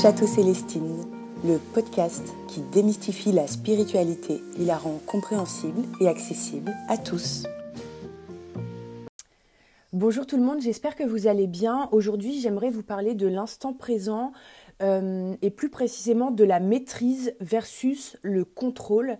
Château 0.00 0.28
Célestine, 0.28 0.96
le 1.44 1.58
podcast 1.74 2.22
qui 2.46 2.60
démystifie 2.60 3.32
la 3.32 3.48
spiritualité 3.48 4.40
et 4.56 4.64
la 4.64 4.78
rend 4.78 5.00
compréhensible 5.04 5.82
et 6.00 6.06
accessible 6.06 6.72
à 6.86 6.96
tous. 6.96 7.48
Bonjour 9.92 10.24
tout 10.24 10.36
le 10.36 10.44
monde, 10.44 10.60
j'espère 10.60 10.94
que 10.94 11.02
vous 11.02 11.26
allez 11.26 11.48
bien. 11.48 11.88
Aujourd'hui, 11.90 12.40
j'aimerais 12.40 12.70
vous 12.70 12.84
parler 12.84 13.16
de 13.16 13.26
l'instant 13.26 13.72
présent 13.72 14.30
euh, 14.82 15.34
et 15.42 15.50
plus 15.50 15.68
précisément 15.68 16.30
de 16.30 16.44
la 16.44 16.60
maîtrise 16.60 17.34
versus 17.40 18.16
le 18.22 18.44
contrôle. 18.44 19.18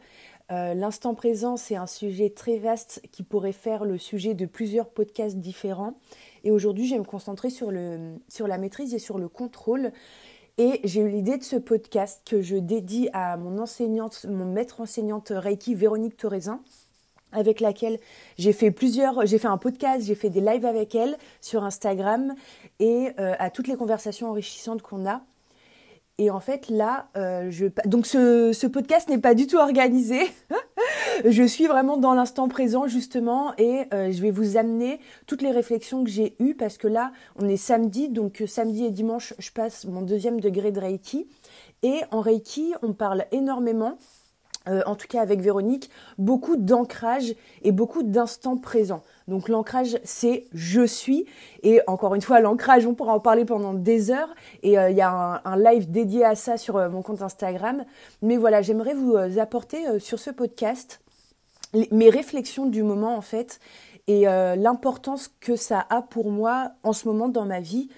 Euh, 0.51 0.73
l'instant 0.73 1.15
présent, 1.15 1.59
c'est 1.59 1.77
un 1.77 1.87
sujet 1.87 2.31
très 2.31 2.59
vaste 2.59 3.03
qui 3.13 3.23
pourrait 3.23 3.53
faire 3.53 3.85
le 3.85 3.99
sujet 3.99 4.35
de 4.35 4.47
plusieurs 4.47 4.89
podcasts 4.89 5.39
différents. 5.39 5.99
Et 6.43 6.51
aujourd'hui, 6.51 6.87
je 6.87 6.95
vais 6.95 7.01
me 7.01 7.05
concentrer 7.05 7.51
sur, 7.51 7.71
la 7.71 8.59
maîtrise 8.59 8.95
et 8.95 8.99
sur 8.99 9.19
le 9.19 9.29
contrôle. 9.29 9.93
Et 10.61 10.81
j'ai 10.83 11.03
eu 11.03 11.09
l'idée 11.09 11.39
de 11.39 11.45
ce 11.45 11.55
podcast 11.55 12.21
que 12.29 12.43
je 12.43 12.57
dédie 12.57 13.09
à 13.13 13.37
mon 13.37 13.59
enseignante, 13.59 14.27
mon 14.29 14.45
maître 14.45 14.81
enseignante 14.81 15.33
Reiki, 15.33 15.77
Véronique 15.77 16.17
Thorezin, 16.17 16.61
avec 17.31 17.61
laquelle 17.61 18.01
j'ai 18.39 18.53
fait 18.53 18.73
plusieurs, 18.73 19.25
j'ai 19.25 19.39
fait 19.39 19.47
un 19.47 19.57
podcast, 19.57 20.05
j'ai 20.05 20.17
fait 20.17 20.31
des 20.31 20.41
lives 20.41 20.67
avec 20.67 20.97
elle 20.97 21.17
sur 21.41 21.63
Instagram 21.63 22.35
et 22.81 23.11
euh, 23.21 23.37
à 23.39 23.51
toutes 23.51 23.69
les 23.69 23.77
conversations 23.77 24.31
enrichissantes 24.31 24.83
qu'on 24.83 25.09
a. 25.09 25.23
Et 26.21 26.31
en 26.31 26.41
fait, 26.41 26.69
là, 26.69 27.07
euh, 27.17 27.49
je... 27.51 27.67
donc 27.85 28.05
ce, 28.05 28.53
ce 28.53 28.67
podcast 28.67 29.09
n'est 29.09 29.19
pas 29.19 29.35
du 29.35 29.47
tout 29.47 29.57
organisé. 29.57 30.19
je 31.25 31.45
suis 31.45 31.67
vraiment 31.67 31.97
dans 31.97 32.13
l'instant 32.13 32.49
présent, 32.49 32.89
justement, 32.89 33.53
et 33.57 33.85
euh, 33.95 34.11
je 34.11 34.21
vais 34.21 34.33
vous 34.33 34.57
amener 34.57 34.99
toutes 35.29 35.43
les 35.43 35.53
réflexions 35.53 36.03
que 36.03 36.11
j'ai 36.11 36.35
eues, 36.41 36.55
parce 36.55 36.77
que 36.77 36.89
là, 36.89 37.13
on 37.37 37.49
est 37.49 37.57
samedi, 37.57 38.09
donc 38.09 38.41
euh, 38.41 38.49
samedi 38.49 38.85
et 38.85 38.91
dimanche, 38.91 39.33
je 39.39 39.53
passe 39.53 39.85
mon 39.85 40.03
deuxième 40.03 40.41
degré 40.41 40.73
de 40.73 40.81
Reiki. 40.81 41.29
Et 41.85 42.01
en 42.11 42.21
Reiki, 42.21 42.75
on 42.83 42.95
parle 42.95 43.25
énormément 43.31 43.97
euh, 44.69 44.83
en 44.87 44.95
tout 44.95 45.07
cas 45.09 45.21
avec 45.21 45.41
Véronique, 45.41 45.91
beaucoup 46.19 46.57
d'ancrage 46.57 47.35
et 47.63 47.73
beaucoup 47.73 48.03
d'instants 48.03 48.57
présents. 48.57 49.03
Donc 49.27 49.49
l'ancrage, 49.49 49.99
c'est 50.05 50.47
je 50.53 50.87
suis. 50.87 51.27
Et 51.63 51.81
encore 51.87 52.15
une 52.15 52.23
fois, 52.23 52.41
l'ancrage, 52.41 52.87
on 52.87 52.95
pourra 52.95 53.15
en 53.15 53.21
parler 53.21 53.45
pendant 53.45 53.75
des 53.75 54.11
heures. 54.11 54.31
Et 54.63 54.79
euh, 54.79 54.91
il 54.91 54.97
y 54.97 55.01
a 55.01 55.43
un, 55.45 55.57
live 55.57 55.91
dédié 55.91 56.25
à 56.25 56.35
ça 56.35 56.57
sur 56.57 56.77
euh, 56.77 56.89
mon 56.89 57.03
compte 57.03 57.23
Instagram. 57.23 57.85
Mais 58.23 58.37
voilà, 58.37 58.63
j'aimerais 58.63 58.95
vous 58.95 59.17
apporter 59.39 59.99
sur 60.01 60.19
ce 60.19 60.31
podcast 60.31 61.01
mes 61.91 62.09
réflexions 62.09 62.67
du 62.67 62.83
moment 62.83 63.17
en 63.17 63.21
fait 63.21 63.61
et 64.07 64.23
l'importance 64.23 65.31
que 65.41 65.55
ça 65.55 65.85
a 65.91 66.01
pour 66.01 66.31
moi 66.31 66.71
en 66.83 66.95
ce 66.95 67.07
moment 67.07 67.29
dans 67.29 67.45
ma 67.45 67.61
vie. 67.61 67.91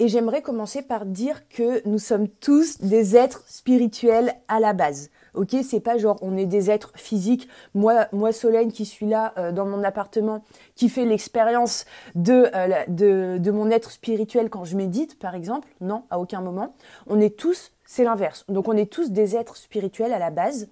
Et 0.00 0.08
j'aimerais 0.08 0.42
commencer 0.42 0.82
par 0.82 1.06
dire 1.06 1.48
que 1.48 1.86
nous 1.86 1.98
sommes 1.98 2.28
tous 2.28 2.80
des 2.80 3.16
êtres 3.16 3.44
spirituels 3.46 4.34
à 4.48 4.60
la 4.60 4.72
base. 4.72 5.10
Ok, 5.38 5.54
c'est 5.62 5.78
pas 5.78 5.98
genre 5.98 6.18
on 6.20 6.36
est 6.36 6.46
des 6.46 6.68
êtres 6.68 6.90
physiques. 6.96 7.48
Moi, 7.72 8.08
moi 8.10 8.32
Solène 8.32 8.72
qui 8.72 8.84
suis 8.84 9.06
là 9.06 9.32
euh, 9.38 9.52
dans 9.52 9.66
mon 9.66 9.84
appartement, 9.84 10.42
qui 10.74 10.88
fait 10.88 11.04
l'expérience 11.04 11.84
de, 12.16 12.50
euh, 12.56 13.38
de 13.38 13.50
mon 13.52 13.70
être 13.70 13.92
spirituel 13.92 14.50
quand 14.50 14.64
je 14.64 14.76
médite, 14.76 15.16
par 15.16 15.36
exemple. 15.36 15.68
Non, 15.80 16.02
à 16.10 16.18
aucun 16.18 16.40
moment. 16.40 16.74
On 17.06 17.20
est 17.20 17.38
tous, 17.38 17.70
c'est 17.84 18.02
l'inverse. 18.02 18.44
Donc 18.48 18.66
on 18.66 18.76
est 18.76 18.90
tous 18.92 19.12
des 19.12 19.36
êtres 19.36 19.56
spirituels 19.56 20.12
à 20.12 20.18
la 20.18 20.30
base, 20.30 20.68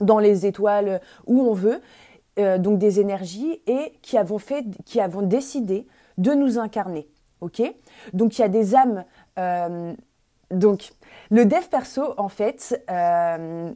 dans 0.00 0.18
les 0.18 0.46
étoiles 0.46 1.02
où 1.26 1.42
on 1.42 1.52
veut, 1.52 1.82
euh, 2.38 2.56
donc 2.56 2.78
des 2.78 2.98
énergies 2.98 3.60
et 3.66 3.92
qui 4.00 4.16
avons 4.16 4.38
fait, 4.38 4.64
qui 4.86 5.00
avons 5.00 5.20
décidé 5.20 5.86
de 6.16 6.32
nous 6.32 6.58
incarner. 6.58 7.06
Ok, 7.42 7.60
donc 8.14 8.38
il 8.38 8.40
y 8.40 8.44
a 8.44 8.48
des 8.48 8.74
âmes. 8.74 9.04
Donc 10.52 10.92
le 11.30 11.46
dev 11.46 11.66
perso, 11.70 12.14
en 12.18 12.28
fait, 12.28 12.84
euh, 12.90 13.72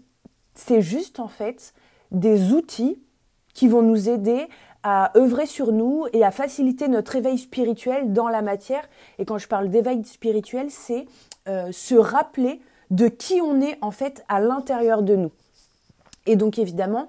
c'est 0.55 0.83
juste 0.83 1.20
en 1.20 1.28
fait 1.28 1.74
des 2.11 2.52
outils 2.52 3.02
qui 3.55 3.67
vont 3.67 3.83
nous 3.83 4.08
aider 4.08 4.46
à 4.83 5.11
œuvrer 5.17 5.46
sur 5.46 5.73
nous 5.73 6.06
et 6.12 6.23
à 6.23 6.30
faciliter 6.30 6.86
notre 6.89 7.17
éveil 7.17 7.39
spirituel 7.39 8.12
dans 8.12 8.28
la 8.28 8.42
matière. 8.42 8.89
Et 9.18 9.24
quand 9.24 9.39
je 9.39 9.48
parle 9.48 9.70
d'éveil 9.70 10.05
spirituel, 10.05 10.70
c'est 10.70 11.06
euh, 11.48 11.73
se 11.73 11.95
rappeler 11.95 12.61
de 12.90 13.08
qui 13.08 13.40
on 13.40 13.61
est 13.61 13.78
en 13.80 13.90
fait 13.90 14.24
à 14.28 14.39
l'intérieur 14.39 15.02
de 15.02 15.17
nous. 15.17 15.33
Et 16.27 16.36
donc 16.36 16.58
évidemment, 16.58 17.08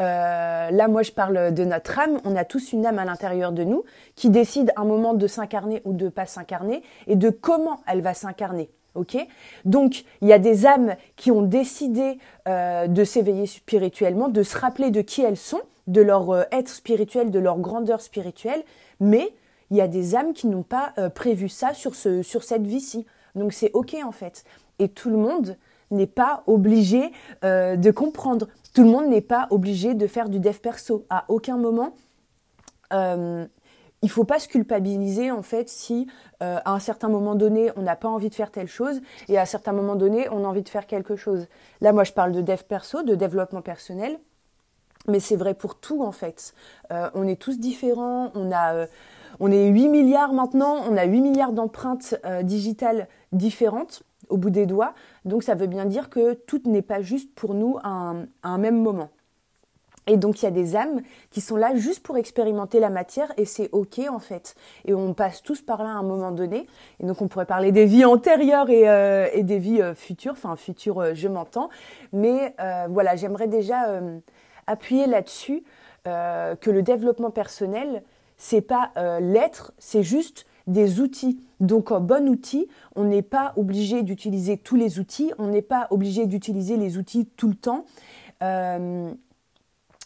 euh, 0.00 0.70
là 0.70 0.88
moi 0.88 1.02
je 1.02 1.12
parle 1.12 1.52
de 1.52 1.64
notre 1.64 1.98
âme, 1.98 2.18
on 2.24 2.36
a 2.36 2.44
tous 2.44 2.72
une 2.72 2.86
âme 2.86 2.98
à 2.98 3.04
l'intérieur 3.04 3.52
de 3.52 3.64
nous 3.64 3.84
qui 4.14 4.30
décide 4.30 4.72
un 4.76 4.84
moment 4.84 5.12
de 5.12 5.26
s'incarner 5.26 5.82
ou 5.84 5.92
de 5.92 6.08
pas 6.08 6.26
s'incarner 6.26 6.82
et 7.08 7.16
de 7.16 7.30
comment 7.30 7.80
elle 7.86 8.00
va 8.00 8.14
s'incarner. 8.14 8.70
Ok 8.94 9.16
Donc, 9.64 10.04
il 10.20 10.28
y 10.28 10.32
a 10.32 10.38
des 10.38 10.66
âmes 10.66 10.96
qui 11.16 11.30
ont 11.30 11.42
décidé 11.42 12.18
euh, 12.48 12.86
de 12.86 13.04
s'éveiller 13.04 13.46
spirituellement, 13.46 14.28
de 14.28 14.42
se 14.42 14.56
rappeler 14.56 14.90
de 14.90 15.02
qui 15.02 15.22
elles 15.22 15.36
sont, 15.36 15.60
de 15.86 16.00
leur 16.00 16.30
euh, 16.30 16.42
être 16.52 16.68
spirituel, 16.68 17.30
de 17.30 17.38
leur 17.38 17.58
grandeur 17.58 18.00
spirituelle, 18.00 18.62
mais 19.00 19.32
il 19.70 19.76
y 19.76 19.80
a 19.80 19.88
des 19.88 20.16
âmes 20.16 20.32
qui 20.32 20.46
n'ont 20.46 20.62
pas 20.62 20.94
euh, 20.98 21.10
prévu 21.10 21.48
ça 21.48 21.74
sur, 21.74 21.94
ce, 21.94 22.22
sur 22.22 22.42
cette 22.42 22.66
vie-ci. 22.66 23.06
Donc, 23.34 23.52
c'est 23.52 23.70
ok 23.74 23.96
en 24.04 24.12
fait. 24.12 24.44
Et 24.78 24.88
tout 24.88 25.10
le 25.10 25.18
monde 25.18 25.56
n'est 25.90 26.06
pas 26.06 26.42
obligé 26.46 27.12
de 27.42 27.90
comprendre. 27.90 28.48
Tout 28.74 28.82
le 28.82 28.90
monde 28.90 29.06
n'est 29.06 29.22
pas 29.22 29.46
obligé 29.50 29.94
de 29.94 30.06
faire 30.06 30.28
du 30.28 30.38
dev 30.38 30.58
perso. 30.58 31.06
À 31.08 31.24
aucun 31.28 31.56
moment, 31.56 31.94
il 34.02 34.10
faut 34.10 34.24
pas 34.24 34.38
se 34.38 34.48
culpabiliser 34.48 35.30
en 35.30 35.42
fait 35.42 35.68
si 35.68 36.06
euh, 36.42 36.58
à 36.64 36.72
un 36.72 36.78
certain 36.78 37.08
moment 37.08 37.34
donné 37.34 37.70
on 37.76 37.82
n'a 37.82 37.96
pas 37.96 38.08
envie 38.08 38.30
de 38.30 38.34
faire 38.34 38.50
telle 38.50 38.68
chose 38.68 39.00
et 39.28 39.38
à 39.38 39.42
un 39.42 39.46
certain 39.46 39.72
moment 39.72 39.96
donné 39.96 40.28
on 40.30 40.44
a 40.44 40.48
envie 40.48 40.62
de 40.62 40.68
faire 40.68 40.86
quelque 40.86 41.16
chose. 41.16 41.48
Là 41.80 41.92
moi 41.92 42.04
je 42.04 42.12
parle 42.12 42.32
de 42.32 42.40
dev 42.40 42.62
perso, 42.68 43.02
de 43.02 43.14
développement 43.14 43.62
personnel, 43.62 44.18
mais 45.08 45.20
c'est 45.20 45.36
vrai 45.36 45.54
pour 45.54 45.80
tout 45.80 46.02
en 46.02 46.12
fait. 46.12 46.54
Euh, 46.92 47.10
on 47.14 47.26
est 47.26 47.40
tous 47.40 47.58
différents, 47.58 48.30
on 48.34 48.52
a 48.52 48.74
euh, 48.74 48.86
on 49.40 49.50
est 49.50 49.66
8 49.66 49.88
milliards 49.88 50.32
maintenant, 50.32 50.76
on 50.88 50.96
a 50.96 51.04
8 51.04 51.20
milliards 51.20 51.52
d'empreintes 51.52 52.14
digitales 52.42 53.08
différentes 53.32 54.02
au 54.30 54.38
bout 54.38 54.50
des 54.50 54.64
doigts, 54.64 54.94
donc 55.26 55.42
ça 55.42 55.54
veut 55.54 55.66
bien 55.66 55.84
dire 55.84 56.08
que 56.08 56.32
tout 56.32 56.62
n'est 56.64 56.82
pas 56.82 57.02
juste 57.02 57.34
pour 57.34 57.54
nous 57.54 57.78
à 57.82 58.14
un 58.42 58.58
même 58.58 58.82
moment. 58.82 59.10
Et 60.08 60.16
donc 60.16 60.42
il 60.42 60.46
y 60.46 60.48
a 60.48 60.50
des 60.50 60.74
âmes 60.74 61.02
qui 61.30 61.40
sont 61.40 61.56
là 61.56 61.76
juste 61.76 62.02
pour 62.02 62.16
expérimenter 62.16 62.80
la 62.80 62.90
matière 62.90 63.32
et 63.36 63.44
c'est 63.44 63.68
ok 63.72 64.00
en 64.10 64.18
fait. 64.18 64.56
Et 64.86 64.94
on 64.94 65.14
passe 65.14 65.42
tous 65.42 65.60
par 65.60 65.82
là 65.82 65.90
à 65.90 65.92
un 65.92 66.02
moment 66.02 66.32
donné. 66.32 66.66
Et 66.98 67.06
donc 67.06 67.22
on 67.22 67.28
pourrait 67.28 67.46
parler 67.46 67.70
des 67.72 67.84
vies 67.84 68.06
antérieures 68.06 68.70
et, 68.70 68.88
euh, 68.88 69.28
des 69.42 69.58
vies 69.58 69.82
euh, 69.82 69.94
futures, 69.94 70.32
enfin 70.32 70.56
futures 70.56 71.00
euh, 71.00 71.14
je 71.14 71.28
m'entends. 71.28 71.68
Mais 72.12 72.54
voilà, 72.88 73.16
j'aimerais 73.16 73.48
déjà 73.48 74.00
appuyer 74.66 75.06
là-dessus 75.06 75.62
que 76.04 76.70
le 76.70 76.82
développement 76.82 77.30
personnel, 77.30 78.02
c'est 78.38 78.62
pas 78.62 78.90
l'être, 79.20 79.72
c'est 79.78 80.02
juste 80.02 80.46
des 80.66 81.00
outils. 81.00 81.38
Donc 81.60 81.92
un 81.92 82.00
bon 82.00 82.28
outil, 82.28 82.68
on 82.96 83.04
n'est 83.04 83.22
pas 83.22 83.52
obligé 83.56 84.02
d'utiliser 84.02 84.56
tous 84.56 84.76
les 84.76 84.98
outils, 84.98 85.32
on 85.38 85.48
n'est 85.48 85.62
pas 85.62 85.86
obligé 85.90 86.26
d'utiliser 86.26 86.76
les 86.76 86.96
outils 86.96 87.26
tout 87.36 87.48
le 87.48 87.54
temps 87.54 87.84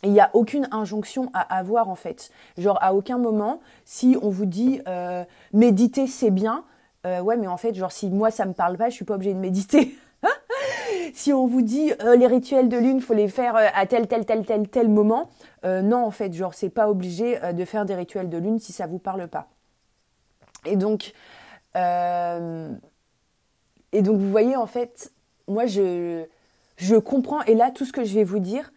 il 0.03 0.13
n'y 0.13 0.21
a 0.21 0.31
aucune 0.35 0.69
injonction 0.73 1.31
à 1.33 1.57
avoir 1.57 1.89
en 1.89 1.95
fait. 1.95 2.31
Genre 2.59 2.79
à 2.81 2.95
aucun 2.95 3.19
moment, 3.19 3.61
si 3.85 4.17
on 4.21 4.31
vous 4.31 4.47
dit 4.47 4.81
euh, 4.89 5.25
méditer 5.53 6.07
c'est 6.07 6.31
bien, 6.31 6.65
euh, 7.07 7.21
ouais 7.21 7.37
mais 7.37 7.47
en 7.47 7.57
fait 7.57 7.75
genre 7.75 7.93
si 7.93 8.11
moi 8.11 8.31
ça 8.31 8.45
me 8.45 8.53
parle 8.53 8.77
pas, 8.77 8.91
je 8.91 8.95
suis 8.95 9.05
pas 9.05 9.15
obligée 9.15 9.35
de 9.35 9.39
méditer. 9.39 9.97
si 11.15 11.33
on 11.33 11.47
vous 11.47 11.63
dit 11.63 11.93
euh, 12.03 12.17
les 12.17 12.27
rituels 12.27 12.69
de 12.69 12.77
lune, 12.77 13.01
faut 13.01 13.15
les 13.15 13.29
faire 13.29 13.55
à 13.57 13.87
tel 13.87 14.09
tel 14.09 14.27
tel 14.27 14.45
tel 14.45 14.69
tel 14.69 14.89
moment, 14.89 15.31
non 15.65 16.05
en 16.05 16.11
fait 16.11 16.33
genre 16.33 16.55
c'est 16.55 16.71
pas 16.71 16.89
obligé 16.89 17.39
de 17.53 17.65
faire 17.65 17.85
des 17.85 17.95
rituels 17.95 18.29
de 18.29 18.39
lune 18.39 18.59
si 18.59 18.73
ça 18.73 18.87
vous 18.87 18.99
parle 18.99 19.29
pas. 19.29 19.49
Et 20.65 20.77
donc 20.77 21.13
et 23.93 24.03
donc 24.03 24.19
vous 24.19 24.31
voyez 24.31 24.57
en 24.57 24.67
fait, 24.67 25.13
moi 25.47 25.67
je 25.67 26.25
je 26.77 26.97
comprends 26.97 27.43
et 27.43 27.55
là 27.55 27.71
tout 27.71 27.85
ce 27.85 27.93
que 27.93 28.05
je 28.05 28.15
vais 28.15 28.25
vous 28.25 28.39
dire 28.39 28.73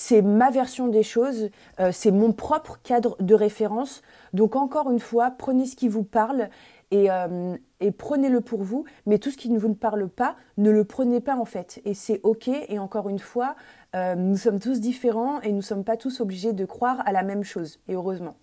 c'est 0.00 0.22
ma 0.22 0.50
version 0.50 0.88
des 0.88 1.02
choses, 1.02 1.50
euh, 1.78 1.90
c'est 1.92 2.10
mon 2.10 2.32
propre 2.32 2.78
cadre 2.82 3.18
de 3.20 3.34
référence. 3.34 4.00
Donc 4.32 4.56
encore 4.56 4.90
une 4.90 4.98
fois, 4.98 5.30
prenez 5.30 5.66
ce 5.66 5.76
qui 5.76 5.88
vous 5.88 6.04
parle 6.04 6.48
euh, 6.94 7.54
et, 7.80 7.92
prenez-le 7.92 8.40
pour 8.40 8.62
vous, 8.62 8.86
mais 9.04 9.18
tout 9.18 9.30
ce 9.30 9.36
qui 9.36 9.50
ne 9.50 9.58
vous 9.58 9.74
parle 9.74 10.08
pas, 10.08 10.36
ne 10.56 10.70
le 10.70 10.84
prenez 10.84 11.20
pas 11.20 11.36
en 11.36 11.44
fait. 11.44 11.82
Et 11.84 11.92
c'est 11.92 12.18
ok, 12.22 12.48
et 12.48 12.78
encore 12.78 13.10
une 13.10 13.18
fois, 13.18 13.56
euh, 13.94 14.14
nous 14.14 14.38
sommes 14.38 14.58
tous 14.58 14.80
différents 14.80 15.42
et 15.42 15.50
nous 15.50 15.58
ne 15.58 15.62
sommes 15.62 15.84
pas 15.84 15.98
tous 15.98 16.22
obligés 16.22 16.54
de 16.54 16.64
croire 16.64 17.02
à 17.04 17.12
la 17.12 17.22
même 17.22 17.44
chose, 17.44 17.78
et 17.86 17.94
heureusement. 17.94 18.36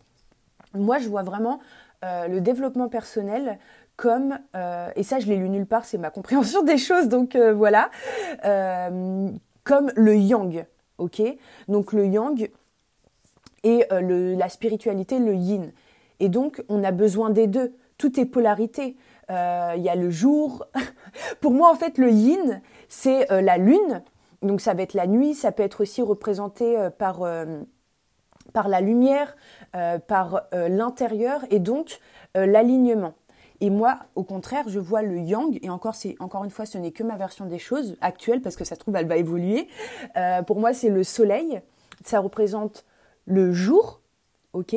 Moi, 0.75 0.99
je 0.99 1.09
vois 1.09 1.23
vraiment 1.23 1.59
le 2.03 2.39
développement 2.39 2.87
personnel 2.87 3.57
comme, 3.95 4.37
et 4.95 5.01
ça 5.01 5.17
je 5.17 5.25
l'ai 5.25 5.37
lu 5.37 5.49
nulle 5.49 5.65
part, 5.65 5.85
c'est 5.85 5.97
ma 5.97 6.11
compréhension 6.11 6.61
des 6.71 6.77
choses, 6.77 7.07
donc 7.07 7.35
voilà, 7.35 7.89
comme 9.63 9.91
le 9.95 10.15
yang 10.15 10.67
ok 10.97 11.21
Donc 11.67 11.93
le 11.93 12.05
yang 12.05 12.49
et 13.63 13.85
euh, 13.91 14.35
la 14.35 14.49
spiritualité, 14.49 15.19
le 15.19 15.35
yin. 15.35 15.71
Et 16.19 16.29
donc 16.29 16.63
on 16.69 16.83
a 16.83 16.91
besoin 16.91 17.29
des 17.29 17.47
deux. 17.47 17.73
tout 17.97 18.19
est 18.19 18.25
polarité. 18.25 18.95
Il 19.29 19.81
y 19.81 19.89
a 19.89 19.95
le 19.95 20.09
jour. 20.09 20.65
Pour 21.41 21.51
moi, 21.51 21.69
en 21.69 21.75
fait, 21.75 21.97
le 21.97 22.09
yin, 22.09 22.61
c'est 22.87 23.27
la 23.29 23.57
lune. 23.57 24.01
Donc 24.41 24.61
ça 24.61 24.73
va 24.73 24.83
être 24.83 24.93
la 24.93 25.05
nuit, 25.05 25.33
ça 25.33 25.51
peut 25.51 25.63
être 25.63 25.81
aussi 25.81 26.01
représenté 26.01 26.77
par 26.97 27.19
la 27.25 28.81
lumière, 28.81 29.35
par 30.07 30.43
l'intérieur 30.53 31.41
et 31.49 31.59
donc 31.59 31.99
l'alignement. 32.35 33.15
Et 33.59 33.69
moi, 33.69 33.99
au 34.15 34.23
contraire, 34.23 34.65
je 34.67 34.79
vois 34.79 35.01
le 35.01 35.17
yang, 35.19 35.57
et 35.61 35.69
encore, 35.69 35.95
c'est 35.95 36.15
encore 36.19 36.43
une 36.43 36.51
fois, 36.51 36.65
ce 36.65 36.77
n'est 36.77 36.91
que 36.91 37.03
ma 37.03 37.15
version 37.15 37.45
des 37.45 37.59
choses 37.59 37.97
actuelle, 38.01 38.41
parce 38.41 38.55
que 38.55 38.63
ça 38.63 38.75
se 38.75 38.79
trouve, 38.79 38.95
elle 38.95 39.07
va 39.07 39.17
évoluer. 39.17 39.67
Euh, 40.15 40.43
pour 40.43 40.59
moi, 40.59 40.73
c'est 40.73 40.89
le 40.89 41.03
soleil. 41.03 41.61
Ça 42.03 42.19
représente 42.19 42.85
le 43.25 43.51
jour, 43.51 44.01
ok 44.53 44.75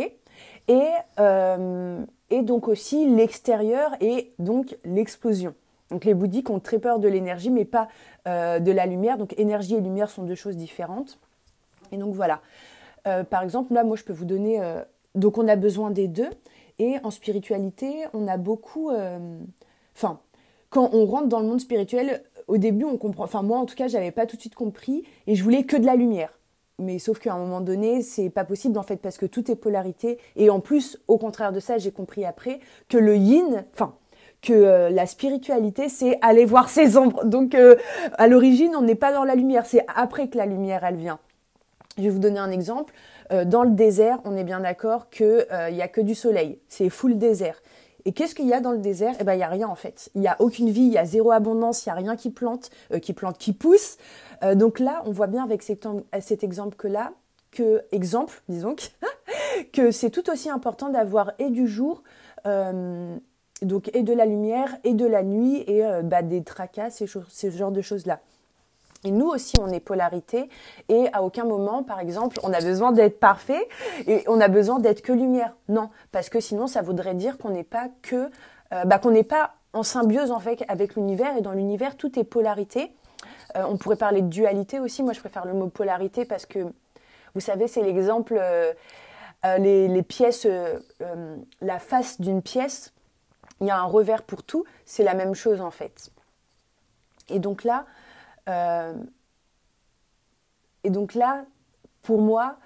et, 0.68 0.88
euh, 1.18 2.02
et 2.30 2.42
donc 2.42 2.68
aussi 2.68 3.06
l'extérieur 3.06 3.90
et 4.00 4.32
donc 4.38 4.78
l'explosion. 4.84 5.54
Donc 5.90 6.04
les 6.04 6.14
bouddhiques 6.14 6.48
ont 6.48 6.60
très 6.60 6.78
peur 6.78 7.00
de 7.00 7.08
l'énergie, 7.08 7.50
mais 7.50 7.64
pas 7.64 7.88
euh, 8.28 8.60
de 8.60 8.70
la 8.70 8.86
lumière. 8.86 9.18
Donc 9.18 9.38
énergie 9.38 9.74
et 9.74 9.80
lumière 9.80 10.08
sont 10.08 10.22
deux 10.22 10.36
choses 10.36 10.56
différentes. 10.56 11.18
Et 11.92 11.96
donc 11.96 12.14
voilà. 12.14 12.40
par 13.04 13.42
exemple, 13.42 13.74
là, 13.74 13.82
moi, 13.82 13.96
je 13.96 14.04
peux 14.04 14.12
vous 14.12 14.24
donner. 14.24 14.62
donc 15.16 15.38
on 15.38 15.48
a 15.48 15.56
besoin 15.56 15.90
des 15.90 16.06
deux. 16.06 16.30
Et 16.80 16.96
en 17.04 17.10
spiritualité, 17.10 18.06
on 18.14 18.26
a 18.26 18.38
beaucoup... 18.38 18.90
Euh, 18.90 19.18
enfin, 19.94 20.18
quand 20.70 20.90
on 20.94 21.04
rentre 21.04 21.28
dans 21.28 21.40
le 21.40 21.46
monde 21.46 21.60
spirituel, 21.60 22.22
au 22.48 22.56
début, 22.56 22.86
on 22.86 22.96
comprend... 22.96 23.24
Enfin, 23.24 23.42
moi, 23.42 23.58
en 23.58 23.66
tout 23.66 23.74
cas, 23.74 23.86
j'avais 23.86 24.10
pas 24.10 24.24
tout 24.24 24.36
de 24.36 24.40
suite 24.40 24.54
compris 24.54 25.04
et 25.26 25.34
je 25.34 25.44
voulais 25.44 25.64
que 25.64 25.76
de 25.76 25.84
la 25.84 25.94
lumière. 25.94 26.32
Mais 26.78 26.98
sauf 26.98 27.18
qu'à 27.18 27.34
un 27.34 27.38
moment 27.38 27.60
donné, 27.60 28.00
c'est 28.00 28.30
pas 28.30 28.44
possible 28.44 28.78
en 28.78 28.82
fait 28.82 28.96
parce 28.96 29.18
que 29.18 29.26
tout 29.26 29.50
est 29.50 29.56
polarité. 29.56 30.16
Et 30.36 30.48
en 30.48 30.60
plus, 30.60 30.98
au 31.06 31.18
contraire 31.18 31.52
de 31.52 31.60
ça, 31.60 31.76
j'ai 31.76 31.90
compris 31.90 32.24
après 32.24 32.60
que 32.88 32.96
le 32.96 33.14
yin, 33.14 33.66
enfin, 33.74 33.94
que 34.40 34.54
euh, 34.54 34.88
la 34.88 35.04
spiritualité, 35.04 35.90
c'est 35.90 36.18
aller 36.22 36.46
voir 36.46 36.70
ses 36.70 36.96
ombres. 36.96 37.26
Donc, 37.26 37.54
euh, 37.54 37.76
à 38.14 38.26
l'origine, 38.26 38.74
on 38.74 38.80
n'est 38.80 38.94
pas 38.94 39.12
dans 39.12 39.24
la 39.24 39.34
lumière. 39.34 39.66
C'est 39.66 39.84
après 39.94 40.28
que 40.28 40.38
la 40.38 40.46
lumière, 40.46 40.82
elle 40.82 40.96
vient. 40.96 41.18
Je 41.98 42.04
vais 42.04 42.08
vous 42.08 42.18
donner 42.18 42.38
un 42.38 42.50
exemple. 42.50 42.94
Euh, 43.32 43.44
dans 43.44 43.62
le 43.62 43.70
désert, 43.70 44.18
on 44.24 44.36
est 44.36 44.44
bien 44.44 44.60
d'accord 44.60 45.08
qu'il 45.10 45.46
euh, 45.52 45.70
n'y 45.70 45.82
a 45.82 45.88
que 45.88 46.00
du 46.00 46.14
soleil. 46.14 46.58
C'est 46.68 46.88
full 46.88 47.18
désert. 47.18 47.62
Et 48.04 48.12
qu'est-ce 48.12 48.34
qu'il 48.34 48.46
y 48.46 48.54
a 48.54 48.60
dans 48.60 48.72
le 48.72 48.78
désert? 48.78 49.14
Eh 49.20 49.24
ben, 49.24 49.34
il 49.34 49.38
n'y 49.38 49.42
a 49.42 49.48
rien 49.48 49.68
en 49.68 49.74
fait. 49.74 50.10
Il 50.14 50.22
n'y 50.22 50.28
a 50.28 50.36
aucune 50.40 50.70
vie, 50.70 50.82
il 50.82 50.92
y 50.92 50.98
a 50.98 51.04
zéro 51.04 51.32
abondance, 51.32 51.84
il 51.84 51.90
n'y 51.90 51.92
a 51.92 51.96
rien 51.96 52.16
qui 52.16 52.30
plante, 52.30 52.70
euh, 52.92 52.98
qui 52.98 53.12
plante, 53.12 53.38
qui 53.38 53.52
pousse. 53.52 53.98
donc 54.54 54.78
là, 54.78 55.02
on 55.04 55.10
voit 55.10 55.26
bien 55.26 55.44
avec 55.44 55.62
cet, 55.62 55.84
exemple 56.42 56.76
que 56.76 56.88
là, 56.88 57.12
que 57.50 57.82
exemple, 57.92 58.42
disons, 58.48 58.74
que 59.72 59.90
c'est 59.90 60.08
tout 60.08 60.30
aussi 60.30 60.48
important 60.48 60.88
d'avoir 60.88 61.32
et 61.38 61.50
du 61.50 61.68
jour, 61.68 62.02
et 62.46 64.02
de 64.02 64.12
la 64.14 64.24
lumière, 64.24 64.78
et 64.82 64.94
de 64.94 65.04
la 65.04 65.22
nuit, 65.22 65.62
et 65.66 65.82
bah, 66.04 66.22
des 66.22 66.42
tracas, 66.42 66.88
ces, 66.88 67.06
ces 67.28 67.50
genres 67.50 67.70
de 67.70 67.82
choses 67.82 68.06
là. 68.06 68.20
Et 69.04 69.10
nous 69.10 69.28
aussi, 69.28 69.56
on 69.60 69.68
est 69.68 69.80
polarité 69.80 70.50
et 70.88 71.08
à 71.12 71.22
aucun 71.22 71.44
moment, 71.44 71.82
par 71.82 72.00
exemple, 72.00 72.38
on 72.42 72.52
a 72.52 72.60
besoin 72.60 72.92
d'être 72.92 73.18
parfait 73.18 73.66
et 74.06 74.24
on 74.28 74.40
a 74.40 74.48
besoin 74.48 74.78
d'être 74.78 75.00
que 75.00 75.12
lumière. 75.12 75.56
Non, 75.68 75.88
parce 76.12 76.28
que 76.28 76.38
sinon, 76.40 76.66
ça 76.66 76.82
voudrait 76.82 77.14
dire 77.14 77.38
qu'on 77.38 77.50
n'est 77.50 77.64
pas 77.64 77.88
que, 78.02 78.30
euh, 78.72 78.84
bah, 78.84 78.98
qu'on 78.98 79.10
n'est 79.10 79.24
pas 79.24 79.54
en 79.72 79.82
symbiose 79.82 80.30
en 80.30 80.42
avec 80.68 80.96
l'univers 80.96 81.34
et 81.36 81.40
dans 81.40 81.52
l'univers 81.52 81.96
tout 81.96 82.18
est 82.18 82.24
polarité. 82.24 82.92
Euh, 83.56 83.64
on 83.66 83.78
pourrait 83.78 83.96
parler 83.96 84.20
de 84.20 84.28
dualité 84.28 84.80
aussi. 84.80 85.02
Moi, 85.02 85.14
je 85.14 85.20
préfère 85.20 85.46
le 85.46 85.54
mot 85.54 85.68
polarité 85.68 86.26
parce 86.26 86.44
que 86.44 86.58
vous 87.34 87.40
savez, 87.40 87.68
c'est 87.68 87.82
l'exemple 87.82 88.36
euh, 88.38 88.72
les, 89.58 89.88
les, 89.88 90.02
pièces, 90.02 90.46
la 91.62 91.78
face 91.78 92.20
d'une 92.20 92.42
pièce. 92.42 92.92
Il 93.62 93.66
y 93.66 93.70
a 93.70 93.78
un 93.78 93.84
revers 93.84 94.24
pour 94.24 94.42
tout. 94.42 94.64
C'est 94.84 95.04
la 95.04 95.14
même 95.14 95.34
chose 95.34 95.62
en 95.62 95.70
fait. 95.70 96.10
Et 97.30 97.38
donc 97.38 97.64
là, 97.64 97.86
euh, 98.48 98.94
et 100.84 100.90
donc 100.90 101.14
là, 101.14 101.44
pour 102.02 102.20
moi, 102.20 102.56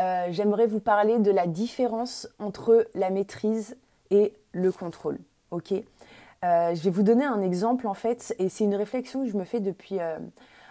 euh, 0.00 0.26
j'aimerais 0.30 0.66
vous 0.66 0.80
parler 0.80 1.18
de 1.18 1.30
la 1.30 1.46
différence 1.46 2.28
entre 2.38 2.86
la 2.94 3.10
maîtrise 3.10 3.76
et 4.10 4.32
le 4.52 4.70
contrôle. 4.72 5.18
Ok? 5.50 5.72
Euh, 5.72 6.74
Je 6.74 6.82
vais 6.82 6.90
vous 6.90 7.02
donner 7.02 7.24
un 7.24 7.42
exemple 7.42 7.86
en 7.86 7.94
fait, 7.94 8.34
et 8.38 8.48
c'est 8.48 8.64
une 8.64 8.76
réflexion 8.76 9.24
que 9.24 9.30
je 9.30 9.36
me 9.36 9.44
fais 9.44 9.60
depuis 9.60 9.98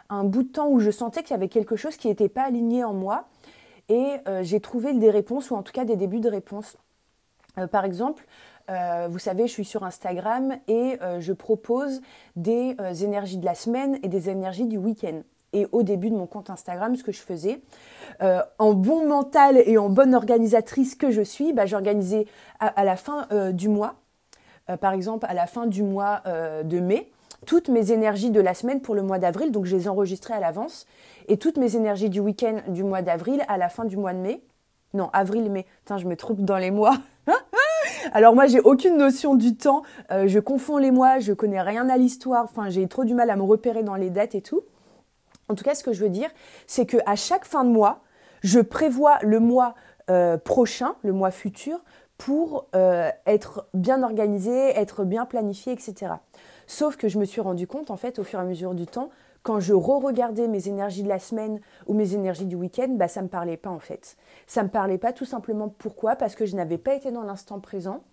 un 0.10 0.24
bout 0.24 0.44
de 0.44 0.50
temps 0.50 0.70
où 0.70 0.80
je 0.80 0.92
sentais 0.92 1.24
qu'il 1.24 1.32
y 1.32 1.34
avait 1.36 1.50
quelque 1.50 1.76
chose 1.76 1.98
qui 1.98 2.08
n'était 2.08 2.30
pas 2.30 2.44
aligné 2.44 2.84
en 2.84 2.94
moi, 2.94 3.28
et 3.90 4.18
j'ai 4.42 4.60
trouvé 4.60 4.94
des 4.94 5.10
réponses 5.10 5.52
ou 5.52 5.56
en 5.56 5.64
tout 5.64 5.74
cas 5.74 5.84
des 5.84 5.96
débuts 5.96 6.20
de 6.20 6.30
réponses. 6.30 6.78
Par 7.72 7.86
exemple, 7.86 8.26
euh, 8.70 9.08
vous 9.10 9.20
savez, 9.20 9.48
je 9.48 9.52
suis 9.52 9.66
sur 9.66 9.84
Instagram 9.84 10.54
et 10.68 10.98
euh, 11.02 11.20
je 11.20 11.34
propose 11.34 12.02
des 12.36 12.76
euh, 12.80 12.94
énergies 12.94 13.38
de 13.38 13.46
la 13.46 13.56
semaine 13.56 14.00
et 14.04 14.08
des 14.08 14.30
énergies 14.30 14.68
du 14.68 14.78
week-end. 14.78 15.22
Et 15.52 15.68
au 15.72 15.84
début 15.84 16.10
de 16.10 16.16
mon 16.16 16.26
compte 16.26 16.50
Instagram, 16.50 16.96
ce 16.96 17.04
que 17.04 17.12
je 17.12 17.22
faisais, 17.22 17.62
en 18.58 18.74
bon 18.74 19.08
mental 19.08 19.62
et 19.68 19.78
en 19.78 19.88
bonne 19.88 20.16
organisatrice 20.16 20.96
que 20.96 21.12
je 21.12 21.22
suis, 21.22 21.54
bah, 21.54 21.68
j'organisais 21.68 22.26
à, 22.60 22.84
la 22.84 22.96
fin 22.96 23.28
du 23.52 23.70
mois, 23.70 23.94
par 24.82 24.94
exemple 24.94 25.28
à 25.30 25.36
la 25.36 25.46
fin 25.46 25.68
du 25.68 25.84
mois 25.84 26.24
de 26.26 26.80
mai, 26.80 27.12
toutes 27.46 27.70
mes 27.70 27.92
énergies 27.92 28.32
de 28.32 28.42
la 28.42 28.56
semaine 28.56 28.82
pour 28.82 28.96
le 28.96 29.04
mois 29.04 29.20
d'avril, 29.20 29.52
donc 29.52 29.66
je 29.66 29.76
les 29.76 29.88
enregistrais 29.88 30.34
à 30.34 30.40
l'avance, 30.40 30.88
et 31.28 31.38
toutes 31.38 31.58
mes 31.58 31.76
énergies 31.76 32.10
du 32.10 32.20
week-end 32.20 32.56
du 32.70 32.84
mois 32.84 33.04
d'avril 33.04 33.44
à 33.48 33.60
la 33.60 33.70
fin 33.70 33.86
du 33.86 33.96
mois 33.96 34.14
de 34.14 34.20
mai. 34.20 34.42
Non, 34.96 35.12
avril-mai. 35.14 35.68
Putain, 35.82 36.00
je 36.00 36.08
me 36.08 36.16
trompe 36.16 36.40
dans 36.40 36.58
les 36.58 36.72
mois. 36.72 36.98
Alors 38.12 38.36
moi, 38.36 38.48
j'ai 38.48 38.60
aucune 38.60 38.98
notion 38.98 39.36
du 39.36 39.56
temps. 39.56 39.84
Euh, 40.12 40.28
je 40.28 40.40
confonds 40.40 40.78
les 40.78 40.92
mois, 40.92 41.20
je 41.20 41.34
connais 41.34 41.62
rien 41.62 41.90
à 41.90 41.98
l'histoire. 41.98 42.46
Enfin, 42.46 42.70
j'ai 42.70 42.88
trop 42.88 43.06
du 43.06 43.14
mal 43.14 43.30
à 43.30 43.36
me 43.36 43.44
repérer 43.44 43.84
dans 43.84 43.96
les 43.96 44.10
dates 44.10 44.36
et 44.36 44.42
tout. 44.42 44.62
En 45.50 45.56
tout 45.56 45.64
cas, 45.64 45.76
ce 45.76 45.84
que 45.84 45.94
je 45.94 46.04
veux 46.04 46.10
dire, 46.10 46.30
c'est 46.68 46.86
que 46.86 46.98
à 47.06 47.16
chaque 47.16 47.46
fin 47.46 47.64
de 47.64 47.70
mois, 47.70 48.02
je 48.44 48.60
prévois 48.60 49.18
le 49.22 49.40
mois 49.40 49.76
euh, 50.10 50.38
prochain, 50.38 50.96
le 51.04 51.14
mois 51.14 51.32
futur, 51.32 51.80
pour 52.18 52.68
euh, 52.76 53.10
être 53.26 53.68
bien 53.74 54.04
organisé, 54.04 54.70
être 54.78 55.04
bien 55.04 55.26
planifié, 55.26 55.74
etc. 55.74 56.14
Sauf 56.68 56.96
que 56.96 57.08
je 57.08 57.20
me 57.20 57.26
suis 57.26 57.42
rendu 57.42 57.68
compte, 57.68 57.92
en 57.92 57.98
fait, 57.98 58.20
au 58.20 58.24
fur 58.24 58.40
et 58.40 58.42
à 58.42 58.46
mesure 58.46 58.74
du 58.74 58.86
temps, 58.86 59.10
quand 59.44 59.60
je 59.60 59.74
re-regardais 59.74 60.48
mes 60.48 60.70
énergies 60.70 61.04
de 61.04 61.10
la 61.10 61.20
semaine 61.20 61.60
ou 61.86 61.94
mes 61.94 62.14
énergies 62.14 62.46
du 62.46 62.56
week-end, 62.56 62.88
bah, 62.92 63.10
ça 63.10 63.20
ne 63.20 63.26
me 63.26 63.30
parlait 63.30 63.58
pas 63.58 63.70
en 63.70 63.80
fait. 63.80 64.18
Ça 64.48 64.62
ne 64.62 64.68
me 64.68 64.72
parlait 64.72 64.98
pas 64.98 65.12
tout 65.12 65.26
simplement 65.26 65.70
pourquoi 65.70 66.16
Parce 66.16 66.36
que 66.36 66.46
je 66.46 66.56
n'avais 66.56 66.78
pas 66.78 66.96
été 66.96 67.12
dans 67.12 67.24
l'instant 67.24 67.60
présent 67.60 68.04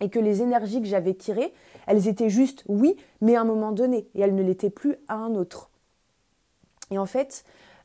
et 0.00 0.10
que 0.10 0.18
les 0.18 0.42
énergies 0.42 0.80
que 0.80 0.86
j'avais 0.86 1.14
tirées, 1.14 1.52
elles 1.86 2.08
étaient 2.08 2.30
juste 2.30 2.64
oui, 2.68 2.96
mais 3.20 3.36
à 3.36 3.42
un 3.42 3.44
moment 3.44 3.72
donné, 3.72 4.08
et 4.14 4.20
elles 4.20 4.34
ne 4.34 4.42
l'étaient 4.42 4.70
plus 4.70 4.96
à 5.08 5.14
un 5.14 5.34
autre. 5.34 5.70
Et 6.90 6.98
en 6.98 7.06
fait, 7.06 7.44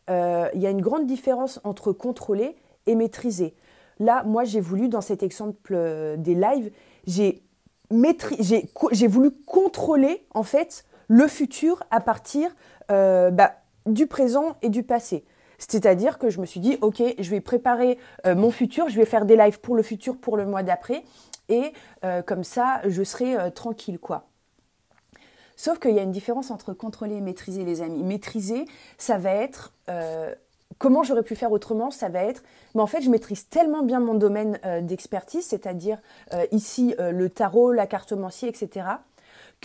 euh, 0.10 0.50
il 0.54 0.62
y 0.62 0.68
a 0.68 0.70
une 0.70 0.82
grande 0.82 1.08
différence 1.08 1.60
entre 1.64 1.92
contrôler 1.92 2.56
et 2.86 2.96
maîtriser. 2.96 3.54
Là, 4.00 4.24
moi, 4.24 4.44
j'ai 4.44 4.62
voulu, 4.62 4.90
dans 4.90 5.02
cet 5.02 5.24
exemple 5.24 5.74
euh, 5.74 6.16
des 6.18 6.36
lives, 6.36 6.72
j'ai 7.08 7.42
voulu 9.08 9.32
contrôler, 9.46 10.26
en 10.34 10.44
fait, 10.44 10.86
le 11.08 11.28
futur 11.28 11.84
à 11.92 12.00
partir 12.00 12.50
euh, 12.92 13.32
bah, 13.32 13.56
du 13.86 14.08
présent 14.08 14.58
et 14.62 14.70
du 14.70 14.84
passé. 14.84 15.26
C'est-à-dire 15.58 16.20
que 16.20 16.30
je 16.30 16.42
me 16.42 16.46
suis 16.46 16.60
dit, 16.60 16.78
ok, 16.82 17.02
je 17.18 17.30
vais 17.30 17.40
préparer 17.40 17.98
euh, 18.26 18.36
mon 18.36 18.52
futur, 18.52 18.90
je 18.90 18.98
vais 18.98 19.06
faire 19.06 19.26
des 19.26 19.38
lives 19.38 19.60
pour 19.60 19.76
le 19.76 19.84
futur, 19.84 20.18
pour 20.18 20.38
le 20.38 20.46
mois 20.46 20.64
d'après, 20.64 21.04
et 21.48 21.72
euh, 22.04 22.22
comme 22.22 22.44
ça, 22.44 22.82
je 22.86 23.04
serai 23.04 23.52
tranquille, 23.54 24.00
quoi. 24.00 24.28
Sauf 25.56 25.80
qu'il 25.80 25.92
y 25.92 26.00
a 26.00 26.04
une 26.04 26.12
différence 26.12 26.52
entre 26.52 26.74
contrôler 26.74 27.16
et 27.16 27.22
maîtriser, 27.22 27.64
les 27.64 27.82
amis. 27.82 28.04
Maîtriser, 28.04 28.66
ça 28.98 29.18
va 29.18 29.32
être 29.32 29.72
comment 30.80 31.04
j'aurais 31.04 31.24
pu 31.24 31.36
faire 31.36 31.54
autrement, 31.54 31.92
ça 31.92 32.10
va 32.10 32.24
être, 32.24 32.44
mais 32.74 32.82
en 32.82 32.88
fait, 32.88 33.02
je 33.02 33.10
maîtrise 33.10 33.48
tellement 33.48 33.82
bien 33.82 34.02
mon 34.02 34.16
domaine 34.16 34.60
d'expertise, 34.82 35.46
c'est-à-dire 35.46 36.00
ici 36.52 36.94
le 37.00 37.30
tarot, 37.30 37.72
la 37.72 37.88
cartomancie, 37.88 38.48
etc 38.48 38.98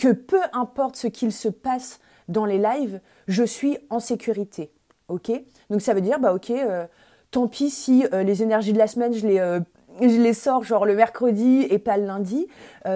que 0.01 0.11
peu 0.11 0.41
importe 0.51 0.95
ce 0.95 1.05
qu'il 1.05 1.31
se 1.31 1.47
passe 1.47 1.99
dans 2.27 2.45
les 2.45 2.57
lives, 2.57 2.99
je 3.27 3.43
suis 3.43 3.77
en 3.91 3.99
sécurité. 3.99 4.71
Ok? 5.09 5.31
Donc 5.69 5.81
ça 5.81 5.93
veut 5.93 6.01
dire, 6.01 6.19
bah 6.19 6.33
ok, 6.33 6.49
euh, 6.49 6.87
tant 7.29 7.47
pis 7.47 7.69
si 7.69 8.07
euh, 8.11 8.23
les 8.23 8.41
énergies 8.41 8.73
de 8.73 8.79
la 8.79 8.87
semaine, 8.87 9.13
je 9.13 9.27
les, 9.27 9.37
euh, 9.37 9.59
je 10.01 10.19
les 10.19 10.33
sors 10.33 10.63
genre 10.63 10.87
le 10.87 10.95
mercredi 10.95 11.67
et 11.69 11.77
pas 11.77 11.97
le 11.97 12.07
lundi. 12.07 12.47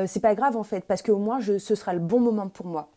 c'est 0.08 0.20
pas 0.20 0.34
grave 0.34 0.58
en 0.58 0.64
fait, 0.64 0.86
parce 0.86 1.04
qu'au 1.04 1.20
moins 1.20 1.40
ce 1.42 1.76
sera 1.76 1.94
le 1.94 2.00
bon 2.00 2.20
moment 2.20 2.50
pour 2.50 2.66
moi. 2.66 2.90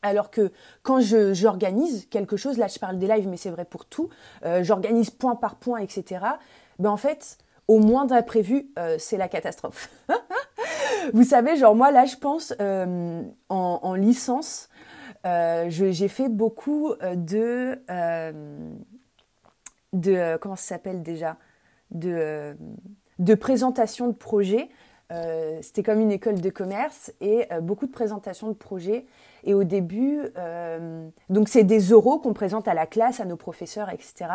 Alors 0.00 0.30
que 0.30 0.50
quand 0.82 1.00
j'organise 1.00 2.06
quelque 2.06 2.38
chose, 2.38 2.56
là 2.56 2.66
je 2.66 2.78
parle 2.78 2.98
des 2.98 3.06
lives, 3.06 3.28
mais 3.28 3.36
c'est 3.36 3.50
vrai 3.50 3.66
pour 3.66 3.84
tout, 3.84 4.08
j'organise 4.62 5.10
point 5.10 5.36
par 5.36 5.56
point, 5.56 5.80
etc. 5.80 6.24
Ben 6.78 6.90
en 6.90 6.96
fait, 6.96 7.36
au 7.68 7.78
moindre 7.78 8.14
imprévu, 8.14 8.72
c'est 8.98 9.18
la 9.18 9.28
catastrophe. 9.28 9.90
Vous 11.12 11.24
savez, 11.24 11.56
genre 11.56 11.74
moi 11.74 11.90
là, 11.90 12.04
je 12.04 12.16
pense 12.16 12.54
euh, 12.60 13.22
en, 13.48 13.94
licence, 13.94 14.68
euh, 15.26 15.66
j'ai 15.68 16.08
fait 16.08 16.28
beaucoup 16.28 16.92
euh, 17.02 17.14
de 17.14 17.78
de 19.92 20.36
comment 20.38 20.56
ça 20.56 20.74
s'appelle 20.74 21.02
déjà? 21.02 21.36
De 21.90 22.56
de 23.18 23.34
présentation 23.34 24.08
de 24.08 24.14
projets 24.14 24.70
euh, 25.12 25.58
c'était 25.60 25.82
comme 25.82 26.00
une 26.00 26.10
école 26.10 26.40
de 26.40 26.50
commerce 26.50 27.12
et 27.20 27.46
euh, 27.52 27.60
beaucoup 27.60 27.86
de 27.86 27.92
présentations 27.92 28.48
de 28.48 28.54
projets. 28.54 29.04
Et 29.44 29.54
au 29.54 29.64
début, 29.64 30.20
euh, 30.38 31.06
donc 31.28 31.48
c'est 31.48 31.64
des 31.64 31.80
euros 31.80 32.18
qu'on 32.18 32.32
présente 32.32 32.68
à 32.68 32.74
la 32.74 32.86
classe, 32.86 33.20
à 33.20 33.24
nos 33.24 33.36
professeurs, 33.36 33.90
etc. 33.90 34.26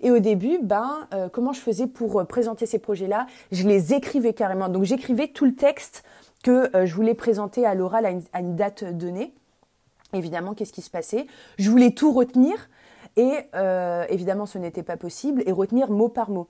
Et 0.00 0.10
au 0.10 0.20
début, 0.20 0.60
ben, 0.62 1.08
comment 1.32 1.52
je 1.52 1.60
faisais 1.60 1.88
pour 1.88 2.24
présenter 2.26 2.64
ces 2.64 2.78
projets-là? 2.78 3.26
Je 3.50 3.66
les 3.66 3.94
écrivais 3.94 4.32
carrément. 4.32 4.68
Donc 4.68 4.84
j'écrivais 4.84 5.26
tout 5.26 5.44
le 5.44 5.56
texte 5.56 6.04
que 6.44 6.70
je 6.72 6.94
voulais 6.94 7.14
présenter 7.14 7.66
à 7.66 7.74
l'oral 7.74 8.06
à, 8.32 8.38
une, 8.40 8.54
date 8.54 8.84
donnée. 8.84 9.34
Évidemment, 10.12 10.54
qu'est-ce 10.54 10.72
qui 10.72 10.82
se 10.82 10.90
passait? 10.90 11.26
Je 11.58 11.68
voulais 11.68 11.90
tout 11.90 12.12
retenir. 12.12 12.68
Et 13.16 13.32
évidemment, 14.08 14.46
ce 14.46 14.58
n'était 14.58 14.84
pas 14.84 14.96
possible, 14.96 15.42
et 15.46 15.52
retenir 15.52 15.90
mot 15.90 16.08
par 16.08 16.30
mot. 16.30 16.46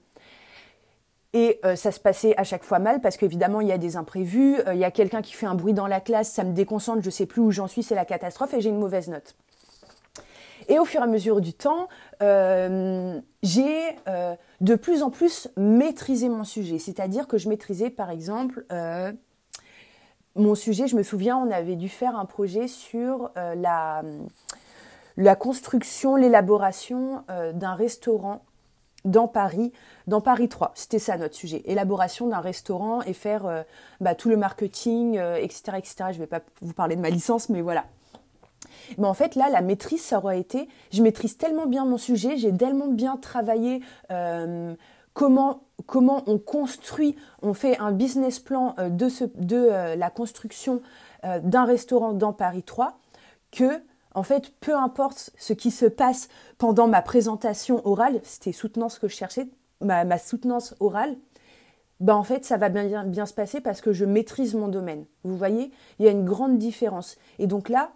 Et 1.34 1.58
euh, 1.64 1.74
ça 1.74 1.90
se 1.90 1.98
passait 1.98 2.34
à 2.38 2.44
chaque 2.44 2.62
fois 2.62 2.78
mal 2.78 3.00
parce 3.00 3.16
qu'évidemment, 3.16 3.60
il 3.60 3.66
y 3.66 3.72
a 3.72 3.78
des 3.78 3.96
imprévus, 3.96 4.60
euh, 4.68 4.74
il 4.74 4.78
y 4.78 4.84
a 4.84 4.92
quelqu'un 4.92 5.20
qui 5.20 5.32
fait 5.32 5.46
un 5.46 5.56
bruit 5.56 5.74
dans 5.74 5.88
la 5.88 6.00
classe, 6.00 6.30
ça 6.30 6.44
me 6.44 6.52
déconcentre, 6.52 7.02
je 7.02 7.10
sais 7.10 7.26
plus 7.26 7.42
où 7.42 7.50
j'en 7.50 7.66
suis, 7.66 7.82
c'est 7.82 7.96
la 7.96 8.04
catastrophe 8.04 8.54
et 8.54 8.60
j'ai 8.60 8.70
une 8.70 8.78
mauvaise 8.78 9.08
note. 9.08 9.34
Et 10.68 10.78
au 10.78 10.84
fur 10.84 11.00
et 11.00 11.02
à 11.02 11.08
mesure 11.08 11.40
du 11.40 11.52
temps, 11.52 11.88
euh, 12.22 13.20
j'ai 13.42 13.96
de 14.60 14.74
plus 14.76 15.02
en 15.02 15.10
plus 15.10 15.48
maîtrisé 15.58 16.28
mon 16.30 16.44
sujet. 16.44 16.78
C'est-à-dire 16.78 17.26
que 17.26 17.36
je 17.36 17.50
maîtrisais, 17.50 17.90
par 17.90 18.10
exemple, 18.10 18.64
mon 20.36 20.54
sujet, 20.54 20.86
je 20.86 20.96
me 20.96 21.02
souviens, 21.02 21.36
on 21.36 21.50
avait 21.50 21.76
dû 21.76 21.90
faire 21.90 22.16
un 22.16 22.24
projet 22.24 22.66
sur 22.66 23.30
la 23.34 24.02
construction, 25.38 26.16
l'élaboration 26.16 27.24
d'un 27.28 27.74
restaurant 27.74 28.40
dans 29.04 29.28
Paris, 29.28 29.72
dans 30.06 30.20
Paris 30.20 30.48
3. 30.48 30.72
C'était 30.74 30.98
ça 30.98 31.16
notre 31.16 31.34
sujet. 31.34 31.62
Élaboration 31.66 32.26
d'un 32.26 32.40
restaurant 32.40 33.02
et 33.02 33.12
faire 33.12 33.46
euh, 33.46 33.62
bah, 34.00 34.14
tout 34.14 34.28
le 34.28 34.36
marketing, 34.36 35.14
etc., 35.14 35.62
euh, 35.72 35.76
etc. 35.76 35.94
Je 36.10 36.14
ne 36.14 36.18
vais 36.20 36.26
pas 36.26 36.40
vous 36.62 36.72
parler 36.72 36.96
de 36.96 37.00
ma 37.00 37.10
licence, 37.10 37.48
mais 37.48 37.60
voilà. 37.60 37.84
Mais 38.98 39.06
en 39.06 39.14
fait, 39.14 39.34
là, 39.34 39.48
la 39.50 39.60
maîtrise, 39.60 40.02
ça 40.02 40.18
aurait 40.18 40.40
été, 40.40 40.68
je 40.90 41.02
maîtrise 41.02 41.36
tellement 41.36 41.66
bien 41.66 41.84
mon 41.84 41.98
sujet, 41.98 42.36
j'ai 42.36 42.54
tellement 42.54 42.88
bien 42.88 43.16
travaillé 43.16 43.82
euh, 44.10 44.74
comment, 45.12 45.62
comment 45.86 46.22
on 46.26 46.38
construit, 46.38 47.14
on 47.42 47.54
fait 47.54 47.78
un 47.78 47.92
business 47.92 48.40
plan 48.40 48.74
de, 48.78 49.96
la 49.96 50.10
construction 50.10 50.82
d'un 51.22 51.64
restaurant 51.64 52.12
dans 52.12 52.32
Paris 52.32 52.62
3, 52.62 52.98
que 53.52 53.80
en 54.14 54.22
fait, 54.22 54.52
peu 54.60 54.76
importe 54.76 55.30
ce 55.36 55.52
qui 55.52 55.70
se 55.70 55.86
passe 55.86 56.28
pendant 56.58 56.86
ma 56.86 57.02
présentation 57.02 57.86
orale, 57.86 58.20
c'était 58.22 58.52
soutenance 58.52 58.98
que 58.98 59.08
je 59.08 59.16
cherchais, 59.16 59.48
ma, 59.80 60.18
soutenance 60.18 60.74
orale, 60.80 61.16
ben 62.00 62.14
en 62.14 62.22
fait, 62.22 62.44
ça 62.44 62.56
va 62.56 62.68
bien, 62.68 63.04
bien 63.04 63.26
se 63.26 63.34
passer 63.34 63.60
parce 63.60 63.80
que 63.80 63.92
je 63.92 64.04
maîtrise 64.04 64.54
mon 64.54 64.68
domaine. 64.68 65.04
Vous 65.24 65.36
voyez, 65.36 65.72
il 65.98 66.04
y 66.04 66.08
a 66.08 66.12
une 66.12 66.24
grande 66.24 66.58
différence. 66.58 67.16
Et 67.38 67.46
donc 67.46 67.68
là, 67.68 67.90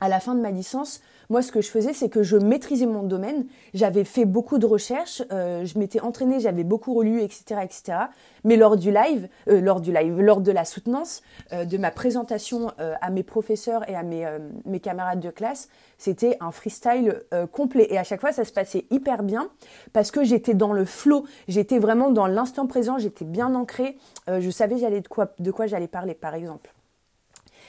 à 0.00 0.08
la 0.08 0.20
fin 0.20 0.34
de 0.34 0.40
ma 0.40 0.50
licence, 0.50 1.00
moi, 1.30 1.42
ce 1.42 1.52
que 1.52 1.60
je 1.60 1.68
faisais, 1.68 1.92
c'est 1.92 2.08
que 2.08 2.22
je 2.22 2.36
maîtrisais 2.36 2.86
mon 2.86 3.02
domaine. 3.02 3.46
J'avais 3.72 4.04
fait 4.04 4.24
beaucoup 4.24 4.58
de 4.58 4.66
recherches, 4.66 5.22
euh, 5.32 5.64
je 5.64 5.78
m'étais 5.78 6.00
entraînée, 6.00 6.40
j'avais 6.40 6.64
beaucoup 6.64 6.94
relu, 6.94 7.22
etc., 7.22 7.60
etc. 7.62 7.98
Mais 8.44 8.56
lors 8.56 8.76
du 8.76 8.90
live, 8.90 9.28
euh, 9.48 9.60
lors 9.60 9.80
du 9.80 9.92
live, 9.92 10.20
lors 10.20 10.40
de 10.40 10.52
la 10.52 10.64
soutenance, 10.64 11.22
euh, 11.52 11.64
de 11.64 11.78
ma 11.78 11.90
présentation 11.90 12.72
à 13.00 13.10
mes 13.10 13.22
professeurs 13.22 13.88
et 13.88 13.94
à 13.94 14.02
mes, 14.02 14.26
mes 14.64 14.80
camarades 14.80 15.20
de 15.20 15.30
classe, 15.30 15.68
c'était 15.98 16.36
un 16.40 16.50
freestyle 16.50 17.22
complet. 17.52 17.86
Et 17.90 17.98
à 17.98 18.04
chaque 18.04 18.20
fois, 18.20 18.32
ça 18.32 18.44
se 18.44 18.52
passait 18.52 18.84
hyper 18.90 19.22
bien 19.22 19.48
parce 19.92 20.10
que 20.10 20.24
j'étais 20.24 20.54
dans 20.54 20.72
le 20.72 20.84
flow, 20.84 21.24
j'étais 21.48 21.78
vraiment 21.78 22.10
dans 22.10 22.26
l'instant 22.26 22.66
présent, 22.66 22.98
j'étais 22.98 23.24
bien 23.24 23.54
ancrée. 23.54 23.96
je 24.28 24.50
savais 24.50 24.78
j'allais 24.78 25.00
de 25.00 25.08
quoi, 25.08 25.32
de 25.38 25.50
quoi 25.50 25.66
j'allais 25.66 25.88
parler, 25.88 26.14
par 26.14 26.34
exemple. 26.34 26.72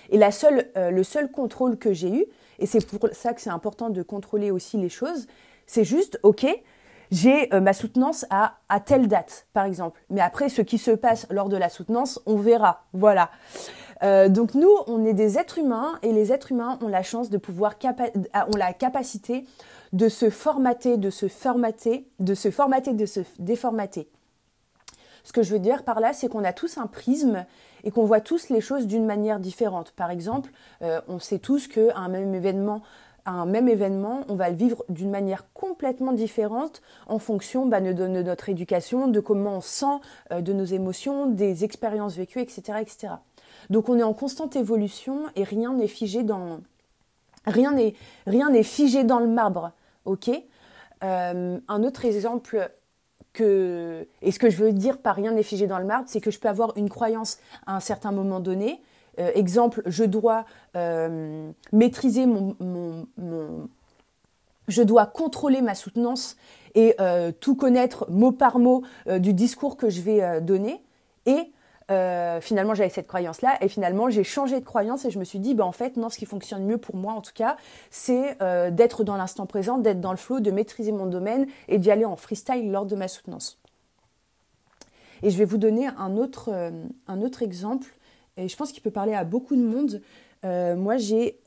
Et 0.09 0.17
la 0.17 0.31
seule, 0.31 0.67
le 0.75 1.03
seul 1.03 1.31
contrôle 1.31 1.77
que 1.77 1.93
j'ai 1.93 2.13
eu, 2.13 2.25
et 2.59 2.65
c'est 2.65 2.85
pour 2.85 3.09
ça 3.13 3.33
que 3.33 3.41
c'est 3.41 3.49
important 3.49 3.89
de 3.89 4.01
contrôler 4.01 4.51
aussi 4.51 4.77
les 4.77 4.89
choses. 4.89 5.27
C'est 5.67 5.83
juste, 5.83 6.19
ok, 6.23 6.45
j'ai 7.11 7.53
euh, 7.53 7.61
ma 7.61 7.73
soutenance 7.73 8.25
à, 8.29 8.57
telle 8.85 9.07
date, 9.07 9.47
par 9.53 9.65
exemple. 9.65 10.01
Mais 10.09 10.21
après, 10.21 10.49
ce 10.49 10.61
qui 10.61 10.77
se 10.77 10.91
passe 10.91 11.27
lors 11.29 11.49
de 11.49 11.57
la 11.57 11.69
soutenance, 11.69 12.19
on 12.25 12.37
verra. 12.37 12.83
Voilà. 12.93 13.29
Euh, 14.03 14.27
donc 14.27 14.55
nous, 14.55 14.71
on 14.87 15.05
est 15.05 15.13
des 15.13 15.37
êtres 15.37 15.57
humains 15.57 15.99
et 16.01 16.11
les 16.11 16.33
êtres 16.33 16.51
humains 16.51 16.77
ont 16.81 16.87
la 16.87 17.03
chance 17.03 17.29
de 17.29 17.37
pouvoir, 17.37 17.75
ont 17.83 18.57
la 18.57 18.73
capacité 18.73 19.45
de 19.93 20.09
se 20.09 20.29
formater, 20.29 20.97
de 20.97 21.09
se 21.09 21.27
formater, 21.27 22.07
de 22.19 22.33
se 22.33 22.51
formater, 22.51 22.93
de 22.93 23.05
se 23.05 23.21
déformater. 23.39 24.09
Ce 25.25 25.33
que 25.33 25.43
je 25.43 25.51
veux 25.51 25.59
dire 25.59 25.83
par 25.83 25.99
là, 25.99 26.13
c'est 26.13 26.29
qu'on 26.29 26.43
a 26.43 26.53
tous 26.53 26.77
un 26.77 26.87
prisme 26.87 27.45
et 27.83 27.91
qu'on 27.91 28.05
voit 28.05 28.21
tous 28.21 28.49
les 28.49 28.61
choses 28.61 28.87
d'une 28.87 29.05
manière 29.05 29.39
différente. 29.39 29.91
Par 29.91 30.11
exemple, 30.11 30.51
euh, 30.83 31.01
on 31.07 31.19
sait 31.19 31.39
tous 31.39 31.67
qu'à 31.67 31.97
un 31.97 32.07
même 32.07 32.33
événement, 32.33 32.83
un 33.25 33.47
même 33.47 33.67
événement, 33.67 34.21
on 34.29 34.35
va 34.35 34.51
le 34.51 34.55
vivre 34.55 34.85
d'une 34.87 35.09
manière 35.09 35.51
complètement 35.53 36.13
différente 36.13 36.83
en 37.07 37.17
fonction 37.17 37.65
bah, 37.65 37.81
de, 37.81 38.07
notre 38.07 38.49
éducation, 38.49 39.07
de 39.07 39.19
comment 39.19 39.57
on 39.57 39.61
sent, 39.61 39.99
euh, 40.31 40.41
de 40.41 40.53
nos 40.53 40.63
émotions, 40.63 41.25
des 41.25 41.63
expériences 41.63 42.15
vécues, 42.15 42.39
etc., 42.39 42.77
etc. 42.79 43.13
Donc 43.71 43.89
on 43.89 43.97
est 43.97 44.03
en 44.03 44.13
constante 44.13 44.55
évolution 44.55 45.23
et 45.35 45.43
rien 45.43 45.73
n'est 45.73 45.87
figé 45.87 46.21
dans 46.21 46.59
rien 47.47 47.71
n'est 47.71 47.95
rien 48.27 48.51
n'est 48.51 48.63
figé 48.63 49.03
dans 49.03 49.19
le 49.19 49.27
marbre, 49.27 49.71
ok? 50.05 50.29
Euh, 51.03 51.57
Un 51.67 51.83
autre 51.83 52.05
exemple 52.05 52.71
et 53.41 54.31
ce 54.31 54.39
que 54.39 54.49
je 54.49 54.57
veux 54.57 54.73
dire 54.73 54.97
par 54.97 55.15
rien 55.15 55.31
n'est 55.31 55.43
figé 55.43 55.67
dans 55.67 55.79
le 55.79 55.85
marbre, 55.85 56.05
c'est 56.07 56.21
que 56.21 56.31
je 56.31 56.39
peux 56.39 56.49
avoir 56.49 56.77
une 56.77 56.89
croyance 56.89 57.39
à 57.65 57.75
un 57.75 57.79
certain 57.79 58.11
moment 58.11 58.39
donné. 58.39 58.81
Euh, 59.19 59.31
exemple, 59.33 59.81
je 59.85 60.03
dois 60.03 60.45
euh, 60.75 61.51
maîtriser 61.71 62.25
mon, 62.25 63.07
je 64.67 64.81
dois 64.81 65.05
contrôler 65.05 65.61
ma 65.61 65.75
soutenance 65.75 66.37
et 66.73 66.95
euh, 66.99 67.31
tout 67.39 67.55
connaître 67.55 68.09
mot 68.09 68.31
par 68.31 68.59
mot 68.59 68.83
du 69.07 69.33
discours 69.33 69.77
que 69.77 69.89
je 69.89 70.01
vais 70.01 70.41
donner. 70.41 70.81
Euh, 71.91 72.41
finalement 72.41 72.73
j'avais 72.73 72.89
cette 72.89 73.05
croyance 73.05 73.43
là 73.43 73.57
et 73.61 73.67
finalement 73.67 74.09
j'ai 74.09 74.23
changé 74.23 74.59
de 74.59 74.65
croyance 74.65 75.05
et 75.05 75.11
je 75.11 75.19
me 75.19 75.23
suis 75.23 75.37
dit 75.37 75.53
bah 75.53 75.65
en 75.65 75.71
fait 75.71 75.97
non 75.97 76.09
ce 76.09 76.17
qui 76.17 76.25
fonctionne 76.25 76.65
mieux 76.65 76.79
pour 76.79 76.95
moi 76.95 77.13
en 77.13 77.21
tout 77.21 77.33
cas 77.35 77.57
c'est 77.91 78.41
euh, 78.41 78.71
d'être 78.71 79.03
dans 79.03 79.17
l'instant 79.17 79.45
présent 79.45 79.77
d'être 79.77 80.01
dans 80.01 80.09
le 80.09 80.17
flow 80.17 80.39
de 80.39 80.49
maîtriser 80.49 80.91
mon 80.91 81.05
domaine 81.05 81.45
et 81.67 81.77
d'y 81.77 81.91
aller 81.91 82.05
en 82.05 82.15
freestyle 82.15 82.71
lors 82.71 82.87
de 82.87 82.95
ma 82.95 83.07
soutenance. 83.07 83.59
Et 85.21 85.29
je 85.29 85.37
vais 85.37 85.45
vous 85.45 85.59
donner 85.59 85.85
un 85.85 86.17
autre 86.17 86.49
euh, 86.51 86.71
un 87.07 87.21
autre 87.21 87.43
exemple 87.43 87.93
et 88.35 88.47
je 88.47 88.57
pense 88.57 88.71
qu'il 88.71 88.81
peut 88.81 88.89
parler 88.89 89.13
à 89.13 89.23
beaucoup 89.23 89.55
de 89.55 89.63
monde. 89.63 90.01
Moi 90.43 90.97
j'ai 90.97 91.39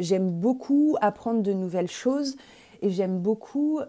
j'aime 0.00 0.30
beaucoup 0.30 0.96
apprendre 1.02 1.42
de 1.42 1.52
nouvelles 1.52 1.90
choses 1.90 2.36
et 2.80 2.88
j'aime 2.88 3.18
beaucoup 3.18 3.80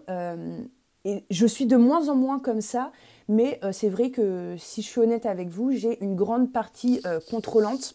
et 1.04 1.24
je 1.30 1.46
suis 1.46 1.66
de 1.66 1.76
moins 1.76 2.08
en 2.08 2.14
moins 2.14 2.38
comme 2.38 2.60
ça 2.60 2.92
mais 3.28 3.58
euh, 3.64 3.72
c'est 3.72 3.88
vrai 3.88 4.10
que 4.10 4.54
si 4.58 4.82
je 4.82 4.88
suis 4.88 5.00
honnête 5.00 5.26
avec 5.26 5.48
vous, 5.48 5.72
j'ai 5.72 6.02
une 6.02 6.14
grande 6.14 6.52
partie 6.52 7.00
euh, 7.06 7.20
contrôlante. 7.30 7.94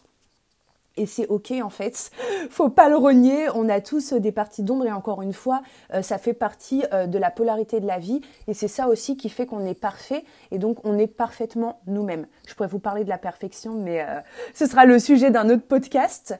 Et 0.96 1.06
c'est 1.06 1.28
ok 1.28 1.52
en 1.62 1.70
fait, 1.70 2.10
faut 2.50 2.68
pas 2.68 2.88
le 2.88 2.96
renier. 2.96 3.46
On 3.54 3.68
a 3.68 3.80
tous 3.80 4.12
des 4.12 4.32
parties 4.32 4.64
d'ombre 4.64 4.86
et 4.86 4.92
encore 4.92 5.22
une 5.22 5.32
fois, 5.32 5.62
euh, 5.94 6.02
ça 6.02 6.18
fait 6.18 6.34
partie 6.34 6.82
de 6.82 7.18
la 7.18 7.30
polarité 7.30 7.80
de 7.80 7.86
la 7.86 7.98
vie 7.98 8.20
et 8.48 8.54
c'est 8.54 8.68
ça 8.68 8.88
aussi 8.88 9.16
qui 9.16 9.28
fait 9.28 9.46
qu'on 9.46 9.64
est 9.64 9.78
parfait 9.78 10.24
et 10.50 10.58
donc 10.58 10.84
on 10.84 10.98
est 10.98 11.06
parfaitement 11.06 11.80
nous-mêmes. 11.86 12.26
Je 12.46 12.54
pourrais 12.54 12.68
vous 12.68 12.80
parler 12.80 13.04
de 13.04 13.08
la 13.08 13.18
perfection, 13.18 13.74
mais 13.74 14.04
ce 14.54 14.66
sera 14.66 14.84
le 14.84 14.98
sujet 14.98 15.30
d'un 15.30 15.48
autre 15.48 15.62
podcast. 15.62 16.38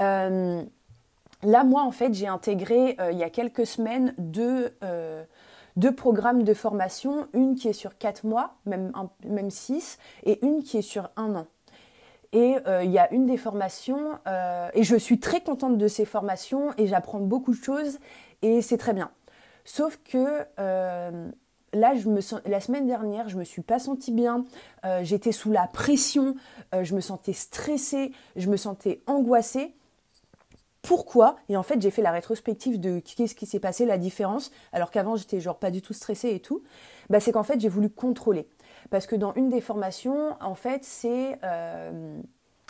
là, 0.00 0.64
moi 1.64 1.82
en 1.82 1.92
fait, 1.92 2.12
j'ai 2.12 2.26
intégré 2.26 2.96
il 3.12 3.16
y 3.16 3.22
a 3.22 3.30
quelques 3.30 3.66
semaines 3.66 4.14
deux 4.18 4.72
deux 5.76 5.94
programmes 5.94 6.42
de 6.42 6.54
formation, 6.54 7.26
une 7.32 7.54
qui 7.54 7.68
est 7.68 7.72
sur 7.72 7.98
quatre 7.98 8.24
mois, 8.24 8.54
même, 8.66 8.92
six, 9.50 9.98
et 10.24 10.44
une 10.44 10.62
qui 10.62 10.78
est 10.78 10.82
sur 10.82 11.10
un 11.16 11.34
an. 11.34 11.46
Et 12.32 12.56
euh, 12.66 12.82
il 12.82 12.90
y 12.90 12.98
a 12.98 13.12
une 13.12 13.26
des 13.26 13.36
formations, 13.36 14.18
euh, 14.26 14.68
et 14.74 14.82
je 14.82 14.96
suis 14.96 15.18
très 15.18 15.40
contente 15.40 15.76
de 15.76 15.88
ces 15.88 16.04
formations, 16.04 16.72
et 16.78 16.86
j'apprends 16.86 17.20
beaucoup 17.20 17.52
de 17.52 17.62
choses, 17.62 17.98
et 18.40 18.62
c'est 18.62 18.78
très 18.78 18.94
bien. 18.94 19.10
Sauf 19.64 19.98
que 20.02 20.44
euh, 20.58 21.30
là, 21.72 21.92
la 22.46 22.60
semaine 22.60 22.86
dernière, 22.86 23.28
je 23.28 23.36
me 23.36 23.44
suis 23.44 23.62
pas 23.62 23.78
sentie 23.78 24.12
bien, 24.12 24.44
j'étais 25.02 25.32
sous 25.32 25.52
la 25.52 25.66
pression, 25.66 26.34
je 26.72 26.94
me 26.94 27.00
sentais 27.00 27.32
stressée, 27.32 28.12
je 28.36 28.48
me 28.48 28.56
sentais 28.56 29.02
angoissée 29.06 29.74
pourquoi 30.82 31.36
Et 31.48 31.56
en 31.56 31.62
fait, 31.62 31.80
j'ai 31.80 31.92
fait 31.92 32.02
la 32.02 32.10
rétrospective 32.10 32.80
de 32.80 32.98
qu'est-ce 32.98 33.36
qui 33.36 33.46
s'est 33.46 33.60
passé, 33.60 33.86
la 33.86 33.98
différence, 33.98 34.50
alors 34.72 34.90
qu'avant 34.90 35.14
j'étais 35.14 35.40
genre 35.40 35.58
pas 35.58 35.70
du 35.70 35.80
tout 35.80 35.92
stressée 35.92 36.30
et 36.30 36.40
tout. 36.40 36.62
Bah, 37.08 37.20
c'est 37.20 37.32
qu'en 37.32 37.44
fait, 37.44 37.60
j'ai 37.60 37.68
voulu 37.68 37.88
contrôler. 37.88 38.48
Parce 38.90 39.06
que 39.06 39.14
dans 39.14 39.32
une 39.34 39.48
des 39.48 39.60
formations, 39.60 40.36
en 40.40 40.54
fait, 40.54 40.84
c'est. 40.84 41.38
Euh, 41.44 42.18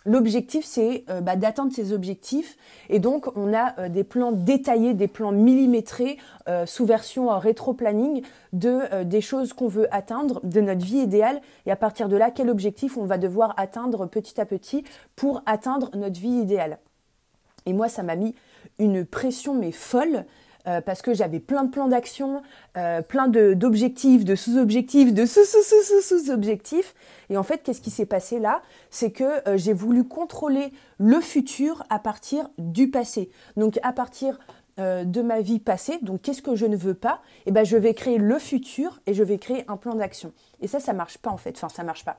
L'objectif, 0.04 0.64
c'est 0.64 1.04
euh, 1.10 1.20
bah, 1.20 1.36
d'atteindre 1.36 1.72
ces 1.72 1.92
objectifs. 1.92 2.56
Et 2.88 2.98
donc, 2.98 3.28
on 3.36 3.54
a 3.54 3.78
euh, 3.78 3.88
des 3.88 4.02
plans 4.02 4.32
détaillés, 4.32 4.94
des 4.94 5.06
plans 5.06 5.30
millimétrés 5.30 6.18
sous 6.66 6.84
version 6.84 7.28
rétro-planning 7.38 8.22
de 8.52 9.04
des 9.04 9.20
choses 9.20 9.52
qu'on 9.52 9.68
veut 9.68 9.86
atteindre, 9.94 10.40
de 10.42 10.60
notre 10.60 10.84
vie 10.84 10.98
idéale. 10.98 11.40
Et 11.66 11.70
à 11.70 11.76
partir 11.76 12.08
de 12.08 12.16
là, 12.16 12.32
quel 12.32 12.50
objectif 12.50 12.96
on 12.98 13.04
va 13.04 13.16
devoir 13.16 13.54
atteindre 13.56 14.06
petit 14.06 14.40
à 14.40 14.44
petit 14.44 14.82
pour 15.14 15.40
atteindre 15.46 15.88
notre 15.94 16.18
vie 16.18 16.40
idéale. 16.40 16.78
Et 17.66 17.72
moi, 17.72 17.88
ça 17.88 18.02
m'a 18.02 18.16
mis 18.16 18.34
une 18.78 19.04
pression 19.04 19.54
mais 19.54 19.72
folle 19.72 20.24
euh, 20.68 20.80
parce 20.80 21.02
que 21.02 21.12
j'avais 21.12 21.40
plein 21.40 21.64
de 21.64 21.70
plans 21.70 21.88
d'action, 21.88 22.42
euh, 22.76 23.02
plein 23.02 23.26
d'objectifs, 23.26 24.24
de, 24.24 24.36
sous-objectifs, 24.36 25.12
de 25.12 25.26
sous-sous-sous-sous-objectifs. 25.26 26.94
Et 27.30 27.36
en 27.36 27.42
fait, 27.42 27.62
qu'est-ce 27.62 27.80
qui 27.80 27.90
s'est 27.90 28.06
passé 28.06 28.38
là? 28.38 28.62
C'est 28.90 29.10
que 29.10 29.48
euh, 29.48 29.56
j'ai 29.56 29.72
voulu 29.72 30.04
contrôler 30.04 30.72
le 30.98 31.20
futur 31.20 31.84
à 31.90 31.98
partir 31.98 32.48
du 32.58 32.90
passé. 32.90 33.30
Donc 33.56 33.78
à 33.82 33.92
partir 33.92 34.38
de 34.78 35.20
ma 35.20 35.42
vie 35.42 35.58
passée, 35.58 35.98
donc 36.00 36.22
qu'est-ce 36.22 36.40
que 36.40 36.56
je 36.56 36.64
ne 36.64 36.76
veux 36.76 36.94
pas? 36.94 37.20
Eh 37.44 37.50
ben, 37.50 37.62
je 37.62 37.76
vais 37.76 37.92
créer 37.92 38.16
le 38.16 38.38
futur 38.38 39.02
et 39.04 39.12
je 39.12 39.22
vais 39.22 39.36
créer 39.36 39.66
un 39.68 39.76
plan 39.76 39.94
d'action. 39.94 40.32
Et 40.62 40.66
ça, 40.66 40.80
ça 40.80 40.94
marche 40.94 41.18
pas 41.18 41.30
en 41.30 41.36
fait. 41.36 41.54
Enfin, 41.56 41.68
ça 41.68 41.84
marche 41.84 42.06
pas. 42.06 42.18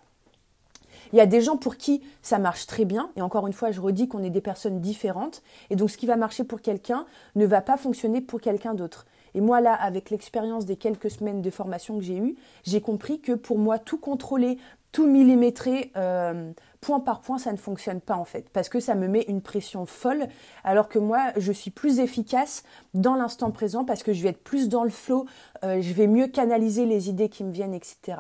Il 1.12 1.18
y 1.18 1.22
a 1.22 1.26
des 1.26 1.42
gens 1.42 1.58
pour 1.58 1.78
qui 1.78 2.02
ça 2.22 2.40
marche 2.40 2.68
très 2.68 2.86
bien, 2.86 3.10
et 3.16 3.22
encore 3.22 3.48
une 3.48 3.54
fois, 3.54 3.72
je 3.72 3.82
redis 3.82 4.08
qu'on 4.08 4.24
est 4.24 4.30
des 4.30 4.42
personnes 4.42 4.80
différentes, 4.80 5.44
et 5.70 5.76
donc 5.76 5.90
ce 5.90 5.98
qui 5.98 6.06
va 6.06 6.16
marcher 6.16 6.44
pour 6.44 6.62
quelqu'un 6.62 7.06
ne 7.36 7.46
va 7.46 7.62
pas 7.62 7.78
fonctionner 7.78 8.22
pour 8.22 8.42
quelqu'un 8.42 8.74
d'autre. 8.74 9.06
Et 9.36 9.42
moi, 9.42 9.62
là, 9.62 9.74
avec 9.74 10.10
l'expérience 10.10 10.66
des 10.66 10.76
quelques 10.76 11.10
semaines 11.10 11.42
de 11.42 11.50
formation 11.50 11.98
que 11.98 12.04
j'ai 12.04 12.18
eues, 12.18 12.36
j'ai 12.64 12.82
compris 12.82 13.20
que 13.20 13.32
pour 13.32 13.58
moi, 13.58 13.80
tout 13.80 13.98
contrôler, 13.98 14.58
tout 14.92 15.08
millimétrer, 15.08 15.92
euh, 15.98 16.52
point 16.80 17.00
par 17.00 17.22
point, 17.22 17.40
ça 17.40 17.52
ne 17.52 17.58
fonctionne 17.58 18.00
pas 18.00 18.16
en 18.16 18.26
fait, 18.26 18.48
parce 18.50 18.70
que 18.70 18.80
ça 18.80 18.94
me 18.94 19.08
met 19.08 19.24
une 19.28 19.42
pression 19.42 19.86
folle, 19.86 20.28
alors 20.64 20.88
que 20.88 21.00
moi, 21.00 21.32
je 21.38 21.52
suis 21.52 21.72
plus 21.72 22.00
efficace 22.00 22.64
dans 22.94 23.16
l'instant 23.16 23.50
présent, 23.50 23.86
parce 23.86 24.04
que 24.04 24.14
je 24.14 24.22
vais 24.22 24.30
être 24.30 24.44
plus 24.44 24.70
dans 24.70 24.84
le 24.84 24.92
flow, 24.92 25.26
euh, 25.64 25.82
je 25.82 25.94
vais 25.94 26.08
mieux 26.08 26.28
canaliser 26.28 26.86
les 26.86 27.10
idées 27.10 27.30
qui 27.30 27.44
me 27.44 27.52
viennent, 27.52 27.74
etc. 27.74 28.18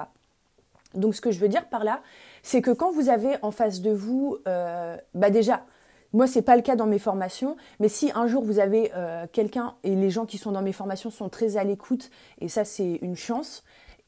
Donc, 0.96 1.16
ce 1.16 1.22
que 1.22 1.32
je 1.32 1.40
veux 1.40 1.50
dire 1.50 1.68
par 1.70 1.84
là, 1.84 2.02
c'est 2.44 2.62
que 2.62 2.72
quand 2.72 2.92
vous 2.92 3.10
avez 3.10 3.38
en 3.42 3.52
face 3.52 3.82
de 3.82 3.92
vous, 3.92 4.38
euh, 4.48 4.96
bah 5.16 5.30
déjà, 5.30 5.66
moi 6.12 6.28
c'est 6.28 6.42
pas 6.42 6.56
le 6.56 6.62
cas 6.62 6.76
dans 6.76 6.86
mes 6.86 7.00
formations, 7.00 7.56
mais 7.80 7.90
si 7.90 8.12
un 8.14 8.28
jour 8.28 8.44
vous 8.44 8.60
avez 8.60 8.92
euh, 8.96 9.26
quelqu'un 9.32 9.76
et 9.84 9.96
les 9.96 10.10
gens 10.10 10.26
qui 10.26 10.38
sont 10.38 10.52
dans 10.52 10.62
mes 10.62 10.74
formations 10.74 11.10
sont 11.10 11.30
très 11.30 11.58
à 11.58 11.64
l'écoute, 11.64 12.12
et 12.40 12.50
ça 12.50 12.66
c'est 12.66 13.00
une 13.02 13.16
chance. 13.16 13.64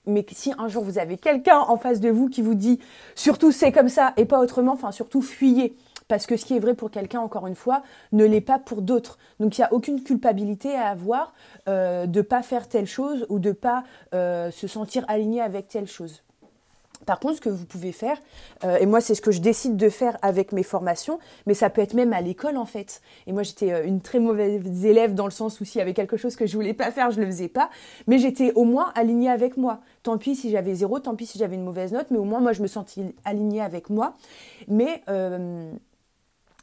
Mais 0.07 0.23
si 0.31 0.53
un 0.59 0.67
jour 0.67 0.83
vous 0.83 0.99
avez 0.99 1.17
quelqu'un 1.17 1.57
en 1.57 1.77
face 1.77 1.99
de 1.99 2.09
vous 2.09 2.29
qui 2.29 2.43
vous 2.43 2.53
dit 2.53 2.79
surtout 3.15 3.51
c'est 3.51 3.71
comme 3.71 3.89
ça 3.89 4.13
et 4.17 4.25
pas 4.25 4.39
autrement, 4.39 4.73
enfin 4.73 4.91
surtout 4.91 5.21
fuyez. 5.21 5.75
Parce 6.07 6.27
que 6.27 6.37
ce 6.37 6.45
qui 6.45 6.55
est 6.55 6.59
vrai 6.59 6.75
pour 6.75 6.91
quelqu'un, 6.91 7.19
encore 7.19 7.47
une 7.47 7.55
fois, 7.55 7.81
ne 8.11 8.25
l'est 8.25 8.41
pas 8.41 8.59
pour 8.59 8.81
d'autres. 8.83 9.17
Donc 9.39 9.57
il 9.57 9.61
n'y 9.61 9.65
a 9.65 9.73
aucune 9.73 10.03
culpabilité 10.03 10.75
à 10.75 10.89
avoir 10.89 11.33
euh, 11.67 12.05
de 12.05 12.21
pas 12.21 12.43
faire 12.43 12.69
telle 12.69 12.85
chose 12.85 13.25
ou 13.29 13.39
de 13.39 13.51
pas 13.51 13.83
euh, 14.13 14.51
se 14.51 14.67
sentir 14.67 15.03
aligné 15.07 15.41
avec 15.41 15.67
telle 15.67 15.87
chose. 15.87 16.24
Par 17.05 17.19
contre, 17.19 17.35
ce 17.35 17.41
que 17.41 17.49
vous 17.49 17.65
pouvez 17.65 17.91
faire, 17.91 18.17
euh, 18.63 18.77
et 18.77 18.85
moi 18.85 19.01
c'est 19.01 19.15
ce 19.15 19.21
que 19.21 19.31
je 19.31 19.39
décide 19.39 19.77
de 19.77 19.89
faire 19.89 20.17
avec 20.21 20.51
mes 20.51 20.63
formations, 20.63 21.19
mais 21.45 21.53
ça 21.53 21.69
peut 21.69 21.81
être 21.81 21.93
même 21.93 22.13
à 22.13 22.21
l'école 22.21 22.57
en 22.57 22.65
fait. 22.65 23.01
Et 23.27 23.33
moi 23.33 23.43
j'étais 23.43 23.71
euh, 23.71 23.85
une 23.85 24.01
très 24.01 24.19
mauvaise 24.19 24.85
élève 24.85 25.13
dans 25.13 25.25
le 25.25 25.31
sens 25.31 25.59
où 25.61 25.65
s'il 25.65 25.79
y 25.79 25.81
avait 25.81 25.93
quelque 25.93 26.17
chose 26.17 26.35
que 26.35 26.45
je 26.45 26.55
voulais 26.55 26.73
pas 26.73 26.91
faire, 26.91 27.11
je 27.11 27.19
le 27.19 27.25
faisais 27.27 27.47
pas, 27.47 27.69
mais 28.07 28.17
j'étais 28.17 28.51
au 28.53 28.63
moins 28.63 28.91
alignée 28.95 29.29
avec 29.29 29.57
moi. 29.57 29.81
Tant 30.03 30.17
pis 30.17 30.35
si 30.35 30.49
j'avais 30.49 30.75
zéro, 30.75 30.99
tant 30.99 31.15
pis 31.15 31.25
si 31.25 31.37
j'avais 31.37 31.55
une 31.55 31.63
mauvaise 31.63 31.91
note, 31.91 32.07
mais 32.09 32.17
au 32.17 32.25
moins 32.25 32.39
moi 32.39 32.53
je 32.53 32.61
me 32.61 32.67
sentais 32.67 33.13
alignée 33.23 33.61
avec 33.61 33.89
moi. 33.89 34.13
Mais, 34.67 35.03
euh, 35.09 35.71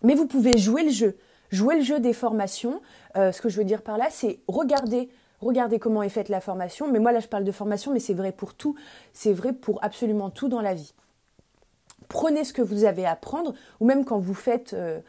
mais 0.03 0.15
vous 0.15 0.27
pouvez 0.27 0.59
jouer 0.59 0.85
le 0.85 0.91
jeu. 0.91 1.17
Jouer 1.51 1.77
le 1.77 1.83
jeu 1.83 2.01
des 2.01 2.15
formations, 2.15 2.81
ce 3.15 3.39
que 3.43 3.51
je 3.51 3.59
veux 3.59 3.65
dire 3.65 3.83
par 3.83 3.99
là, 3.99 4.07
c'est 4.11 4.39
regarder 4.49 5.11
regardez 5.47 5.79
comment 5.79 6.03
est 6.03 6.09
faite 6.09 6.29
la 6.29 6.41
formation. 6.41 6.91
Mais 6.91 6.99
moi, 6.99 7.13
là, 7.13 7.21
je 7.21 7.29
parle 7.29 7.45
de 7.45 7.53
formation, 7.53 7.93
mais 7.93 8.01
c'est 8.01 8.15
vrai 8.15 8.33
pour 8.33 8.55
tout. 8.55 8.75
C'est 9.13 9.33
vrai 9.33 9.53
pour 9.53 9.83
absolument 9.85 10.31
tout 10.31 10.49
dans 10.49 10.61
la 10.61 10.75
vie. 10.75 10.95
Prenez 12.09 12.45
ce 12.45 12.53
que 12.53 12.63
vous 12.63 12.85
avez 12.85 13.07
à 13.07 13.13
apprendre, 13.13 13.55
ou 13.81 13.87
même 13.87 14.05
quand 14.05 14.19
vous 14.19 14.35
faites 14.35 14.75
euh, 14.75 15.01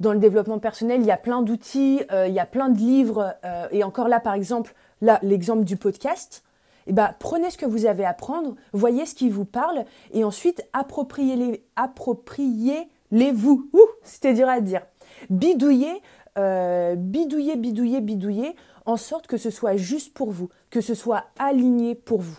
dans 0.00 0.12
le 0.12 0.18
développement 0.18 0.58
personnel, 0.58 1.00
il 1.00 1.06
y 1.06 1.10
a 1.10 1.16
plein 1.16 1.42
d'outils, 1.42 2.02
euh, 2.10 2.26
il 2.26 2.34
y 2.34 2.40
a 2.40 2.46
plein 2.46 2.68
de 2.68 2.78
livres. 2.78 3.34
Euh, 3.44 3.68
et 3.70 3.84
encore 3.84 4.08
là, 4.08 4.20
par 4.20 4.34
exemple, 4.34 4.74
là, 5.00 5.18
l'exemple 5.22 5.64
du 5.64 5.76
podcast. 5.76 6.42
Eh 6.88 6.92
ben, 6.92 7.14
prenez 7.18 7.50
ce 7.50 7.58
que 7.58 7.66
vous 7.66 7.86
avez 7.86 8.04
à 8.04 8.10
apprendre, 8.10 8.54
voyez 8.72 9.06
ce 9.06 9.14
qui 9.16 9.28
vous 9.28 9.44
parle, 9.44 9.84
et 10.12 10.22
ensuite 10.22 10.64
appropriez-les, 10.72 11.64
appropriez-les-vous. 11.74 13.70
C'était 14.04 14.34
dur 14.34 14.48
à 14.48 14.60
dire. 14.60 14.82
Bidouillez, 15.30 16.02
bidouillez, 16.36 17.56
bidouillez, 17.56 18.00
bidouillez 18.00 18.56
en 18.86 18.96
sorte 18.96 19.26
que 19.26 19.36
ce 19.36 19.50
soit 19.50 19.76
juste 19.76 20.14
pour 20.14 20.30
vous, 20.30 20.48
que 20.70 20.80
ce 20.80 20.94
soit 20.94 21.24
aligné 21.38 21.94
pour 21.94 22.20
vous. 22.20 22.38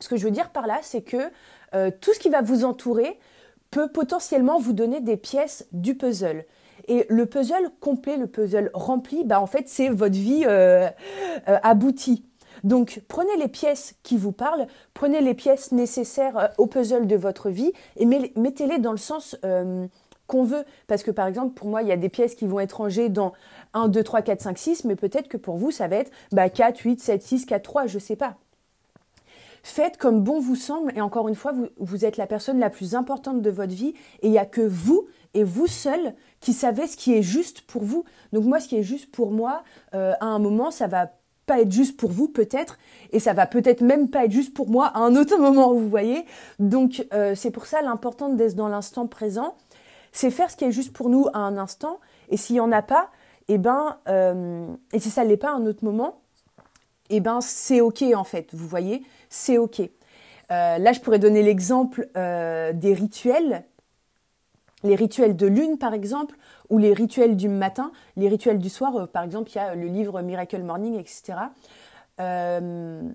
Ce 0.00 0.08
que 0.08 0.16
je 0.16 0.24
veux 0.24 0.30
dire 0.30 0.50
par 0.50 0.66
là, 0.66 0.78
c'est 0.82 1.02
que 1.02 1.30
euh, 1.74 1.90
tout 2.00 2.12
ce 2.12 2.18
qui 2.18 2.30
va 2.30 2.40
vous 2.40 2.64
entourer 2.64 3.18
peut 3.70 3.88
potentiellement 3.88 4.58
vous 4.58 4.72
donner 4.72 5.00
des 5.00 5.16
pièces 5.16 5.68
du 5.72 5.94
puzzle. 5.94 6.44
Et 6.88 7.06
le 7.08 7.26
puzzle 7.26 7.70
complet, 7.78 8.16
le 8.16 8.26
puzzle 8.26 8.70
rempli, 8.74 9.22
bah 9.24 9.40
en 9.40 9.46
fait, 9.46 9.68
c'est 9.68 9.90
votre 9.90 10.14
vie 10.14 10.44
euh, 10.46 10.88
euh, 11.48 11.58
aboutie. 11.62 12.24
Donc 12.64 13.02
prenez 13.08 13.36
les 13.36 13.48
pièces 13.48 13.94
qui 14.02 14.16
vous 14.16 14.32
parlent, 14.32 14.66
prenez 14.92 15.20
les 15.20 15.34
pièces 15.34 15.72
nécessaires 15.72 16.50
au 16.58 16.66
puzzle 16.66 17.06
de 17.06 17.16
votre 17.16 17.48
vie 17.48 17.72
et 17.96 18.04
mettez-les 18.04 18.78
dans 18.78 18.92
le 18.92 18.98
sens 18.98 19.36
qu'on 20.30 20.44
veut. 20.44 20.64
Parce 20.86 21.02
que 21.02 21.10
par 21.10 21.26
exemple, 21.26 21.54
pour 21.54 21.68
moi, 21.68 21.82
il 21.82 21.88
y 21.88 21.92
a 21.92 21.96
des 21.96 22.08
pièces 22.08 22.34
qui 22.34 22.46
vont 22.46 22.60
être 22.60 22.74
rangées 22.74 23.08
dans 23.08 23.32
1, 23.74 23.88
2, 23.88 24.02
3, 24.02 24.22
4, 24.22 24.40
5, 24.40 24.58
6, 24.58 24.84
mais 24.84 24.94
peut-être 24.96 25.28
que 25.28 25.36
pour 25.36 25.56
vous, 25.56 25.70
ça 25.70 25.88
va 25.88 25.96
être 25.96 26.10
bah, 26.32 26.48
4, 26.48 26.78
8, 26.78 27.00
7, 27.00 27.22
6, 27.22 27.46
4, 27.46 27.62
3, 27.62 27.86
je 27.86 27.96
ne 27.96 28.00
sais 28.00 28.16
pas. 28.16 28.36
Faites 29.62 29.98
comme 29.98 30.22
bon 30.22 30.40
vous 30.40 30.56
semble, 30.56 30.96
et 30.96 31.00
encore 31.00 31.28
une 31.28 31.34
fois, 31.34 31.52
vous, 31.78 32.04
êtes 32.04 32.16
la 32.16 32.26
personne 32.26 32.58
la 32.58 32.70
plus 32.70 32.94
importante 32.94 33.42
de 33.42 33.50
votre 33.50 33.74
vie, 33.74 33.94
et 34.22 34.28
il 34.28 34.30
n'y 34.30 34.38
a 34.38 34.46
que 34.46 34.62
vous 34.62 35.06
et 35.34 35.44
vous 35.44 35.66
seul 35.66 36.14
qui 36.40 36.52
savez 36.52 36.86
ce 36.86 36.96
qui 36.96 37.14
est 37.14 37.22
juste 37.22 37.60
pour 37.62 37.84
vous. 37.84 38.04
Donc 38.32 38.44
moi, 38.44 38.58
ce 38.58 38.68
qui 38.68 38.76
est 38.76 38.82
juste 38.82 39.10
pour 39.10 39.32
moi, 39.32 39.62
euh, 39.94 40.14
à 40.20 40.26
un 40.26 40.38
moment, 40.38 40.70
ça 40.70 40.86
va 40.86 41.12
pas 41.46 41.60
être 41.60 41.72
juste 41.72 41.96
pour 41.98 42.10
vous 42.10 42.28
peut-être, 42.28 42.78
et 43.12 43.18
ça 43.18 43.32
va 43.32 43.46
peut-être 43.46 43.80
même 43.80 44.08
pas 44.08 44.24
être 44.24 44.32
juste 44.32 44.54
pour 44.54 44.70
moi 44.70 44.86
à 44.86 45.00
un 45.00 45.14
autre 45.16 45.36
moment, 45.40 45.74
vous 45.74 45.88
voyez. 45.88 46.24
Donc 46.58 47.06
euh, 47.12 47.34
c'est 47.34 47.50
pour 47.50 47.66
ça 47.66 47.82
l'important 47.82 48.30
d'être 48.30 48.54
dans 48.54 48.68
l'instant 48.68 49.06
présent, 49.06 49.56
c'est 50.12 50.30
faire 50.30 50.50
ce 50.50 50.56
qui 50.56 50.64
est 50.64 50.72
juste 50.72 50.92
pour 50.92 51.08
nous 51.08 51.26
à 51.32 51.38
un 51.38 51.56
instant, 51.56 51.98
et 52.28 52.36
s'il 52.36 52.54
n'y 52.54 52.60
en 52.60 52.72
a 52.72 52.82
pas, 52.82 53.10
et 53.48 53.54
eh 53.54 53.58
ben, 53.58 53.96
euh, 54.08 54.66
et 54.92 55.00
si 55.00 55.10
ça 55.10 55.24
ne 55.24 55.28
l'est 55.28 55.36
pas 55.36 55.50
à 55.50 55.54
un 55.54 55.66
autre 55.66 55.84
moment, 55.84 56.20
et 57.08 57.16
eh 57.16 57.20
ben 57.20 57.40
c'est 57.40 57.80
ok 57.80 58.04
en 58.14 58.22
fait, 58.22 58.48
vous 58.52 58.68
voyez, 58.68 59.02
c'est 59.28 59.58
ok. 59.58 59.80
Euh, 59.80 60.78
là, 60.78 60.92
je 60.92 61.00
pourrais 61.00 61.18
donner 61.18 61.42
l'exemple 61.42 62.08
euh, 62.16 62.72
des 62.72 62.94
rituels, 62.94 63.64
les 64.84 64.94
rituels 64.94 65.34
de 65.34 65.48
lune 65.48 65.78
par 65.78 65.94
exemple, 65.94 66.36
ou 66.68 66.78
les 66.78 66.92
rituels 66.92 67.34
du 67.34 67.48
matin, 67.48 67.90
les 68.16 68.28
rituels 68.28 68.58
du 68.58 68.68
soir. 68.68 69.08
par 69.08 69.24
exemple, 69.24 69.50
il 69.50 69.56
y 69.56 69.58
a 69.58 69.74
le 69.74 69.88
livre 69.88 70.22
Miracle 70.22 70.62
Morning, 70.62 70.96
etc. 70.96 71.38
On 72.20 73.12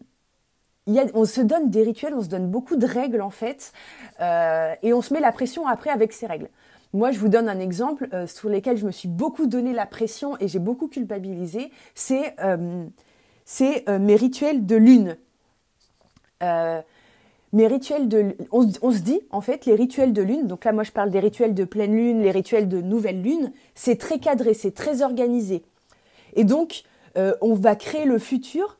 se 1.25 1.39
donne 1.39 1.69
des 1.69 1.83
rituels, 1.83 2.13
on 2.13 2.23
se 2.23 2.27
donne 2.27 2.49
beaucoup 2.49 2.75
de 2.75 2.85
règles 2.85 3.21
en 3.21 3.29
fait, 3.29 3.71
et 4.19 4.91
on 4.91 5.01
se 5.01 5.13
met 5.13 5.21
la 5.21 5.31
pression 5.31 5.65
après 5.65 5.91
avec 5.91 6.11
ces 6.11 6.27
règles. 6.27 6.49
Moi, 6.95 7.11
je 7.11 7.19
vous 7.19 7.27
donne 7.27 7.49
un 7.49 7.59
exemple 7.59 8.07
euh, 8.13 8.25
sur 8.25 8.47
lequel 8.47 8.77
je 8.77 8.85
me 8.85 8.91
suis 8.91 9.09
beaucoup 9.09 9.47
donné 9.47 9.73
la 9.73 9.85
pression 9.85 10.37
et 10.39 10.47
j'ai 10.47 10.59
beaucoup 10.59 10.87
culpabilisé. 10.87 11.69
C'est 11.93 12.39
euh, 12.39 12.85
euh, 13.61 13.99
mes 13.99 14.15
rituels 14.15 14.65
de 14.65 14.77
lune. 14.77 15.17
mes 16.41 17.67
rituels 17.67 18.07
de 18.07 18.37
on, 18.49 18.71
on, 18.81 18.91
se 18.91 18.99
dit 18.99 19.19
en 19.31 19.41
fait 19.41 19.65
les 19.65 19.75
rituels 19.75 20.13
de 20.13 20.21
lune 20.21 20.47
donc 20.47 20.63
là 20.63 20.71
moi 20.71 20.83
je 20.83 20.91
parle 20.91 21.09
des 21.09 21.19
rituels 21.19 21.53
de 21.53 21.65
pleine 21.65 21.95
lune 21.95 22.21
les 22.21 22.31
rituels 22.31 22.67
de 22.69 22.81
nouvelle 22.81 23.21
lune 23.21 23.51
c'est 23.73 23.97
très 23.97 24.19
cadré 24.19 24.53
c'est 24.53 24.71
très 24.73 25.01
organisé 25.01 25.63
et 26.35 26.43
donc 26.43 26.83
on 27.15 27.55
va 27.55 27.75
créer 27.75 28.05
le 28.05 28.19
futur 28.19 28.77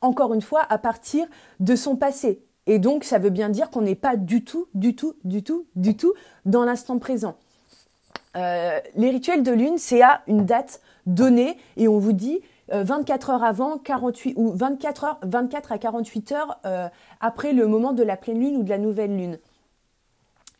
encore 0.00 0.34
une 0.34 0.42
fois 0.42 0.62
à 0.68 0.78
partir 0.78 1.26
de 1.60 1.76
son 1.76 1.96
passé 1.96 2.42
et 2.66 2.78
donc 2.78 3.04
ça 3.04 3.18
veut 3.18 3.30
bien 3.30 3.48
dire 3.48 3.70
qu'on 3.70 3.82
n'est 3.82 3.94
pas 3.94 4.16
du 4.16 4.44
tout 4.44 4.66
du 4.74 4.94
tout 4.96 5.14
du 5.24 5.42
tout 5.44 5.66
du 5.76 5.96
tout 5.96 6.12
dans 6.44 6.64
l'instant 6.64 6.98
présent 6.98 7.36
euh, 8.38 8.78
les 8.94 9.10
rituels 9.10 9.42
de 9.42 9.52
lune, 9.52 9.78
c'est 9.78 10.02
à 10.02 10.22
une 10.26 10.44
date 10.44 10.80
donnée 11.06 11.56
et 11.76 11.88
on 11.88 11.98
vous 11.98 12.12
dit 12.12 12.40
24 12.70 13.30
euh, 13.30 13.32
heures 13.32 13.44
avant, 13.44 13.78
48 13.78 14.34
ou 14.36 14.52
24 14.52 15.04
heures, 15.04 15.18
24 15.22 15.72
à 15.72 15.78
48 15.78 16.32
heures 16.32 16.60
euh, 16.64 16.88
après 17.20 17.52
le 17.52 17.66
moment 17.66 17.92
de 17.92 18.02
la 18.02 18.16
pleine 18.16 18.40
lune 18.40 18.56
ou 18.58 18.62
de 18.62 18.68
la 18.70 18.78
nouvelle 18.78 19.16
lune. 19.16 19.38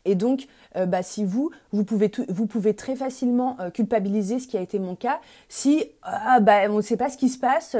Et 0.05 0.15
donc, 0.15 0.47
bah, 0.87 1.03
si 1.03 1.25
vous, 1.25 1.51
vous 1.71 1.83
pouvez, 1.83 2.73
très 2.73 2.95
facilement 2.95 3.57
culpabiliser, 3.73 4.39
ce 4.39 4.47
qui 4.47 4.57
a 4.57 4.61
été 4.61 4.79
mon 4.79 4.95
cas, 4.95 5.19
si 5.49 5.83
ah, 6.03 6.39
bah, 6.39 6.61
on 6.69 6.77
ne 6.77 6.81
sait 6.81 6.95
pas 6.95 7.09
ce 7.09 7.17
qui 7.17 7.27
se 7.27 7.37
passe 7.37 7.75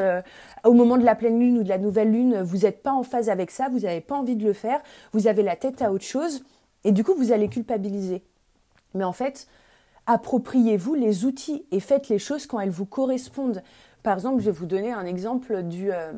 au 0.66 0.74
moment 0.74 0.98
de 0.98 1.06
la 1.06 1.16
pleine 1.16 1.40
lune 1.40 1.58
ou 1.60 1.64
de 1.64 1.70
la 1.70 1.78
nouvelle 1.78 2.12
lune, 2.12 2.42
vous 2.42 2.58
n'êtes 2.58 2.84
pas 2.84 2.92
en 2.92 3.04
phase 3.04 3.30
avec 3.30 3.52
ça, 3.52 3.70
vous 3.70 3.80
n'avez 3.80 4.02
pas 4.02 4.16
envie 4.16 4.36
de 4.36 4.44
le 4.44 4.54
faire, 4.54 4.82
vous 5.14 5.28
avez 5.28 5.44
la 5.44 5.56
tête 5.56 5.82
à 5.82 5.94
autre 5.94 6.04
chose, 6.04 6.44
et 6.84 6.92
du 6.92 7.06
coup, 7.06 7.16
vous 7.16 7.32
allez 7.32 7.48
culpabiliser. 7.48 8.22
Mais 8.94 9.06
en 9.06 9.14
fait, 9.14 9.48
appropriez-vous 10.10 10.96
les 10.96 11.26
outils 11.26 11.64
et 11.72 11.80
faites 11.80 12.10
les 12.10 12.18
choses 12.18 12.48
quand 12.48 12.60
elles 12.60 12.72
vous 12.72 12.88
correspondent. 12.88 13.62
Par 14.02 14.16
exemple, 14.16 14.42
je 14.42 14.46
vais 14.46 14.58
vous 14.58 14.66
donner 14.66 14.92
un 14.92 15.06
exemple. 15.06 15.54
Euh, 15.54 16.12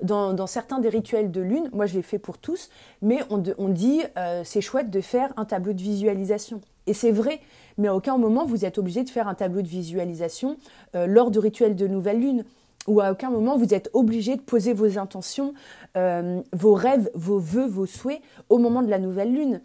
dans, 0.00 0.46
certains 0.46 0.78
des 0.78 0.88
rituels 0.88 1.32
de 1.32 1.40
lune, 1.40 1.68
moi 1.72 1.86
je 1.86 1.94
l'ai 1.94 2.02
fait 2.02 2.20
pour 2.20 2.38
tous, 2.38 2.70
mais 3.02 3.18
on, 3.28 3.68
dit 3.68 4.02
euh, 4.16 4.42
c'est 4.44 4.60
chouette 4.60 4.90
de 4.90 5.00
faire 5.00 5.32
un 5.36 5.44
tableau 5.44 5.72
de 5.72 5.82
visualisation. 5.82 6.60
Et 6.86 6.94
c'est 6.94 7.10
vrai, 7.10 7.40
mais 7.78 7.88
à 7.88 7.96
aucun 7.96 8.16
moment 8.16 8.46
vous 8.46 8.64
êtes 8.64 8.78
obligé 8.78 9.02
de 9.02 9.10
faire 9.10 9.26
un 9.26 9.34
tableau 9.34 9.60
de 9.60 9.68
visualisation 9.68 10.56
euh, 10.94 11.06
lors 11.06 11.32
du 11.32 11.40
rituel 11.40 11.74
de 11.74 11.88
nouvelle 11.88 12.20
lune. 12.20 12.44
Ou 12.86 13.00
à 13.00 13.10
aucun 13.10 13.30
moment 13.30 13.58
vous 13.58 13.74
êtes 13.74 13.90
obligé 13.92 14.36
de 14.36 14.40
poser 14.40 14.72
vos 14.72 14.98
intentions, 14.98 15.52
vos 15.94 16.74
rêves, 16.74 17.10
vos 17.14 17.38
vœux, 17.38 17.66
vos 17.66 17.84
souhaits 17.86 18.22
au 18.48 18.56
moment 18.56 18.82
de 18.82 18.88
la 18.88 18.98
nouvelle 18.98 19.34
lune. 19.34 19.60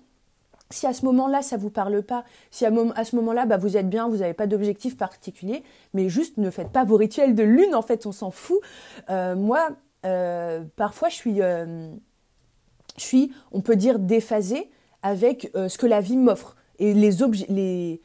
Si 0.71 0.87
à 0.87 0.93
ce 0.93 1.05
moment-là, 1.05 1.41
ça 1.41 1.57
ne 1.57 1.61
vous 1.61 1.69
parle 1.69 2.01
pas, 2.01 2.23
si 2.49 2.65
à, 2.65 2.71
ce 2.71 3.15
moment-là, 3.15 3.45
bah, 3.45 3.57
vous 3.57 3.77
êtes 3.77 3.87
bien, 3.87 4.09
vous 4.09 4.17
n'avez 4.17 4.33
pas 4.33 4.47
d'objectif 4.47 4.97
particulier, 4.97 5.63
mais 5.93 6.09
juste 6.09 6.37
ne 6.37 6.49
faites 6.49 6.71
pas 6.71 6.83
vos 6.83 6.97
rituels 6.97 7.35
de 7.35 7.43
lune, 7.43 7.75
en 7.75 7.83
fait, 7.83 8.05
on 8.05 8.11
s'en 8.11 8.31
fout. 8.31 8.59
Euh, 9.09 9.35
moi, 9.35 9.69
euh, 10.05 10.63
parfois, 10.75 11.09
je 11.09 11.15
suis, 11.15 11.41
euh, 11.41 11.91
je 12.97 13.03
suis, 13.03 13.31
on 13.51 13.61
peut 13.61 13.75
dire, 13.75 13.99
déphasée 13.99 14.71
avec 15.03 15.51
ce 15.53 15.77
que 15.77 15.85
la 15.85 16.01
vie 16.01 16.17
m'offre 16.17 16.55
et 16.79 16.95
les, 16.95 17.11
les, 17.47 18.01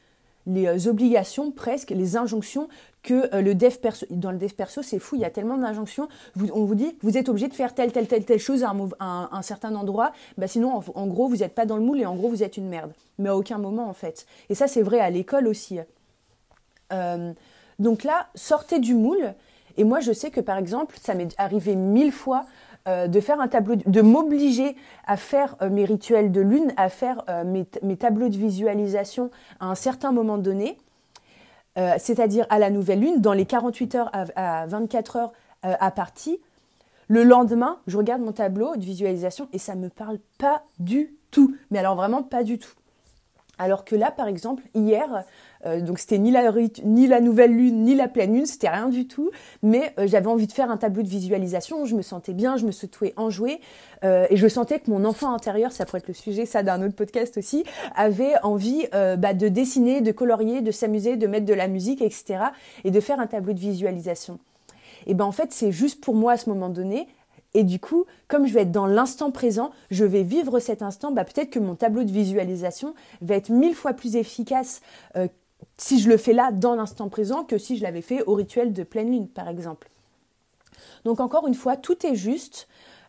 les 0.46 0.88
obligations 0.88 1.50
presque, 1.50 1.90
les 1.90 2.16
injonctions 2.18 2.68
que 3.02 3.34
euh, 3.34 3.40
le 3.40 3.54
dev 3.54 3.76
perso, 3.76 4.06
dans 4.10 4.30
le 4.30 4.38
dev 4.38 4.52
perso, 4.52 4.82
c'est 4.82 4.98
fou, 4.98 5.16
il 5.16 5.22
y 5.22 5.24
a 5.24 5.30
tellement 5.30 5.56
d'injonctions. 5.56 6.08
on 6.36 6.64
vous 6.64 6.74
dit, 6.74 6.96
vous 7.02 7.16
êtes 7.16 7.28
obligé 7.28 7.48
de 7.48 7.54
faire 7.54 7.74
telle, 7.74 7.92
telle, 7.92 8.06
telle, 8.06 8.24
telle 8.24 8.38
chose 8.38 8.64
à 8.64 8.74
un, 9.00 9.42
certain 9.42 9.74
endroit, 9.74 10.12
bah 10.36 10.46
sinon, 10.46 10.82
en, 10.94 11.06
gros, 11.06 11.28
vous 11.28 11.38
n'êtes 11.38 11.54
pas 11.54 11.66
dans 11.66 11.76
le 11.76 11.82
moule 11.82 12.00
et 12.00 12.06
en 12.06 12.14
gros, 12.14 12.28
vous 12.28 12.42
êtes 12.42 12.56
une 12.56 12.68
merde. 12.68 12.92
Mais 13.18 13.30
à 13.30 13.36
aucun 13.36 13.58
moment, 13.58 13.88
en 13.88 13.94
fait. 13.94 14.26
Et 14.48 14.54
ça, 14.54 14.66
c'est 14.66 14.82
vrai 14.82 15.00
à 15.00 15.10
l'école 15.10 15.46
aussi. 15.46 15.78
Euh, 16.92 17.32
donc 17.78 18.04
là, 18.04 18.28
sortez 18.34 18.78
du 18.78 18.94
moule. 18.94 19.34
Et 19.76 19.84
moi, 19.84 20.00
je 20.00 20.12
sais 20.12 20.30
que 20.30 20.40
par 20.40 20.58
exemple, 20.58 20.96
ça 21.00 21.14
m'est 21.14 21.34
arrivé 21.38 21.76
mille 21.76 22.12
fois 22.12 22.44
euh, 22.88 23.06
de 23.06 23.20
faire 23.20 23.40
un 23.40 23.48
tableau, 23.48 23.76
de 23.76 24.02
m'obliger 24.02 24.76
à 25.06 25.16
faire 25.16 25.56
mes 25.70 25.84
rituels 25.84 26.32
de 26.32 26.40
lune, 26.40 26.72
à 26.76 26.88
faire 26.88 27.24
mes, 27.46 27.66
mes, 27.82 27.96
tableaux 27.96 28.28
de 28.28 28.36
visualisation 28.36 29.30
à 29.60 29.66
un 29.70 29.74
certain 29.74 30.12
moment 30.12 30.38
donné. 30.38 30.76
Euh, 31.80 31.94
c'est-à-dire 31.98 32.46
à 32.50 32.58
la 32.58 32.68
nouvelle 32.68 33.00
lune, 33.00 33.20
dans 33.20 33.32
les 33.32 33.46
48 33.46 33.94
heures 33.94 34.10
à, 34.12 34.66
24 34.66 35.16
heures 35.16 35.32
euh, 35.64 35.74
à 35.80 35.90
partie. 35.90 36.38
Le 37.08 37.24
lendemain, 37.24 37.78
je 37.86 37.96
regarde 37.96 38.20
mon 38.20 38.32
tableau 38.32 38.76
de 38.76 38.84
visualisation 38.84 39.48
et 39.52 39.58
ça 39.58 39.74
ne 39.74 39.80
me 39.80 39.88
parle 39.88 40.18
pas 40.38 40.62
du 40.78 41.14
tout. 41.30 41.56
Mais 41.70 41.78
alors 41.78 41.96
vraiment 41.96 42.22
pas 42.22 42.44
du 42.44 42.58
tout. 42.58 42.72
Alors 43.58 43.84
que 43.84 43.96
là, 43.96 44.10
par 44.10 44.28
exemple, 44.28 44.62
hier, 44.74 45.24
euh, 45.66 45.80
donc 45.80 45.98
c'était 45.98 46.18
ni 46.18 46.30
la, 46.30 46.50
ni 46.84 47.06
la 47.06 47.20
nouvelle 47.20 47.52
lune, 47.52 47.84
ni 47.84 47.94
la 47.94 48.08
pleine 48.08 48.34
lune, 48.34 48.46
c'était 48.46 48.68
rien 48.68 48.88
du 48.88 49.06
tout. 49.06 49.30
Mais 49.62 49.92
euh, 49.98 50.06
j'avais 50.06 50.26
envie 50.26 50.46
de 50.46 50.52
faire 50.52 50.70
un 50.70 50.76
tableau 50.76 51.02
de 51.02 51.08
visualisation. 51.08 51.84
Je 51.84 51.94
me 51.94 52.02
sentais 52.02 52.32
bien, 52.32 52.56
je 52.56 52.66
me 52.66 52.72
sentais 52.72 53.12
enjouée. 53.16 53.60
Euh, 54.02 54.26
et 54.30 54.36
je 54.36 54.48
sentais 54.48 54.78
que 54.80 54.90
mon 54.90 55.04
enfant 55.04 55.34
intérieur, 55.34 55.72
ça 55.72 55.84
pourrait 55.84 55.98
être 55.98 56.08
le 56.08 56.14
sujet, 56.14 56.46
ça 56.46 56.62
d'un 56.62 56.82
autre 56.82 56.94
podcast 56.94 57.36
aussi, 57.36 57.64
avait 57.94 58.32
envie 58.42 58.86
bah, 58.92 59.34
de 59.34 59.48
dessiner, 59.48 60.00
de 60.00 60.12
colorier, 60.12 60.62
de 60.62 60.70
s'amuser, 60.70 61.16
de 61.16 61.26
mettre 61.26 61.46
de 61.46 61.54
la 61.54 61.68
musique, 61.68 62.00
etc. 62.02 62.44
Et 62.84 62.90
de 62.90 63.00
faire 63.00 63.20
un 63.20 63.26
tableau 63.26 63.52
de 63.52 63.58
visualisation. 63.58 64.38
Et 65.06 65.14
ben 65.14 65.24
en 65.24 65.32
fait, 65.32 65.52
c'est 65.52 65.72
juste 65.72 66.00
pour 66.02 66.14
moi 66.14 66.32
à 66.32 66.36
ce 66.36 66.50
moment 66.50 66.68
donné 66.68 67.08
et 67.54 67.64
du 67.64 67.80
coup, 67.80 68.04
comme 68.28 68.46
je 68.46 68.54
vais 68.54 68.62
être 68.62 68.70
dans 68.70 68.86
l'instant 68.86 69.30
présent, 69.30 69.72
je 69.90 70.04
vais 70.04 70.22
vivre 70.22 70.60
cet 70.60 70.82
instant, 70.82 71.10
bah, 71.10 71.24
peut-être 71.24 71.50
que 71.50 71.58
mon 71.58 71.74
tableau 71.74 72.04
de 72.04 72.12
visualisation 72.12 72.94
va 73.22 73.34
être 73.34 73.48
mille 73.48 73.74
fois 73.74 73.92
plus 73.92 74.16
efficace 74.16 74.80
euh, 75.16 75.26
si 75.76 76.00
je 76.00 76.08
le 76.08 76.16
fais 76.16 76.32
là, 76.32 76.52
dans 76.52 76.74
l'instant 76.74 77.08
présent, 77.08 77.44
que 77.44 77.58
si 77.58 77.76
je 77.76 77.82
l'avais 77.82 78.02
fait 78.02 78.22
au 78.24 78.34
rituel 78.34 78.72
de 78.72 78.82
pleine 78.82 79.10
lune, 79.10 79.28
par 79.28 79.48
exemple. 79.48 79.90
Donc 81.04 81.20
encore 81.20 81.46
une 81.46 81.54
fois, 81.54 81.76
tout 81.76 82.06
est 82.06 82.14
juste, 82.14 82.68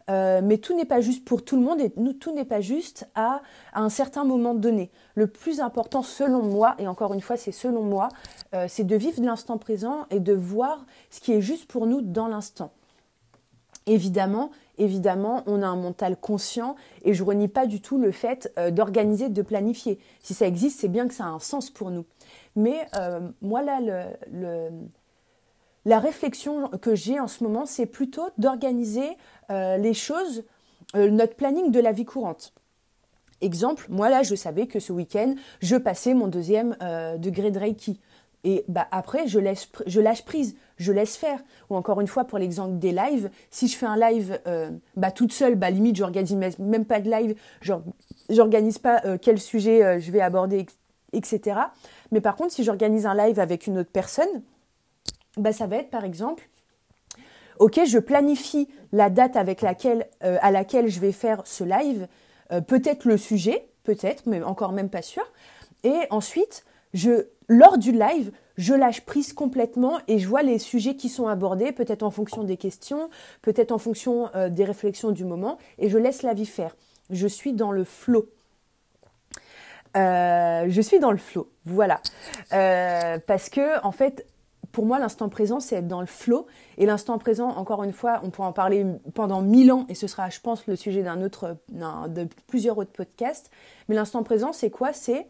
euh, 0.09 0.41
mais 0.43 0.57
tout 0.57 0.75
n'est 0.75 0.85
pas 0.85 1.01
juste 1.01 1.25
pour 1.25 1.43
tout 1.43 1.55
le 1.55 1.61
monde 1.61 1.79
et 1.79 1.91
tout 2.19 2.33
n'est 2.33 2.45
pas 2.45 2.61
juste 2.61 3.07
à, 3.15 3.41
un 3.73 3.89
certain 3.89 4.23
moment 4.23 4.53
donné. 4.53 4.89
Le 5.15 5.27
plus 5.27 5.59
important, 5.59 6.03
selon 6.03 6.43
moi, 6.43 6.75
et 6.79 6.87
encore 6.87 7.13
une 7.13 7.21
fois, 7.21 7.37
c'est 7.37 7.51
selon 7.51 7.83
moi, 7.83 8.09
euh, 8.53 8.65
c'est 8.67 8.83
de 8.83 8.95
vivre 8.95 9.21
l'instant 9.21 9.57
présent 9.57 10.05
et 10.09 10.19
de 10.19 10.33
voir 10.33 10.85
ce 11.09 11.19
qui 11.19 11.33
est 11.33 11.41
juste 11.41 11.65
pour 11.65 11.87
nous 11.87 12.01
dans 12.01 12.27
l'instant. 12.27 12.71
Évidemment, 13.85 14.51
évidemment, 14.81 15.43
on 15.45 15.61
a 15.61 15.67
un 15.67 15.75
mental 15.75 16.17
conscient 16.17 16.75
et 17.03 17.13
je 17.13 17.23
renie 17.23 17.47
pas 17.47 17.67
du 17.67 17.81
tout 17.81 17.97
le 17.97 18.11
fait 18.11 18.51
euh, 18.57 18.71
d'organiser, 18.71 19.29
de 19.29 19.41
planifier. 19.41 19.99
Si 20.21 20.33
ça 20.33 20.47
existe, 20.47 20.79
c'est 20.79 20.87
bien 20.87 21.07
que 21.07 21.13
ça 21.13 21.25
a 21.25 21.29
un 21.29 21.39
sens 21.39 21.69
pour 21.69 21.91
nous. 21.91 22.05
Mais 22.55 22.87
euh, 22.95 23.19
moi 23.41 23.61
là, 23.61 23.79
la 25.85 25.99
réflexion 25.99 26.67
que 26.69 26.95
j'ai 26.95 27.19
en 27.19 27.27
ce 27.27 27.43
moment, 27.43 27.65
c'est 27.65 27.85
plutôt 27.85 28.27
d'organiser 28.37 29.17
euh, 29.51 29.77
les 29.77 29.93
choses, 29.93 30.43
notre 30.95 31.35
planning 31.35 31.71
de 31.71 31.79
la 31.79 31.91
vie 31.91 32.05
courante. 32.05 32.53
Exemple, 33.39 33.85
moi 33.89 34.09
là, 34.09 34.23
je 34.23 34.35
savais 34.35 34.67
que 34.67 34.79
ce 34.79 34.91
week-end, 34.91 35.35
je 35.61 35.75
passais 35.77 36.13
mon 36.13 36.27
deuxième 36.27 36.75
degré 37.17 37.49
de 37.49 37.57
Reiki. 37.57 37.99
Et 38.43 38.65
bah, 38.67 38.87
après, 38.91 39.27
je, 39.27 39.39
laisse, 39.39 39.69
je 39.85 40.01
lâche 40.01 40.25
prise, 40.25 40.55
je 40.77 40.91
laisse 40.91 41.15
faire. 41.15 41.39
Ou 41.69 41.75
encore 41.75 42.01
une 42.01 42.07
fois, 42.07 42.25
pour 42.25 42.39
l'exemple 42.39 42.79
des 42.79 42.91
lives, 42.91 43.29
si 43.51 43.67
je 43.67 43.77
fais 43.77 43.85
un 43.85 43.97
live 43.97 44.39
euh, 44.47 44.71
bah, 44.95 45.11
toute 45.11 45.31
seule, 45.31 45.55
bah, 45.55 45.69
limite, 45.69 45.95
j'organise 45.95 46.35
même 46.59 46.85
pas 46.85 46.99
de 46.99 47.09
live, 47.09 47.35
j'organise 48.29 48.79
pas 48.79 49.01
euh, 49.05 49.17
quel 49.21 49.39
sujet 49.39 49.83
euh, 49.83 49.99
je 49.99 50.11
vais 50.11 50.21
aborder, 50.21 50.65
etc. 51.13 51.59
Mais 52.11 52.21
par 52.21 52.35
contre, 52.35 52.53
si 52.53 52.63
j'organise 52.63 53.05
un 53.05 53.15
live 53.15 53.39
avec 53.39 53.67
une 53.67 53.77
autre 53.77 53.91
personne, 53.91 54.41
bah, 55.37 55.53
ça 55.53 55.67
va 55.67 55.77
être 55.77 55.91
par 55.91 56.03
exemple, 56.03 56.49
ok, 57.59 57.81
je 57.85 57.99
planifie 57.99 58.67
la 58.91 59.11
date 59.11 59.35
avec 59.35 59.61
laquelle, 59.61 60.07
à 60.21 60.51
laquelle 60.51 60.89
je 60.89 60.99
vais 60.99 61.11
faire 61.11 61.43
ce 61.45 61.63
live, 61.63 62.07
peut-être 62.67 63.05
le 63.05 63.17
sujet, 63.17 63.69
peut-être, 63.83 64.23
mais 64.25 64.41
encore 64.41 64.73
même 64.73 64.89
pas 64.89 65.01
sûr. 65.01 65.23
Et 65.83 65.99
ensuite, 66.09 66.65
je, 66.93 67.27
lors 67.51 67.77
du 67.77 67.91
live, 67.91 68.31
je 68.55 68.73
lâche 68.73 69.01
prise 69.01 69.33
complètement 69.33 69.99
et 70.07 70.19
je 70.19 70.27
vois 70.27 70.41
les 70.41 70.57
sujets 70.57 70.95
qui 70.95 71.09
sont 71.09 71.27
abordés, 71.27 71.73
peut-être 71.73 72.01
en 72.01 72.09
fonction 72.09 72.45
des 72.45 72.55
questions, 72.55 73.09
peut-être 73.41 73.73
en 73.73 73.77
fonction 73.77 74.29
euh, 74.35 74.47
des 74.47 74.63
réflexions 74.63 75.11
du 75.11 75.25
moment, 75.25 75.57
et 75.77 75.89
je 75.89 75.97
laisse 75.97 76.23
la 76.23 76.33
vie 76.33 76.45
faire. 76.45 76.77
Je 77.09 77.27
suis 77.27 77.51
dans 77.51 77.73
le 77.73 77.83
flot. 77.83 78.29
Euh, 79.97 80.65
je 80.69 80.81
suis 80.81 80.99
dans 80.99 81.11
le 81.11 81.17
flot, 81.17 81.49
voilà. 81.65 81.99
Euh, 82.53 83.19
parce 83.27 83.49
que, 83.49 83.85
en 83.85 83.91
fait, 83.91 84.25
pour 84.71 84.85
moi, 84.85 84.97
l'instant 84.97 85.27
présent, 85.27 85.59
c'est 85.59 85.75
être 85.75 85.89
dans 85.89 85.99
le 85.99 86.07
flot. 86.07 86.47
Et 86.77 86.85
l'instant 86.85 87.17
présent, 87.17 87.49
encore 87.49 87.83
une 87.83 87.91
fois, 87.91 88.21
on 88.23 88.29
pourra 88.29 88.47
en 88.47 88.53
parler 88.53 88.85
pendant 89.13 89.41
mille 89.41 89.73
ans, 89.73 89.85
et 89.89 89.95
ce 89.95 90.07
sera, 90.07 90.29
je 90.29 90.39
pense, 90.39 90.67
le 90.67 90.77
sujet 90.77 91.03
d'un 91.03 91.17
de 91.17 92.29
plusieurs 92.47 92.77
autres 92.77 92.93
podcasts. 92.93 93.51
Mais 93.89 93.95
l'instant 93.95 94.23
présent, 94.23 94.53
c'est 94.53 94.69
quoi? 94.69 94.93
C'est 94.93 95.27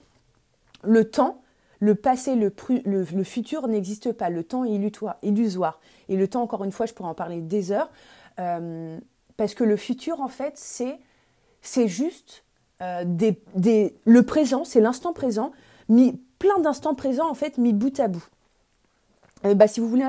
le 0.83 1.09
temps, 1.09 1.41
le 1.81 1.95
passé, 1.95 2.35
le, 2.35 3.23
futur 3.23 3.67
n'existe 3.67 4.13
pas. 4.13 4.29
Le 4.29 4.43
temps 4.43 4.63
est 4.63 4.79
illusoire. 5.23 5.79
Et 6.09 6.15
le 6.15 6.27
temps, 6.27 6.43
encore 6.43 6.63
une 6.63 6.71
fois, 6.71 6.85
je 6.85 6.93
pourrais 6.93 7.09
en 7.09 7.15
parler 7.15 7.41
des 7.41 7.71
heures. 7.71 7.89
Euh, 8.39 8.99
parce 9.35 9.55
que 9.55 9.63
le 9.63 9.75
futur, 9.75 10.21
en 10.21 10.27
fait, 10.27 10.53
c'est, 10.55 11.87
juste 11.87 12.43
euh, 12.83 13.03
le 14.05 14.21
présent, 14.21 14.63
c'est 14.63 14.79
l'instant 14.79 15.11
présent, 15.11 15.51
mis, 15.89 16.21
plein 16.37 16.59
d'instants 16.59 16.93
présents, 16.93 17.29
en 17.29 17.33
fait, 17.33 17.57
mis 17.57 17.73
bout 17.73 17.99
à 17.99 18.07
bout. 18.07 18.27
Euh, 19.45 19.55
bah, 19.55 19.67
si 19.67 19.79
vous 19.79 19.89
voulez, 19.89 20.05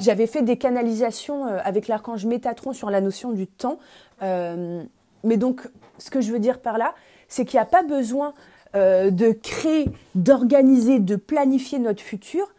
j'avais 0.00 0.26
fait 0.26 0.42
des 0.42 0.58
canalisations 0.58 1.44
avec 1.44 1.86
l'archange 1.86 2.26
Métatron 2.26 2.72
sur 2.72 2.90
la 2.90 3.00
notion 3.00 3.30
du 3.30 3.46
temps. 3.46 3.78
mais 4.20 5.36
donc, 5.36 5.68
ce 5.98 6.10
que 6.10 6.20
je 6.20 6.32
veux 6.32 6.40
dire 6.40 6.58
par 6.58 6.76
là, 6.76 6.92
c'est 7.28 7.44
qu'il 7.44 7.58
n'y 7.58 7.62
a 7.62 7.66
pas 7.66 7.84
besoin 7.84 8.34
euh, 8.74 9.10
de 9.10 9.32
créer, 9.32 9.88
d'organiser, 10.14 10.98
de 10.98 11.16
planifier 11.16 11.78
notre 11.78 12.02
futur, 12.02 12.52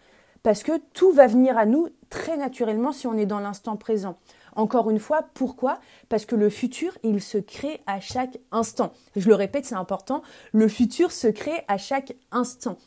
parce 0.43 0.63
que 0.63 0.73
tout 0.93 1.11
va 1.11 1.27
venir 1.27 1.57
à 1.57 1.65
nous 1.65 1.89
très 2.09 2.37
naturellement 2.37 2.91
si 2.91 3.07
on 3.07 3.17
est 3.17 3.25
dans 3.25 3.39
l'instant 3.39 3.75
présent. 3.77 4.17
Encore 4.55 4.89
une 4.89 4.99
fois, 4.99 5.25
pourquoi? 5.33 5.79
Parce 6.07 6.25
que 6.25 6.35
le 6.35 6.49
futur, 6.49 6.97
il 7.03 7.21
se 7.21 7.37
crée 7.37 7.81
à 7.87 7.99
chaque 7.99 8.37
instant. 8.51 8.93
Je 9.15 9.27
le 9.27 9.35
répète, 9.35 9.65
c'est 9.65 9.75
important, 9.75 10.21
le 10.53 10.67
futur 10.67 11.11
se 11.11 11.27
crée 11.27 11.63
à 11.67 11.77
chaque 11.77 12.15
instant. 12.31 12.77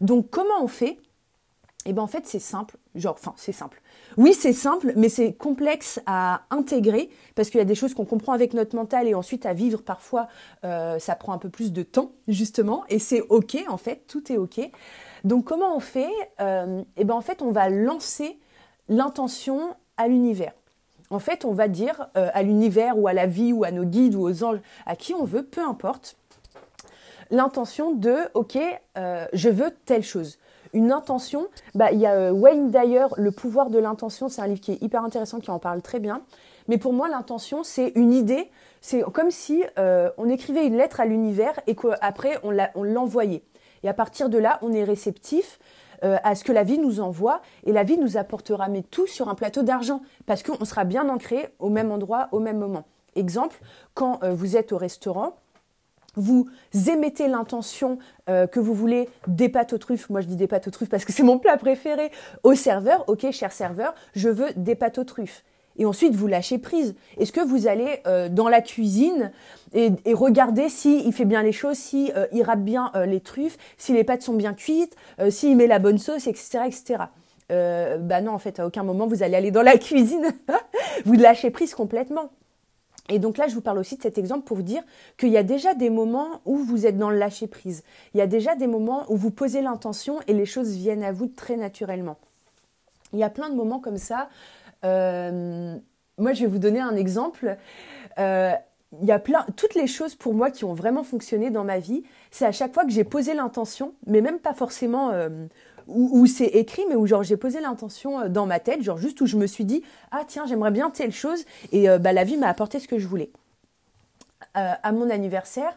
Donc 0.00 0.28
comment 0.30 0.62
on 0.62 0.68
fait? 0.68 0.98
Eh 1.86 1.92
bien 1.92 2.02
en 2.02 2.06
fait, 2.06 2.26
c'est 2.26 2.38
simple, 2.40 2.76
genre, 2.94 3.14
enfin, 3.18 3.34
c'est 3.36 3.52
simple. 3.52 3.80
Oui, 4.16 4.32
c'est 4.32 4.52
simple, 4.52 4.92
mais 4.96 5.08
c'est 5.08 5.32
complexe 5.32 6.00
à 6.06 6.42
intégrer 6.50 7.10
parce 7.34 7.50
qu'il 7.50 7.58
y 7.58 7.62
a 7.62 7.66
des 7.66 7.74
choses 7.74 7.94
qu'on 7.94 8.04
comprend 8.04 8.32
avec 8.32 8.54
notre 8.54 8.76
mental 8.76 9.08
et 9.08 9.14
ensuite 9.14 9.44
à 9.44 9.54
vivre 9.54 9.82
parfois, 9.82 10.28
euh, 10.64 11.00
ça 11.00 11.16
prend 11.16 11.32
un 11.32 11.38
peu 11.38 11.48
plus 11.48 11.72
de 11.72 11.82
temps 11.82 12.12
justement 12.28 12.84
et 12.88 13.00
c'est 13.00 13.22
ok 13.22 13.56
en 13.68 13.76
fait, 13.76 14.04
tout 14.06 14.32
est 14.32 14.36
ok. 14.36 14.70
Donc 15.24 15.44
comment 15.44 15.74
on 15.76 15.80
fait 15.80 16.12
euh, 16.40 16.82
Eh 16.96 17.04
ben 17.04 17.14
en 17.14 17.22
fait, 17.22 17.42
on 17.42 17.50
va 17.50 17.68
lancer 17.68 18.38
l'intention 18.88 19.74
à 19.96 20.06
l'univers. 20.06 20.52
En 21.10 21.18
fait, 21.18 21.44
on 21.44 21.52
va 21.52 21.66
dire 21.66 22.08
euh, 22.16 22.30
à 22.34 22.42
l'univers 22.42 22.96
ou 22.98 23.08
à 23.08 23.14
la 23.14 23.26
vie 23.26 23.52
ou 23.52 23.64
à 23.64 23.72
nos 23.72 23.84
guides 23.84 24.14
ou 24.14 24.22
aux 24.22 24.44
anges, 24.44 24.60
à 24.86 24.94
qui 24.94 25.12
on 25.14 25.24
veut, 25.24 25.42
peu 25.42 25.60
importe. 25.60 26.16
l'intention 27.30 27.92
de, 27.92 28.16
ok, 28.34 28.58
je 29.32 29.48
veux 29.48 29.72
telle 29.86 30.04
chose. 30.04 30.38
Une 30.74 30.90
intention, 30.90 31.46
bah, 31.76 31.92
il 31.92 32.00
y 32.00 32.06
a 32.06 32.12
euh, 32.14 32.30
Wayne 32.32 32.72
Dyer, 32.72 33.06
Le 33.16 33.30
pouvoir 33.30 33.70
de 33.70 33.78
l'intention, 33.78 34.28
c'est 34.28 34.42
un 34.42 34.48
livre 34.48 34.60
qui 34.60 34.72
est 34.72 34.82
hyper 34.82 35.04
intéressant, 35.04 35.38
qui 35.38 35.52
en 35.52 35.60
parle 35.60 35.80
très 35.80 36.00
bien. 36.00 36.22
Mais 36.66 36.78
pour 36.78 36.92
moi, 36.92 37.08
l'intention, 37.08 37.62
c'est 37.62 37.92
une 37.94 38.12
idée. 38.12 38.50
C'est 38.80 39.02
comme 39.12 39.30
si 39.30 39.62
euh, 39.78 40.10
on 40.18 40.28
écrivait 40.28 40.66
une 40.66 40.76
lettre 40.76 41.00
à 41.00 41.06
l'univers 41.06 41.58
et 41.68 41.76
qu'après, 41.76 42.40
on 42.42 42.82
l'envoyait. 42.82 43.44
Et 43.84 43.88
à 43.88 43.94
partir 43.94 44.28
de 44.28 44.36
là, 44.36 44.58
on 44.62 44.72
est 44.72 44.84
réceptif 44.84 45.58
à 46.02 46.34
ce 46.34 46.44
que 46.44 46.52
la 46.52 46.64
vie 46.64 46.78
nous 46.78 47.00
envoie 47.00 47.40
et 47.64 47.72
la 47.72 47.82
vie 47.82 47.96
nous 47.96 48.18
apportera 48.18 48.68
mais 48.68 48.82
tout 48.82 49.06
sur 49.06 49.30
un 49.30 49.34
plateau 49.34 49.62
d'argent 49.62 50.02
parce 50.26 50.42
qu'on 50.42 50.62
sera 50.66 50.84
bien 50.84 51.08
ancré 51.08 51.54
au 51.60 51.70
même 51.70 51.90
endroit 51.90 52.28
au 52.32 52.40
même 52.40 52.58
moment. 52.58 52.84
Exemple, 53.14 53.56
quand 53.94 54.20
vous 54.22 54.58
êtes 54.58 54.72
au 54.72 54.76
restaurant, 54.76 55.36
vous 56.16 56.48
émettez 56.88 57.28
l'intention 57.28 57.98
euh, 58.28 58.46
que 58.46 58.60
vous 58.60 58.74
voulez 58.74 59.08
des 59.26 59.48
pâtes 59.48 59.72
aux 59.72 59.78
truffes, 59.78 60.10
moi 60.10 60.20
je 60.20 60.26
dis 60.26 60.36
des 60.36 60.46
pâtes 60.46 60.68
aux 60.68 60.70
truffes 60.70 60.88
parce 60.88 61.04
que 61.04 61.12
c'est 61.12 61.22
mon 61.22 61.38
plat 61.38 61.56
préféré, 61.56 62.10
au 62.42 62.54
serveur, 62.54 63.04
ok 63.08 63.30
cher 63.30 63.52
serveur, 63.52 63.94
je 64.14 64.28
veux 64.28 64.48
des 64.56 64.74
pâtes 64.74 64.98
aux 64.98 65.04
truffes. 65.04 65.44
Et 65.76 65.86
ensuite, 65.86 66.14
vous 66.14 66.28
lâchez 66.28 66.58
prise. 66.58 66.94
Est-ce 67.18 67.32
que 67.32 67.40
vous 67.40 67.66
allez 67.66 68.00
euh, 68.06 68.28
dans 68.28 68.48
la 68.48 68.60
cuisine 68.60 69.32
et, 69.72 69.90
et 70.04 70.14
regarder 70.14 70.68
si 70.68 71.04
il 71.04 71.12
fait 71.12 71.24
bien 71.24 71.42
les 71.42 71.50
choses, 71.50 71.76
si 71.76 72.12
euh, 72.14 72.28
il 72.30 72.44
râpe 72.44 72.62
bien 72.62 72.92
les 73.06 73.18
truffes, 73.18 73.58
si 73.76 73.92
les 73.92 74.04
pâtes 74.04 74.22
sont 74.22 74.34
bien 74.34 74.54
cuites, 74.54 74.94
s'il 75.30 75.56
met 75.56 75.66
la 75.66 75.80
bonne 75.80 75.98
sauce, 75.98 76.28
etc., 76.28 76.60
etc. 76.66 77.04
bah 77.48 78.20
non, 78.20 78.32
en 78.32 78.38
fait, 78.38 78.60
à 78.60 78.66
aucun 78.66 78.84
moment 78.84 79.08
vous 79.08 79.24
allez 79.24 79.34
aller 79.34 79.50
dans 79.50 79.62
la 79.62 79.76
cuisine. 79.78 80.32
vous 81.04 81.14
lâchez 81.14 81.50
prise 81.50 81.74
complètement. 81.74 82.30
Et 83.10 83.18
donc 83.18 83.36
là, 83.36 83.48
je 83.48 83.54
vous 83.54 83.60
parle 83.60 83.78
aussi 83.78 83.96
de 83.96 84.02
cet 84.02 84.16
exemple 84.16 84.44
pour 84.44 84.56
vous 84.56 84.62
dire 84.62 84.82
qu'il 85.18 85.28
y 85.28 85.36
a 85.36 85.42
déjà 85.42 85.74
des 85.74 85.90
moments 85.90 86.40
où 86.46 86.56
vous 86.56 86.86
êtes 86.86 86.96
dans 86.96 87.10
le 87.10 87.18
lâcher 87.18 87.46
prise. 87.46 87.82
Il 88.14 88.18
y 88.18 88.22
a 88.22 88.26
déjà 88.26 88.54
des 88.54 88.66
moments 88.66 89.04
où 89.08 89.16
vous 89.16 89.30
posez 89.30 89.60
l'intention 89.60 90.20
et 90.26 90.32
les 90.32 90.46
choses 90.46 90.74
viennent 90.74 91.04
à 91.04 91.12
vous 91.12 91.26
très 91.26 91.56
naturellement. 91.56 92.16
Il 93.12 93.18
y 93.18 93.24
a 93.24 93.30
plein 93.30 93.50
de 93.50 93.54
moments 93.54 93.78
comme 93.78 93.98
ça. 93.98 94.28
Euh, 94.84 95.76
moi, 96.16 96.32
je 96.32 96.42
vais 96.42 96.46
vous 96.46 96.58
donner 96.58 96.80
un 96.80 96.96
exemple. 96.96 97.56
Euh, 98.18 98.52
il 99.00 99.06
y 99.06 99.12
a 99.12 99.18
plein, 99.18 99.44
toutes 99.56 99.74
les 99.74 99.86
choses 99.86 100.14
pour 100.14 100.34
moi 100.34 100.50
qui 100.50 100.64
ont 100.64 100.74
vraiment 100.74 101.02
fonctionné 101.02 101.50
dans 101.50 101.64
ma 101.64 101.78
vie, 101.78 102.04
c'est 102.30 102.46
à 102.46 102.52
chaque 102.52 102.72
fois 102.72 102.84
que 102.84 102.90
j'ai 102.90 103.04
posé 103.04 103.34
l'intention, 103.34 103.94
mais 104.06 104.20
même 104.20 104.38
pas 104.38 104.54
forcément 104.54 105.10
euh, 105.10 105.46
où, 105.86 106.26
c'est 106.26 106.46
écrit, 106.46 106.82
mais 106.88 106.94
où 106.94 107.06
genre 107.06 107.22
j'ai 107.22 107.36
posé 107.36 107.60
l'intention 107.60 108.20
euh, 108.20 108.28
dans 108.28 108.46
ma 108.46 108.60
tête, 108.60 108.82
genre 108.82 108.98
juste 108.98 109.20
où 109.20 109.26
je 109.26 109.36
me 109.36 109.46
suis 109.46 109.64
dit 109.64 109.82
ah 110.10 110.22
tiens 110.26 110.46
j'aimerais 110.46 110.70
bien 110.70 110.90
telle 110.90 111.12
chose 111.12 111.44
et 111.72 111.88
euh, 111.88 111.98
bah, 111.98 112.12
la 112.12 112.24
vie 112.24 112.36
m'a 112.36 112.48
apporté 112.48 112.80
ce 112.80 112.88
que 112.88 112.98
je 112.98 113.06
voulais. 113.06 113.30
Euh, 114.56 114.72
à 114.82 114.92
mon 114.92 115.10
anniversaire, 115.10 115.76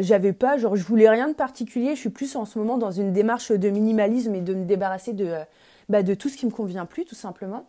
j'avais 0.00 0.32
pas 0.32 0.58
genre 0.58 0.74
je 0.74 0.82
voulais 0.82 1.08
rien 1.08 1.28
de 1.28 1.34
particulier. 1.34 1.94
Je 1.94 2.00
suis 2.00 2.10
plus 2.10 2.34
en 2.34 2.44
ce 2.44 2.58
moment 2.58 2.78
dans 2.78 2.90
une 2.90 3.12
démarche 3.12 3.52
de 3.52 3.70
minimalisme 3.70 4.34
et 4.34 4.40
de 4.40 4.52
me 4.52 4.64
débarrasser 4.64 5.12
de 5.12 5.36
bah, 5.88 6.02
de 6.02 6.14
tout 6.14 6.28
ce 6.28 6.36
qui 6.36 6.46
me 6.46 6.50
convient 6.50 6.84
plus 6.84 7.04
tout 7.04 7.14
simplement. 7.14 7.64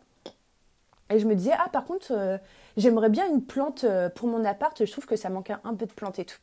Et 1.12 1.20
je 1.20 1.28
me 1.28 1.36
disais 1.36 1.52
ah 1.54 1.70
par 1.70 1.86
contre 1.86 2.40
j'aimerais 2.78 3.10
bien 3.10 3.30
une 3.30 3.44
plante 3.44 3.86
pour 4.16 4.28
mon 4.28 4.44
appart. 4.44 4.84
Je 4.84 4.92
trouve 4.92 5.06
que 5.06 5.16
ça 5.16 5.30
manque 5.30 5.52
un 5.52 5.76
peu 5.76 5.86
de 5.86 5.92
plantes 5.92 6.18
et 6.18 6.26
tout. 6.26 6.40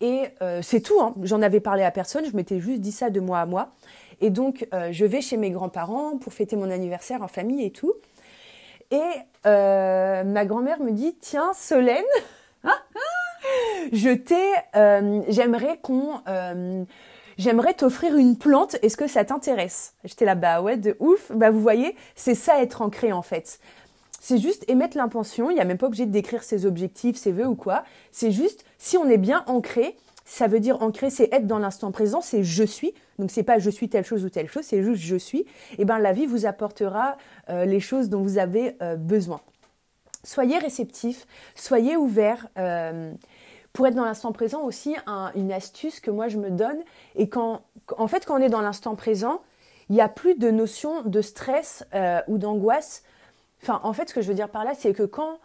Et 0.00 0.24
c'est 0.62 0.80
tout. 0.80 1.00
Hein. 1.00 1.14
J'en 1.22 1.42
avais 1.42 1.60
parlé 1.60 1.84
à 1.84 1.92
personne. 1.92 2.24
Je 2.24 2.34
m'étais 2.34 2.58
juste 2.58 2.80
dit 2.80 2.90
ça 2.90 3.08
de 3.08 3.20
moi 3.20 3.38
à 3.38 3.46
moi. 3.46 3.70
Et 4.20 4.30
donc, 4.30 4.66
euh, 4.74 4.88
je 4.92 5.04
vais 5.04 5.20
chez 5.20 5.36
mes 5.36 5.50
grands-parents 5.50 6.18
pour 6.18 6.32
fêter 6.32 6.56
mon 6.56 6.70
anniversaire 6.70 7.22
en 7.22 7.28
famille 7.28 7.64
et 7.64 7.70
tout. 7.70 7.92
Et 8.90 9.00
euh, 9.46 10.24
ma 10.24 10.44
grand-mère 10.44 10.80
me 10.80 10.92
dit, 10.92 11.16
tiens, 11.20 11.52
Solène, 11.54 12.04
je 13.92 14.10
t'ai, 14.10 14.52
euh, 14.76 15.22
j'aimerais 15.28 15.78
qu'on, 15.82 16.20
j'aimerais 17.36 17.74
t'offrir 17.74 18.16
une 18.16 18.36
plante. 18.36 18.76
Est-ce 18.82 18.96
que 18.96 19.06
ça 19.06 19.24
t'intéresse? 19.24 19.94
J'étais 20.04 20.24
là, 20.24 20.34
bah 20.34 20.62
ouais, 20.62 20.76
de 20.76 20.96
ouf. 21.00 21.30
Bah 21.32 21.50
vous 21.50 21.60
voyez, 21.60 21.96
c'est 22.16 22.34
ça 22.34 22.62
être 22.62 22.82
ancré 22.82 23.12
en 23.12 23.22
fait. 23.22 23.60
C'est 24.20 24.38
juste 24.38 24.64
émettre 24.68 24.96
l'intention. 24.96 25.50
Il 25.50 25.54
n'y 25.54 25.60
a 25.60 25.64
même 25.64 25.78
pas 25.78 25.86
obligé 25.86 26.06
de 26.06 26.10
décrire 26.10 26.42
ses 26.42 26.66
objectifs, 26.66 27.16
ses 27.16 27.30
vœux 27.30 27.46
ou 27.46 27.54
quoi. 27.54 27.84
C'est 28.10 28.32
juste, 28.32 28.64
si 28.78 28.96
on 28.96 29.08
est 29.08 29.18
bien 29.18 29.44
ancré, 29.46 29.96
ça 30.28 30.46
veut 30.46 30.60
dire 30.60 30.82
ancrer, 30.82 31.08
c'est 31.08 31.32
être 31.32 31.46
dans 31.46 31.58
l'instant 31.58 31.90
présent, 31.90 32.20
c'est 32.20 32.44
je 32.44 32.62
suis. 32.62 32.92
Donc 33.18 33.30
c'est 33.30 33.42
pas 33.42 33.58
je 33.58 33.70
suis 33.70 33.88
telle 33.88 34.04
chose 34.04 34.26
ou 34.26 34.28
telle 34.28 34.46
chose, 34.46 34.62
c'est 34.62 34.82
juste 34.82 35.02
je 35.02 35.16
suis. 35.16 35.40
Et 35.40 35.46
eh 35.78 35.84
ben 35.86 35.98
la 35.98 36.12
vie 36.12 36.26
vous 36.26 36.44
apportera 36.44 37.16
euh, 37.48 37.64
les 37.64 37.80
choses 37.80 38.10
dont 38.10 38.20
vous 38.20 38.36
avez 38.36 38.76
euh, 38.82 38.96
besoin. 38.96 39.40
Soyez 40.24 40.58
réceptif, 40.58 41.26
soyez 41.54 41.96
ouvert. 41.96 42.46
Euh, 42.58 43.10
pour 43.72 43.86
être 43.86 43.94
dans 43.94 44.04
l'instant 44.04 44.32
présent 44.32 44.62
aussi, 44.62 44.96
une 45.34 45.52
astuce 45.52 46.00
que 46.00 46.10
moi 46.10 46.28
je 46.28 46.36
me 46.36 46.50
donne, 46.50 46.78
et 47.14 47.28
quand, 47.28 47.62
en 47.96 48.08
fait, 48.08 48.26
quand 48.26 48.38
on 48.38 48.42
est 48.42 48.48
dans 48.48 48.60
l'instant 48.60 48.96
présent, 48.96 49.40
il 49.88 49.94
n'y 49.94 50.00
a 50.00 50.08
plus 50.08 50.34
de 50.34 50.50
notion 50.50 51.02
de 51.02 51.20
stress 51.22 51.84
ou 52.26 52.38
d'angoisse. 52.38 53.04
Enfin, 53.62 53.80
en 53.84 53.92
fait, 53.92 54.08
ce 54.08 54.14
que 54.14 54.20
je 54.20 54.28
veux 54.28 54.34
dire 54.34 54.48
par 54.48 54.64
là, 54.64 54.72
c'est 54.74 54.94
que 54.94 55.04
quand 55.04 55.38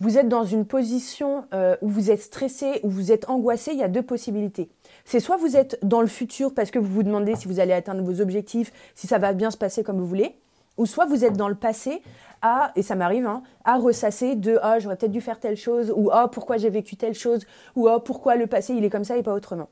vous 0.00 0.18
êtes 0.18 0.28
dans 0.28 0.44
une 0.44 0.64
position 0.64 1.44
euh, 1.52 1.76
où 1.82 1.88
vous 1.88 2.10
êtes 2.10 2.22
stressé, 2.22 2.80
où 2.82 2.90
vous 2.90 3.10
êtes 3.10 3.28
angoissé, 3.28 3.72
il 3.72 3.78
y 3.78 3.82
a 3.82 3.88
deux 3.88 4.02
possibilités. 4.02 4.70
C'est 5.04 5.20
soit 5.20 5.36
vous 5.36 5.56
êtes 5.56 5.78
dans 5.82 6.00
le 6.00 6.06
futur 6.06 6.54
parce 6.54 6.70
que 6.70 6.78
vous 6.78 6.92
vous 6.92 7.02
demandez 7.02 7.34
si 7.34 7.48
vous 7.48 7.60
allez 7.60 7.72
atteindre 7.72 8.02
vos 8.02 8.20
objectifs, 8.20 8.72
si 8.94 9.06
ça 9.06 9.18
va 9.18 9.32
bien 9.32 9.50
se 9.50 9.56
passer 9.56 9.82
comme 9.82 9.98
vous 9.98 10.06
voulez, 10.06 10.36
ou 10.76 10.86
soit 10.86 11.06
vous 11.06 11.24
êtes 11.24 11.36
dans 11.36 11.48
le 11.48 11.56
passé 11.56 12.02
à, 12.42 12.70
et 12.76 12.82
ça 12.82 12.94
m'arrive, 12.94 13.26
hein, 13.26 13.42
à 13.64 13.76
ressasser 13.76 14.36
de 14.36 14.58
ah 14.62 14.78
j'aurais 14.78 14.96
peut-être 14.96 15.12
dû 15.12 15.20
faire 15.20 15.40
telle 15.40 15.56
chose, 15.56 15.92
ou 15.96 16.10
ah 16.12 16.28
pourquoi 16.28 16.56
j'ai 16.56 16.70
vécu 16.70 16.96
telle 16.96 17.14
chose, 17.14 17.44
ou 17.74 17.88
ah 17.88 17.98
pourquoi 17.98 18.36
le 18.36 18.46
passé 18.46 18.74
il 18.74 18.84
est 18.84 18.90
comme 18.90 19.04
ça 19.04 19.16
et 19.16 19.24
pas 19.24 19.34
autrement. 19.34 19.68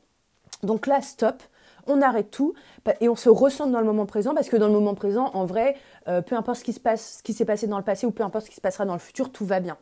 Donc 0.64 0.88
là, 0.88 1.00
stop, 1.02 1.42
on 1.86 2.02
arrête 2.02 2.32
tout 2.32 2.54
et 3.00 3.08
on 3.08 3.14
se 3.14 3.28
ressent 3.28 3.68
dans 3.68 3.78
le 3.78 3.86
moment 3.86 4.06
présent 4.06 4.34
parce 4.34 4.48
que 4.48 4.56
dans 4.56 4.66
le 4.66 4.72
moment 4.72 4.94
présent, 4.94 5.30
en 5.34 5.44
vrai, 5.44 5.76
euh, 6.08 6.22
peu 6.22 6.34
importe 6.34 6.58
ce 6.58 6.64
qui 6.64 6.72
se 6.72 6.80
passe, 6.80 7.18
ce 7.18 7.22
qui 7.22 7.32
s'est 7.32 7.44
passé 7.44 7.68
dans 7.68 7.78
le 7.78 7.84
passé 7.84 8.06
ou 8.06 8.10
peu 8.10 8.24
importe 8.24 8.46
ce 8.46 8.50
qui 8.50 8.56
se 8.56 8.60
passera 8.60 8.84
dans 8.84 8.94
le 8.94 8.98
futur, 8.98 9.30
tout 9.30 9.44
va 9.44 9.60
bien. 9.60 9.76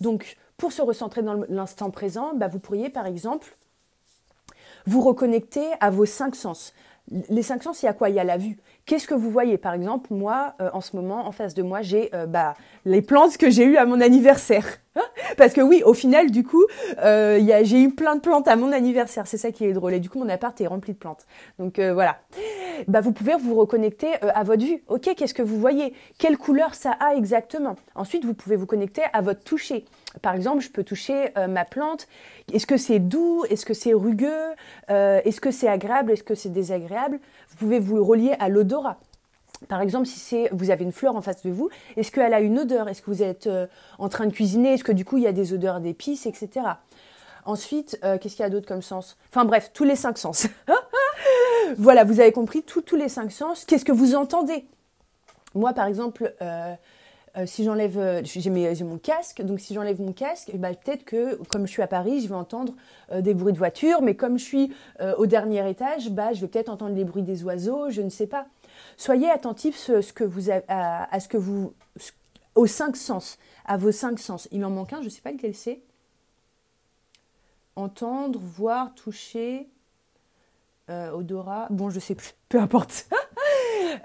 Donc, 0.00 0.36
pour 0.56 0.72
se 0.72 0.82
recentrer 0.82 1.22
dans 1.22 1.34
l'instant 1.48 1.90
présent, 1.90 2.34
bah, 2.34 2.48
vous 2.48 2.58
pourriez 2.58 2.88
par 2.88 3.06
exemple 3.06 3.56
vous 4.86 5.00
reconnecter 5.00 5.66
à 5.80 5.90
vos 5.90 6.06
cinq 6.06 6.34
sens. 6.36 6.72
Les 7.28 7.42
cinq 7.42 7.62
sens, 7.62 7.82
il 7.82 7.86
y 7.86 7.88
a 7.88 7.92
quoi? 7.92 8.08
Il 8.08 8.16
y 8.16 8.20
a 8.20 8.24
la 8.24 8.36
vue. 8.36 8.58
Qu'est-ce 8.86 9.08
que 9.08 9.14
vous 9.14 9.32
voyez? 9.32 9.58
Par 9.58 9.74
exemple, 9.74 10.14
moi, 10.14 10.54
euh, 10.62 10.70
en 10.72 10.80
ce 10.80 10.94
moment, 10.94 11.26
en 11.26 11.32
face 11.32 11.54
de 11.54 11.62
moi, 11.64 11.82
j'ai 11.82 12.08
euh, 12.14 12.26
bah, 12.26 12.54
les 12.84 13.02
plantes 13.02 13.36
que 13.36 13.50
j'ai 13.50 13.64
eues 13.64 13.76
à 13.76 13.84
mon 13.84 14.00
anniversaire. 14.00 14.64
Parce 15.36 15.54
que 15.54 15.60
oui, 15.60 15.82
au 15.84 15.92
final, 15.92 16.30
du 16.30 16.44
coup, 16.44 16.64
euh, 17.00 17.40
j'ai 17.64 17.82
eu 17.82 17.90
plein 17.92 18.14
de 18.14 18.20
plantes 18.20 18.46
à 18.46 18.54
mon 18.54 18.70
anniversaire. 18.70 19.26
C'est 19.26 19.38
ça 19.38 19.50
qui 19.50 19.64
est 19.64 19.72
drôle. 19.72 19.94
Et 19.94 19.98
du 19.98 20.08
coup, 20.08 20.20
mon 20.20 20.28
appart 20.28 20.58
est 20.60 20.68
rempli 20.68 20.92
de 20.92 20.98
plantes. 20.98 21.26
Donc 21.58 21.80
voilà. 21.80 22.20
Bah, 22.86 23.00
vous 23.00 23.12
pouvez 23.12 23.34
vous 23.36 23.56
reconnecter 23.56 24.14
à 24.22 24.44
votre 24.44 24.64
vue. 24.64 24.84
Ok, 24.86 25.10
qu'est-ce 25.16 25.34
que 25.34 25.42
vous 25.42 25.58
voyez? 25.58 25.92
Quelle 26.18 26.38
couleur 26.38 26.74
ça 26.76 26.92
a 26.92 27.16
exactement? 27.16 27.74
Ensuite, 27.96 28.24
vous 28.24 28.34
pouvez 28.34 28.54
vous 28.54 28.66
connecter 28.66 29.02
à 29.12 29.20
votre 29.20 29.42
toucher. 29.42 29.84
Par 30.22 30.34
exemple, 30.34 30.60
je 30.60 30.70
peux 30.70 30.84
toucher 30.84 31.32
ma 31.48 31.64
plante. 31.64 32.08
Est-ce 32.52 32.66
que 32.66 32.76
c'est 32.76 32.98
doux? 32.98 33.44
Est-ce 33.50 33.66
que 33.66 33.74
c'est 33.74 33.92
rugueux? 33.92 34.54
Est-ce 34.88 35.40
que 35.40 35.50
c'est 35.50 35.68
agréable? 35.68 36.12
Est-ce 36.12 36.22
que 36.22 36.34
c'est 36.34 36.48
désagréable? 36.48 37.20
Vous 37.50 37.56
pouvez 37.56 37.78
vous 37.78 38.02
relier 38.04 38.34
à 38.38 38.48
l'odeur 38.48 38.96
par 39.68 39.80
exemple, 39.80 40.06
si 40.06 40.46
vous 40.52 40.70
avez 40.70 40.84
une 40.84 40.92
fleur 40.92 41.16
en 41.16 41.22
face 41.22 41.42
de 41.42 41.50
vous, 41.50 41.70
est-ce 41.96 42.12
qu'elle 42.12 42.34
a 42.34 42.40
une 42.40 42.58
odeur? 42.58 42.88
Est-ce 42.88 43.02
que 43.02 43.10
vous 43.10 43.22
êtes 43.22 43.46
euh, 43.46 43.66
en 43.98 44.08
train 44.08 44.26
de 44.26 44.32
cuisiner? 44.32 44.74
Est-ce 44.74 44.84
que 44.84 44.92
du 44.92 45.04
coup 45.04 45.16
il 45.16 45.24
y 45.24 45.26
a 45.26 45.32
des 45.32 45.52
odeurs 45.52 45.80
d'épices, 45.80 46.26
etc. 46.26 46.66
Ensuite, 47.44 47.98
euh, 48.04 48.18
qu'est-ce 48.18 48.36
qu'il 48.36 48.42
y 48.42 48.46
a 48.46 48.50
d'autre 48.50 48.66
comme 48.66 48.82
sens? 48.82 49.16
Enfin 49.30 49.44
bref, 49.44 49.70
tous 49.72 49.84
les 49.84 49.96
cinq 49.96 50.18
sens. 50.18 50.46
voilà, 51.78 52.04
vous 52.04 52.20
avez 52.20 52.32
compris 52.32 52.62
tous 52.62 52.96
les 52.96 53.08
cinq 53.08 53.32
sens. 53.32 53.64
Qu'est-ce 53.64 53.84
que 53.84 53.92
vous 53.92 54.14
entendez? 54.14 54.66
Moi, 55.54 55.72
par 55.72 55.86
exemple, 55.86 56.34
euh, 57.36 57.46
si 57.46 57.64
j'enlève, 57.64 58.22
j'ai 58.24 58.50
mon 58.84 58.98
casque, 58.98 59.42
donc 59.42 59.60
si 59.60 59.74
j'enlève 59.74 60.00
mon 60.00 60.12
casque, 60.12 60.50
bah, 60.54 60.70
peut-être 60.74 61.04
que 61.04 61.36
comme 61.44 61.66
je 61.66 61.72
suis 61.72 61.82
à 61.82 61.86
Paris, 61.86 62.20
je 62.20 62.28
vais 62.28 62.34
entendre 62.34 62.74
des 63.14 63.34
bruits 63.34 63.52
de 63.52 63.58
voiture, 63.58 64.02
mais 64.02 64.14
comme 64.14 64.38
je 64.38 64.44
suis 64.44 64.72
au 65.18 65.26
dernier 65.26 65.68
étage, 65.68 66.10
bah, 66.10 66.32
je 66.32 66.40
vais 66.40 66.48
peut-être 66.48 66.70
entendre 66.70 66.94
les 66.94 67.04
bruits 67.04 67.22
des 67.22 67.44
oiseaux, 67.44 67.90
je 67.90 68.02
ne 68.02 68.08
sais 68.08 68.26
pas. 68.26 68.46
Soyez 68.96 69.30
attentifs 69.30 69.90
à, 70.68 71.20
ce 71.20 71.28
que 71.28 71.36
vous 71.36 71.74
aux 72.56 72.66
cinq 72.66 72.96
sens, 72.96 73.38
à 73.64 73.76
vos 73.76 73.92
cinq 73.92 74.18
sens. 74.18 74.48
Il 74.50 74.60
m'en 74.60 74.70
manque 74.70 74.92
un, 74.92 75.00
je 75.00 75.04
ne 75.04 75.10
sais 75.10 75.20
pas 75.20 75.30
lequel 75.30 75.54
c'est. 75.54 75.80
Entendre, 77.76 78.40
voir, 78.40 78.94
toucher, 78.94 79.68
euh, 80.88 81.10
odorat. 81.10 81.68
Bon, 81.70 81.90
je 81.90 82.00
sais 82.00 82.14
plus, 82.14 82.34
peu 82.48 82.58
importe. 82.58 83.06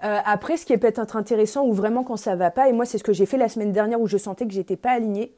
Euh, 0.04 0.20
après, 0.26 0.58
ce 0.58 0.66
qui 0.66 0.78
peut 0.78 0.88
être 0.88 1.16
intéressant 1.16 1.66
ou 1.66 1.74
vraiment 1.74 2.04
quand 2.04 2.18
ça 2.18 2.36
va 2.36 2.52
pas, 2.52 2.70
et 2.70 2.74
moi 2.74 2.86
c'est 2.86 2.98
ce 2.98 3.04
que 3.04 3.14
j'ai 3.14 3.26
fait 3.26 3.38
la 3.38 3.50
semaine 3.50 3.72
dernière 3.72 4.02
où 4.02 4.08
je 4.08 4.18
sentais 4.18 4.46
que 4.46 4.54
j'étais 4.54 4.76
pas 4.76 4.92
alignée. 4.92 5.34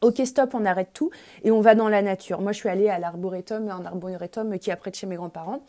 Ok, 0.00 0.20
stop, 0.24 0.54
on 0.54 0.64
arrête 0.64 0.90
tout 0.94 1.10
et 1.42 1.50
on 1.50 1.60
va 1.60 1.74
dans 1.74 1.88
la 1.88 2.02
nature. 2.02 2.40
Moi, 2.40 2.52
je 2.52 2.58
suis 2.58 2.68
allée 2.68 2.88
à 2.88 3.00
l'arboretum, 3.00 3.68
un 3.68 3.84
arboretum 3.84 4.56
qui 4.58 4.70
est 4.70 4.76
près 4.76 4.92
de 4.92 4.96
chez 4.96 5.08
mes 5.08 5.16
grands-parents. 5.16 5.64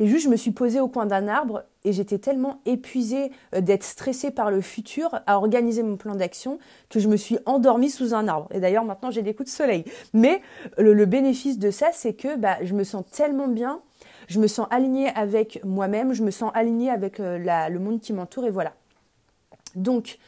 Et 0.00 0.06
juste, 0.06 0.24
je 0.24 0.30
me 0.30 0.36
suis 0.36 0.52
posée 0.52 0.80
au 0.80 0.88
coin 0.88 1.06
d'un 1.06 1.26
arbre 1.26 1.64
et 1.84 1.92
j'étais 1.92 2.18
tellement 2.18 2.60
épuisée 2.66 3.32
euh, 3.54 3.60
d'être 3.60 3.82
stressée 3.82 4.30
par 4.30 4.50
le 4.50 4.60
futur 4.60 5.20
à 5.26 5.36
organiser 5.36 5.82
mon 5.82 5.96
plan 5.96 6.14
d'action 6.14 6.58
que 6.88 7.00
je 7.00 7.08
me 7.08 7.16
suis 7.16 7.38
endormie 7.46 7.90
sous 7.90 8.14
un 8.14 8.28
arbre. 8.28 8.48
Et 8.52 8.60
d'ailleurs, 8.60 8.84
maintenant, 8.84 9.10
j'ai 9.10 9.22
des 9.22 9.34
coups 9.34 9.50
de 9.50 9.54
soleil. 9.54 9.84
Mais 10.12 10.40
le, 10.76 11.04
bénéfice 11.04 11.58
de 11.58 11.70
ça, 11.70 11.88
c'est 11.92 12.14
que 12.14 12.36
bah, 12.36 12.58
je 12.62 12.74
me 12.74 12.84
sens 12.84 13.04
tellement 13.10 13.48
bien, 13.48 13.80
je 14.28 14.38
me 14.38 14.46
sens 14.46 14.68
alignée 14.70 15.08
avec 15.16 15.60
moi-même, 15.64 16.12
je 16.12 16.22
me 16.22 16.30
sens 16.30 16.52
alignée 16.54 16.90
avec 16.90 17.18
euh, 17.18 17.38
le 17.68 17.78
monde 17.78 18.00
qui 18.00 18.12
m'entoure 18.12 18.46
et 18.46 18.50
voilà. 18.50 18.74
Donc, 19.74 20.18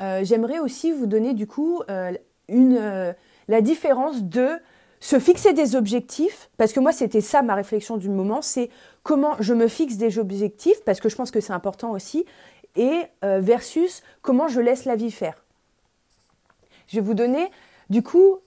euh, 0.00 0.20
j'aimerais 0.24 0.58
aussi 0.58 0.92
vous 0.92 1.06
donner 1.06 1.34
du 1.34 1.46
coup 1.46 1.82
une, 2.48 3.14
la 3.48 3.60
différence 3.60 4.22
de 4.22 4.58
se 5.00 5.18
fixer 5.18 5.52
des 5.52 5.76
objectifs, 5.76 6.50
parce 6.58 6.72
que 6.72 6.80
moi 6.80 6.92
c'était 6.92 7.22
ça 7.22 7.42
ma 7.42 7.54
réflexion 7.54 7.96
du 7.96 8.08
moment, 8.08 8.42
c'est 8.42 8.70
comment 9.02 9.36
je 9.40 9.54
me 9.54 9.66
fixe 9.66 9.96
des 9.96 10.18
objectifs, 10.18 10.82
parce 10.84 11.00
que 11.00 11.08
je 11.08 11.16
pense 11.16 11.30
que 11.30 11.40
c'est 11.40 11.54
important 11.54 11.92
aussi, 11.92 12.26
et 12.76 13.02
euh, 13.24 13.40
versus 13.40 14.02
comment 14.22 14.48
je 14.48 14.60
laisse 14.60 14.84
la 14.84 14.96
vie 14.96 15.10
faire. 15.10 15.42
Je 16.86 16.96
vais 16.96 17.02
vous 17.02 17.14
donner, 17.14 17.50
du 17.88 18.02
coup, 18.02 18.38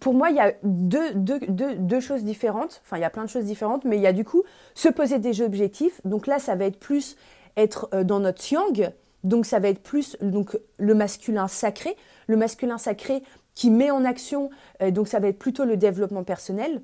pour 0.00 0.14
moi, 0.14 0.30
il 0.30 0.36
y 0.36 0.40
a 0.40 0.52
deux, 0.62 2.00
choses 2.00 2.24
différentes, 2.24 2.80
enfin 2.84 2.96
il 2.96 3.02
y 3.02 3.04
a 3.04 3.10
plein 3.10 3.24
de 3.24 3.28
choses 3.28 3.44
différentes, 3.44 3.84
mais 3.84 3.96
il 3.96 4.02
y 4.02 4.06
a 4.06 4.12
du 4.12 4.24
coup 4.24 4.42
se 4.74 4.88
poser 4.88 5.18
des 5.18 5.42
objectifs, 5.42 6.00
donc 6.04 6.26
là 6.26 6.38
ça 6.38 6.56
va 6.56 6.64
être 6.64 6.78
plus 6.78 7.16
être 7.56 7.88
euh, 7.92 8.02
dans 8.02 8.18
notre 8.18 8.42
yang, 8.50 8.92
donc 9.24 9.44
ça 9.44 9.58
va 9.58 9.68
être 9.68 9.82
plus 9.82 10.16
donc 10.22 10.58
le 10.78 10.94
masculin 10.94 11.48
sacré, 11.48 11.96
le 12.26 12.36
masculin 12.36 12.78
sacré 12.78 13.22
qui 13.54 13.70
met 13.70 13.90
en 13.90 14.04
action, 14.04 14.50
euh, 14.82 14.90
donc 14.90 15.06
ça 15.06 15.18
va 15.18 15.28
être 15.28 15.38
plutôt 15.38 15.64
le 15.64 15.76
développement 15.76 16.24
personnel. 16.24 16.80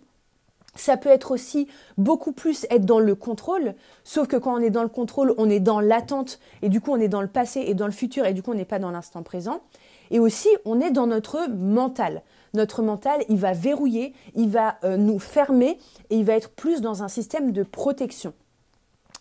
Ça 0.75 0.99
peut 0.99 1.09
être 1.09 1.31
aussi 1.31 1.69
beaucoup 1.97 2.33
plus 2.33 2.67
être 2.69 2.85
dans 2.85 3.01
le 3.01 3.15
contrôle, 3.15 3.75
sauf 4.05 4.29
que 4.29 4.37
quand 4.37 4.55
on 4.55 4.61
est 4.61 4.69
dans 4.69 4.83
le 4.83 4.91
contrôle, 4.91 5.35
on 5.39 5.49
est 5.49 5.61
dans 5.61 5.81
l'attente, 5.81 6.39
et 6.61 6.69
du 6.69 6.83
coup 6.83 6.93
on 6.93 7.01
est 7.01 7.09
dans 7.09 7.23
le 7.23 7.29
passé 7.29 7.61
et 7.67 7.73
dans 7.73 7.87
le 7.87 7.93
futur, 7.93 8.27
et 8.27 8.35
du 8.35 8.43
coup 8.43 8.51
on 8.51 8.57
n'est 8.57 8.67
pas 8.67 8.79
dans 8.79 8.91
l'instant 8.91 9.23
présent. 9.23 9.63
Et 10.11 10.19
aussi, 10.19 10.49
on 10.65 10.81
est 10.81 10.91
dans 10.91 11.07
notre 11.07 11.49
mental. 11.51 12.23
Notre 12.55 12.83
mental, 12.83 13.25
il 13.29 13.37
va 13.37 13.53
verrouiller, 13.53 14.15
il 14.35 14.49
va 14.49 14.79
euh, 14.85 14.97
nous 14.97 15.19
fermer, 15.19 15.79
et 16.11 16.17
il 16.17 16.25
va 16.25 16.35
être 16.35 16.51
plus 16.51 16.81
dans 16.81 17.03
un 17.03 17.09
système 17.09 17.53
de 17.53 17.63
protection. 17.63 18.33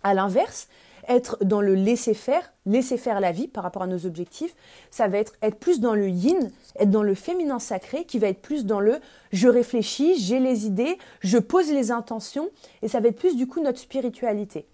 À 0.03 0.13
l'inverse, 0.13 0.67
être 1.07 1.37
dans 1.43 1.61
le 1.61 1.75
laisser 1.75 2.13
faire, 2.13 2.53
laisser 2.65 2.97
faire 2.97 3.19
la 3.19 3.31
vie 3.31 3.47
par 3.47 3.63
rapport 3.63 3.83
à 3.83 3.87
nos 3.87 4.05
objectifs, 4.05 4.55
ça 4.91 5.07
va 5.07 5.17
être 5.17 5.33
être 5.41 5.57
plus 5.59 5.79
dans 5.79 5.93
le 5.93 6.09
yin, 6.09 6.51
être 6.79 6.89
dans 6.89 7.03
le 7.03 7.15
féminin 7.15 7.59
sacré, 7.59 8.05
qui 8.05 8.19
va 8.19 8.27
être 8.27 8.41
plus 8.41 8.65
dans 8.65 8.79
le 8.79 8.99
je 9.31 9.47
réfléchis, 9.47 10.17
j'ai 10.17 10.39
les 10.39 10.65
idées, 10.65 10.97
je 11.21 11.37
pose 11.37 11.71
les 11.71 11.91
intentions, 11.91 12.49
et 12.81 12.87
ça 12.87 12.99
va 12.99 13.09
être 13.09 13.19
plus 13.19 13.35
du 13.35 13.47
coup 13.47 13.61
notre 13.61 13.79
spiritualité. 13.79 14.65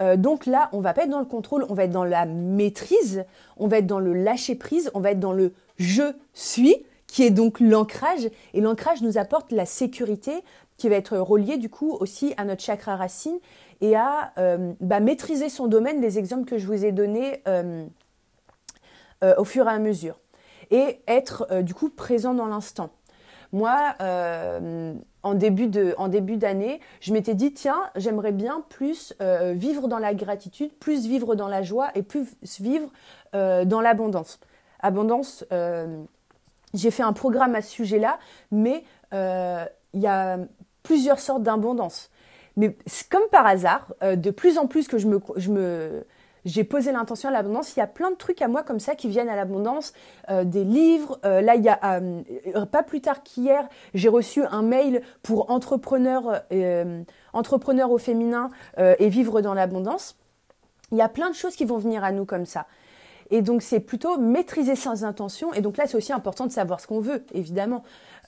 Euh, 0.00 0.16
donc 0.16 0.46
là, 0.46 0.68
on 0.72 0.80
va 0.80 0.92
pas 0.92 1.04
être 1.04 1.10
dans 1.10 1.20
le 1.20 1.24
contrôle, 1.24 1.66
on 1.68 1.74
va 1.74 1.84
être 1.84 1.92
dans 1.92 2.04
la 2.04 2.26
maîtrise, 2.26 3.24
on 3.56 3.66
va 3.66 3.78
être 3.78 3.86
dans 3.86 4.00
le 4.00 4.12
lâcher 4.12 4.54
prise, 4.54 4.90
on 4.94 5.00
va 5.00 5.12
être 5.12 5.20
dans 5.20 5.32
le 5.32 5.52
je 5.76 6.14
suis, 6.32 6.76
qui 7.06 7.24
est 7.24 7.30
donc 7.30 7.60
l'ancrage. 7.60 8.28
Et 8.54 8.60
l'ancrage 8.60 9.02
nous 9.02 9.18
apporte 9.18 9.52
la 9.52 9.66
sécurité, 9.66 10.32
qui 10.76 10.88
va 10.88 10.96
être 10.96 11.16
reliée 11.16 11.56
du 11.56 11.70
coup 11.70 11.92
aussi 11.92 12.34
à 12.36 12.44
notre 12.44 12.62
chakra 12.62 12.96
racine 12.96 13.38
et 13.80 13.94
à 13.94 14.32
euh, 14.38 14.72
bah, 14.80 14.98
maîtriser 14.98 15.48
son 15.48 15.68
domaine, 15.68 16.00
les 16.00 16.18
exemples 16.18 16.46
que 16.46 16.58
je 16.58 16.66
vous 16.66 16.84
ai 16.84 16.90
donnés 16.90 17.42
euh, 17.46 17.86
au 19.36 19.44
fur 19.44 19.66
et 19.68 19.70
à 19.70 19.78
mesure. 19.78 20.18
Et 20.70 21.00
être 21.06 21.62
du 21.62 21.74
coup 21.74 21.90
présent 21.90 22.34
dans 22.34 22.46
l'instant. 22.46 22.90
Moi, 23.54 23.94
en 25.22 25.34
début 25.34 25.68
d'année, 25.68 26.80
je 27.00 27.12
m'étais 27.12 27.34
dit 27.34 27.54
tiens, 27.54 27.90
j'aimerais 27.96 28.32
bien 28.32 28.64
plus 28.68 29.14
vivre 29.20 29.88
dans 29.88 29.98
la 29.98 30.12
gratitude, 30.12 30.72
plus 30.74 31.06
vivre 31.06 31.34
dans 31.36 31.48
la 31.48 31.62
joie 31.62 31.88
et 31.94 32.02
plus 32.02 32.26
vivre 32.60 32.90
dans 33.32 33.80
l'abondance. 33.80 34.40
Abondance, 34.80 35.44
j'ai 36.74 36.90
fait 36.90 37.02
un 37.02 37.12
programme 37.12 37.54
à 37.54 37.62
ce 37.62 37.70
sujet-là, 37.70 38.18
mais 38.50 38.84
il 39.12 40.00
y 40.00 40.06
a 40.06 40.38
plusieurs 40.82 41.18
sortes 41.18 41.42
d'abondance. 41.42 42.10
Mais 42.56 42.76
comme 43.10 43.28
par 43.30 43.46
hasard, 43.46 43.92
euh, 44.02 44.16
de 44.16 44.30
plus 44.30 44.58
en 44.58 44.66
plus 44.66 44.86
que 44.86 44.98
je 44.98 45.08
me, 45.08 45.20
je 45.36 45.50
me, 45.50 46.06
j'ai 46.44 46.64
posé 46.64 46.92
l'intention 46.92 47.28
à 47.28 47.32
l'abondance, 47.32 47.76
il 47.76 47.80
y 47.80 47.82
a 47.82 47.86
plein 47.86 48.10
de 48.10 48.16
trucs 48.16 48.42
à 48.42 48.48
moi 48.48 48.62
comme 48.62 48.80
ça 48.80 48.94
qui 48.94 49.08
viennent 49.08 49.28
à 49.28 49.36
l'abondance, 49.36 49.92
euh, 50.30 50.44
des 50.44 50.64
livres. 50.64 51.18
Euh, 51.24 51.40
là, 51.40 51.54
il 51.54 51.62
y 51.62 51.68
a 51.68 52.00
pas 52.66 52.82
plus 52.82 53.00
tard 53.00 53.22
qu'hier, 53.22 53.68
j'ai 53.94 54.08
reçu 54.08 54.44
un 54.44 54.62
mail 54.62 55.02
pour 55.22 55.50
entrepreneurs, 55.50 56.42
entrepreneurs 57.32 57.90
au 57.90 57.98
féminin 57.98 58.50
et 58.78 59.08
vivre 59.08 59.40
dans 59.40 59.54
l'abondance. 59.54 60.16
Il 60.92 60.98
y 60.98 61.02
a 61.02 61.08
plein 61.08 61.30
de 61.30 61.34
choses 61.34 61.56
qui 61.56 61.64
vont 61.64 61.78
venir 61.78 62.04
à 62.04 62.12
nous 62.12 62.24
comme 62.24 62.46
ça. 62.46 62.66
Et 63.34 63.42
donc, 63.42 63.62
c'est 63.62 63.80
plutôt 63.80 64.16
maîtriser 64.16 64.76
ses 64.76 65.02
intentions. 65.02 65.52
Et 65.54 65.60
donc 65.60 65.76
là, 65.76 65.88
c'est 65.88 65.96
aussi 65.96 66.12
important 66.12 66.46
de 66.46 66.52
savoir 66.52 66.78
ce 66.78 66.86
qu'on 66.86 67.00
veut, 67.00 67.26
évidemment. 67.34 67.82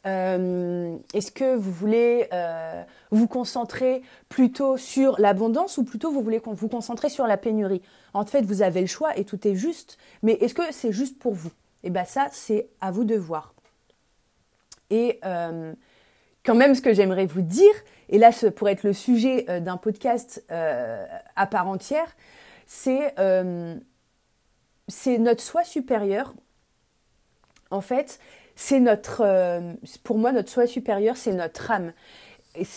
Euh, 0.05 0.97
est-ce 1.14 1.31
que 1.31 1.55
vous 1.55 1.71
voulez 1.71 2.27
euh, 2.33 2.83
vous 3.12 3.29
concentrer 3.29 4.03
plutôt 4.29 4.77
sur 4.77 5.21
l'abondance 5.21 5.79
ou 5.79 5.85
plutôt 5.85 6.11
vous 6.11 6.23
voulez 6.23 6.42
vous 6.45 6.69
concentrer 6.69 7.09
sur 7.09 7.29
la 7.29 7.37
pénurie? 7.37 7.83
En 8.14 8.27
fait, 8.27 8.42
vous 8.42 8.62
avez 8.62 8.81
le 8.81 8.88
choix 8.88 9.16
et 9.16 9.23
tout 9.23 9.47
est 9.47 9.55
juste. 9.55 9.97
Mais 10.25 10.33
est-ce 10.40 10.55
que 10.55 10.62
c'est 10.73 10.90
juste 10.90 11.21
pour 11.21 11.35
vous? 11.35 11.53
Eh 11.85 11.90
bien 11.90 12.05
ça, 12.05 12.27
c'est 12.33 12.66
à 12.81 12.90
vous 12.90 13.05
de 13.05 13.14
voir. 13.14 13.55
Et 14.90 15.21
euh, 15.25 15.73
quand 16.45 16.57
même, 16.57 16.75
ce 16.75 16.83
que 16.83 16.92
j'aimerais 16.92 17.27
vous 17.27 17.42
dire, 17.42 17.75
et 18.09 18.19
là, 18.19 18.33
ce 18.33 18.49
pourrait 18.49 18.73
être 18.73 18.83
le 18.83 18.92
sujet 18.92 19.61
d'un 19.61 19.77
podcast 19.77 20.45
à 20.49 21.47
part 21.47 21.69
entière, 21.69 22.16
c'est 22.66 23.14
c'est 24.88 25.18
notre 25.18 25.42
soi 25.42 25.64
supérieur. 25.64 26.35
En 27.70 27.81
fait, 27.81 28.20
c'est 28.55 28.81
notre, 28.81 29.22
euh, 29.25 29.75
pour 30.03 30.18
moi, 30.18 30.33
notre 30.33 30.51
soi 30.51 30.66
supérieur, 30.66 31.16
c'est 31.16 31.33
notre 31.33 31.70
âme. 31.70 31.92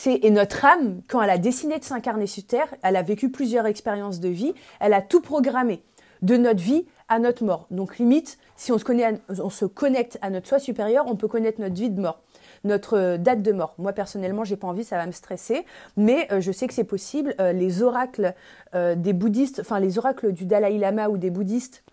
Et, 0.06 0.30
notre 0.30 0.66
âme, 0.66 1.02
quand 1.08 1.22
elle 1.22 1.30
a 1.30 1.38
décidé 1.38 1.80
de 1.80 1.86
s'incarner 1.86 2.28
sur 2.28 2.46
Terre, 2.46 2.68
elle 2.84 2.98
a 2.98 3.02
vécu 3.02 3.30
plusieurs 3.30 3.66
expériences 3.66 4.20
de 4.20 4.28
vie, 4.28 4.54
elle 4.82 4.92
a 4.94 5.02
tout 5.02 5.22
programmé, 5.22 5.82
de 6.22 6.36
notre 6.36 6.60
vie 6.60 6.86
à 7.08 7.18
notre 7.18 7.46
mort. 7.46 7.66
Donc 7.72 7.98
limite, 7.98 8.40
si 8.58 8.74
on 8.74 8.78
se, 8.78 9.66
connecte 9.66 10.18
à 10.22 10.30
notre 10.30 10.48
soi 10.50 10.60
supérieur, 10.60 11.06
on 11.08 11.16
peut 11.16 11.30
connaître 11.30 11.62
notre 11.62 11.76
vie 11.76 11.90
de 11.90 12.02
mort, 12.02 12.20
notre 12.66 12.98
euh, 12.98 13.18
date 13.18 13.42
de 13.42 13.54
mort. 13.54 13.74
Moi 13.78 13.94
personnellement, 13.94 14.44
j'ai 14.44 14.58
pas 14.58 14.68
envie, 14.68 14.84
ça 14.84 14.98
va 14.98 15.06
me 15.06 15.14
stresser, 15.14 15.66
mais 15.96 16.28
euh, 16.34 16.42
je 16.42 16.52
sais 16.52 16.68
que 16.68 16.74
c'est 16.74 16.84
possible. 16.84 17.34
les 17.40 17.82
oracles 17.82 18.34
des 18.74 19.14
bouddhistes, 19.14 19.62
enfin 19.62 19.80
les 19.80 19.98
oracles 19.98 20.34
du 20.34 20.46
Dalai 20.46 20.78
Lama 20.78 21.08
ou 21.08 21.18
des 21.18 21.30
bouddhistes, 21.30 21.84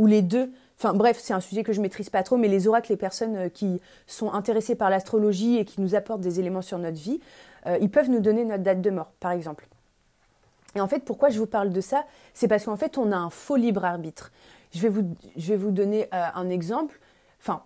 ou 0.00 0.06
les 0.06 0.22
deux 0.22 0.50
Enfin 0.82 0.94
bref, 0.94 1.18
c'est 1.20 1.34
un 1.34 1.40
sujet 1.40 1.62
que 1.62 1.74
je 1.74 1.80
maîtrise 1.82 2.08
pas 2.08 2.22
trop, 2.22 2.38
mais 2.38 2.48
les 2.48 2.66
oracles, 2.66 2.90
les 2.90 2.96
personnes 2.96 3.36
euh, 3.36 3.48
qui 3.50 3.82
sont 4.06 4.32
intéressées 4.32 4.74
par 4.74 4.88
l'astrologie 4.88 5.58
et 5.58 5.66
qui 5.66 5.82
nous 5.82 5.94
apportent 5.94 6.22
des 6.22 6.40
éléments 6.40 6.62
sur 6.62 6.78
notre 6.78 6.96
vie, 6.96 7.20
euh, 7.66 7.76
ils 7.82 7.90
peuvent 7.90 8.08
nous 8.08 8.20
donner 8.20 8.46
notre 8.46 8.62
date 8.62 8.80
de 8.80 8.88
mort, 8.88 9.12
par 9.20 9.32
exemple. 9.32 9.68
Et 10.74 10.80
en 10.80 10.88
fait, 10.88 11.00
pourquoi 11.00 11.28
je 11.28 11.38
vous 11.38 11.46
parle 11.46 11.70
de 11.70 11.82
ça? 11.82 12.06
C'est 12.32 12.48
parce 12.48 12.64
qu'en 12.64 12.78
fait, 12.78 12.96
on 12.96 13.12
a 13.12 13.16
un 13.16 13.28
faux 13.28 13.56
libre 13.56 13.84
arbitre. 13.84 14.32
Je 14.72 14.80
vais 14.80 14.88
vous, 14.88 15.14
je 15.36 15.48
vais 15.48 15.56
vous 15.56 15.70
donner 15.70 16.04
euh, 16.14 16.26
un 16.34 16.48
exemple. 16.48 16.98
Enfin, 17.42 17.62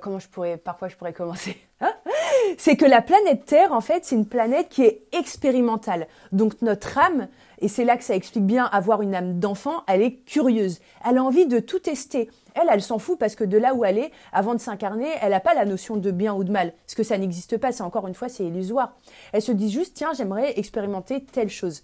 comment 0.00 0.18
je 0.18 0.28
pourrais, 0.28 0.56
parfois 0.56 0.88
je 0.88 0.96
pourrais 0.96 1.12
commencer? 1.12 1.58
C'est 2.58 2.76
que 2.76 2.84
la 2.84 3.02
planète 3.02 3.44
Terre, 3.44 3.72
en 3.72 3.80
fait, 3.80 4.04
c'est 4.04 4.14
une 4.14 4.26
planète 4.26 4.68
qui 4.68 4.82
est 4.82 5.02
expérimentale. 5.12 6.06
Donc 6.32 6.60
notre 6.62 6.98
âme, 6.98 7.28
et 7.60 7.68
c'est 7.68 7.84
là 7.84 7.96
que 7.96 8.04
ça 8.04 8.14
explique 8.14 8.46
bien 8.46 8.64
avoir 8.66 9.02
une 9.02 9.14
âme 9.14 9.38
d'enfant, 9.38 9.84
elle 9.86 10.02
est 10.02 10.16
curieuse. 10.24 10.80
Elle 11.08 11.18
a 11.18 11.24
envie 11.24 11.46
de 11.46 11.60
tout 11.60 11.78
tester. 11.78 12.30
Elle, 12.54 12.68
elle 12.70 12.82
s'en 12.82 12.98
fout 12.98 13.18
parce 13.18 13.34
que 13.34 13.44
de 13.44 13.56
là 13.56 13.74
où 13.74 13.84
elle 13.84 13.98
est, 13.98 14.10
avant 14.32 14.54
de 14.54 14.60
s'incarner, 14.60 15.08
elle 15.20 15.30
n'a 15.30 15.40
pas 15.40 15.54
la 15.54 15.64
notion 15.64 15.96
de 15.96 16.10
bien 16.10 16.34
ou 16.34 16.44
de 16.44 16.50
mal. 16.50 16.72
Parce 16.84 16.94
que 16.94 17.02
ça 17.02 17.18
n'existe 17.18 17.56
pas, 17.58 17.72
c'est 17.72 17.82
encore 17.82 18.08
une 18.08 18.14
fois, 18.14 18.28
c'est 18.28 18.44
illusoire. 18.44 18.96
Elle 19.32 19.42
se 19.42 19.52
dit 19.52 19.70
juste, 19.70 19.94
tiens, 19.94 20.12
j'aimerais 20.14 20.58
expérimenter 20.58 21.24
telle 21.24 21.50
chose. 21.50 21.82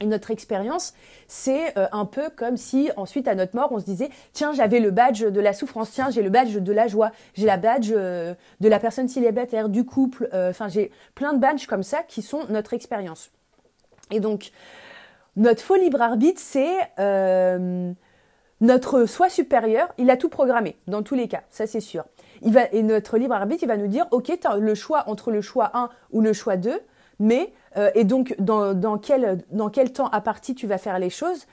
Et 0.00 0.06
notre 0.06 0.30
expérience, 0.30 0.92
c'est 1.26 1.76
euh, 1.78 1.86
un 1.90 2.04
peu 2.04 2.28
comme 2.28 2.58
si 2.58 2.90
ensuite 2.96 3.28
à 3.28 3.34
notre 3.34 3.56
mort, 3.56 3.68
on 3.72 3.80
se 3.80 3.86
disait 3.86 4.10
tiens, 4.34 4.52
j'avais 4.52 4.78
le 4.78 4.90
badge 4.90 5.24
de 5.24 5.40
la 5.40 5.54
souffrance, 5.54 5.90
tiens, 5.90 6.10
j'ai 6.10 6.22
le 6.22 6.28
badge 6.28 6.56
de 6.56 6.72
la 6.72 6.86
joie, 6.86 7.12
j'ai 7.34 7.46
la 7.46 7.56
badge 7.56 7.92
euh, 7.96 8.34
de 8.60 8.68
la 8.68 8.78
personne 8.78 9.08
célibataire, 9.08 9.70
du 9.70 9.84
couple, 9.84 10.28
euh, 10.34 10.50
enfin 10.50 10.68
j'ai 10.68 10.90
plein 11.14 11.32
de 11.32 11.38
badges 11.38 11.66
comme 11.66 11.82
ça 11.82 12.02
qui 12.02 12.20
sont 12.20 12.40
notre 12.50 12.74
expérience. 12.74 13.30
Et 14.10 14.20
donc 14.20 14.50
notre 15.36 15.62
faux 15.62 15.76
libre 15.76 16.02
arbitre, 16.02 16.40
c'est 16.40 16.76
notre 18.60 19.04
soi 19.04 19.28
supérieur, 19.28 19.92
il 19.98 20.10
a 20.10 20.16
tout 20.16 20.30
programmé, 20.30 20.76
dans 20.86 21.02
tous 21.02 21.14
les 21.14 21.28
cas, 21.28 21.42
ça 21.50 21.66
c'est 21.66 21.80
sûr. 21.80 22.04
Et 22.72 22.82
notre 22.82 23.16
libre 23.16 23.34
arbitre, 23.34 23.62
il 23.62 23.68
va 23.68 23.76
nous 23.76 23.86
dire, 23.86 24.06
ok, 24.10 24.30
le 24.58 24.74
choix 24.74 25.04
entre 25.08 25.30
le 25.30 25.40
choix 25.40 25.70
1 25.74 25.88
ou 26.12 26.20
le 26.20 26.32
choix 26.32 26.56
2, 26.56 26.80
mais, 27.18 27.52
euh, 27.76 27.90
et 27.94 28.04
donc 28.04 28.34
dans, 28.38 28.74
dans, 28.74 28.98
quel, 28.98 29.44
dans 29.50 29.70
quel 29.70 29.92
temps 29.92 30.08
à 30.08 30.20
partie 30.20 30.54
tu 30.54 30.66
vas 30.66 30.78
faire 30.78 30.98
les 30.98 31.10
choses, 31.10 31.46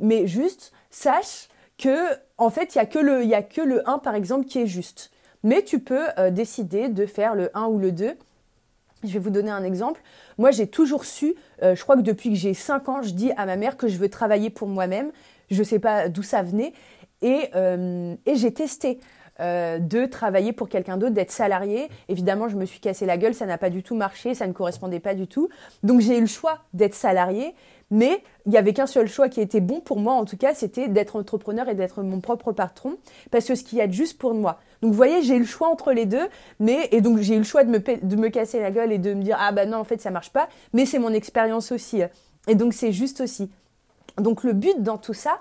mais 0.00 0.26
juste, 0.26 0.72
sache 0.90 1.48
que, 1.76 1.96
en 2.36 2.50
fait, 2.50 2.74
il 2.74 2.78
n'y 2.78 2.82
a, 2.82 2.86
que 2.86 2.98
le, 2.98 3.24
y 3.24 3.34
a 3.34 3.42
que 3.42 3.60
le 3.60 3.88
1, 3.88 3.98
par 3.98 4.14
exemple, 4.14 4.46
qui 4.46 4.60
est 4.60 4.66
juste. 4.66 5.10
Mais 5.44 5.62
tu 5.62 5.80
peux 5.80 6.06
euh, 6.18 6.30
décider 6.30 6.88
de 6.88 7.06
faire 7.06 7.34
le 7.34 7.50
1 7.56 7.66
ou 7.66 7.78
le 7.78 7.92
2. 7.92 8.16
Je 9.04 9.12
vais 9.12 9.18
vous 9.18 9.30
donner 9.30 9.50
un 9.50 9.62
exemple. 9.62 10.00
Moi, 10.38 10.50
j'ai 10.50 10.66
toujours 10.66 11.04
su, 11.04 11.34
euh, 11.62 11.76
je 11.76 11.82
crois 11.82 11.96
que 11.96 12.02
depuis 12.02 12.30
que 12.30 12.36
j'ai 12.36 12.54
5 12.54 12.88
ans, 12.88 13.02
je 13.02 13.10
dis 13.10 13.30
à 13.36 13.46
ma 13.46 13.56
mère 13.56 13.76
que 13.76 13.86
je 13.86 13.96
veux 13.96 14.08
travailler 14.08 14.50
pour 14.50 14.66
moi-même. 14.66 15.12
Je 15.50 15.60
ne 15.60 15.64
sais 15.64 15.78
pas 15.78 16.08
d'où 16.08 16.22
ça 16.22 16.42
venait. 16.42 16.72
Et, 17.22 17.50
et 18.26 18.36
j'ai 18.36 18.54
testé. 18.54 19.00
Euh, 19.40 19.78
de 19.78 20.04
travailler 20.04 20.52
pour 20.52 20.68
quelqu'un 20.68 20.96
d'autre, 20.96 21.14
d'être 21.14 21.30
salarié. 21.30 21.88
Évidemment, 22.08 22.48
je 22.48 22.56
me 22.56 22.64
suis 22.64 22.80
cassé 22.80 23.06
la 23.06 23.16
gueule, 23.16 23.34
ça 23.34 23.46
n'a 23.46 23.56
pas 23.56 23.70
du 23.70 23.84
tout 23.84 23.94
marché, 23.94 24.34
ça 24.34 24.48
ne 24.48 24.52
correspondait 24.52 24.98
pas 24.98 25.14
du 25.14 25.28
tout. 25.28 25.48
Donc 25.84 26.00
j'ai 26.00 26.18
eu 26.18 26.20
le 26.20 26.26
choix 26.26 26.58
d'être 26.74 26.96
salarié, 26.96 27.54
mais 27.92 28.20
il 28.46 28.50
n'y 28.50 28.58
avait 28.58 28.72
qu'un 28.72 28.88
seul 28.88 29.06
choix 29.06 29.28
qui 29.28 29.40
était 29.40 29.60
bon 29.60 29.78
pour 29.78 30.00
moi, 30.00 30.14
en 30.14 30.24
tout 30.24 30.36
cas, 30.36 30.54
c'était 30.54 30.88
d'être 30.88 31.14
entrepreneur 31.14 31.68
et 31.68 31.76
d'être 31.76 32.02
mon 32.02 32.20
propre 32.20 32.50
patron, 32.50 32.96
parce 33.30 33.44
que 33.44 33.54
ce 33.54 33.62
qu'il 33.62 33.78
y 33.78 33.80
a 33.80 33.86
de 33.86 33.92
juste 33.92 34.18
pour 34.18 34.34
moi. 34.34 34.58
Donc 34.82 34.90
vous 34.90 34.96
voyez, 34.96 35.22
j'ai 35.22 35.36
eu 35.36 35.40
le 35.40 35.46
choix 35.46 35.68
entre 35.68 35.92
les 35.92 36.04
deux, 36.04 36.28
mais 36.58 36.88
et 36.90 37.00
donc 37.00 37.18
j'ai 37.18 37.36
eu 37.36 37.38
le 37.38 37.44
choix 37.44 37.62
de 37.62 37.70
me, 37.70 37.78
de 37.78 38.16
me 38.16 38.30
casser 38.30 38.58
la 38.58 38.72
gueule 38.72 38.90
et 38.90 38.98
de 38.98 39.14
me 39.14 39.22
dire 39.22 39.36
ah 39.38 39.52
bah 39.52 39.66
non 39.66 39.76
en 39.76 39.84
fait 39.84 40.00
ça 40.00 40.10
marche 40.10 40.30
pas, 40.32 40.48
mais 40.72 40.84
c'est 40.84 40.98
mon 40.98 41.12
expérience 41.12 41.70
aussi, 41.70 42.02
et 42.48 42.56
donc 42.56 42.74
c'est 42.74 42.90
juste 42.90 43.20
aussi. 43.20 43.52
Donc 44.16 44.42
le 44.42 44.52
but 44.52 44.82
dans 44.82 44.98
tout 44.98 45.14
ça, 45.14 45.38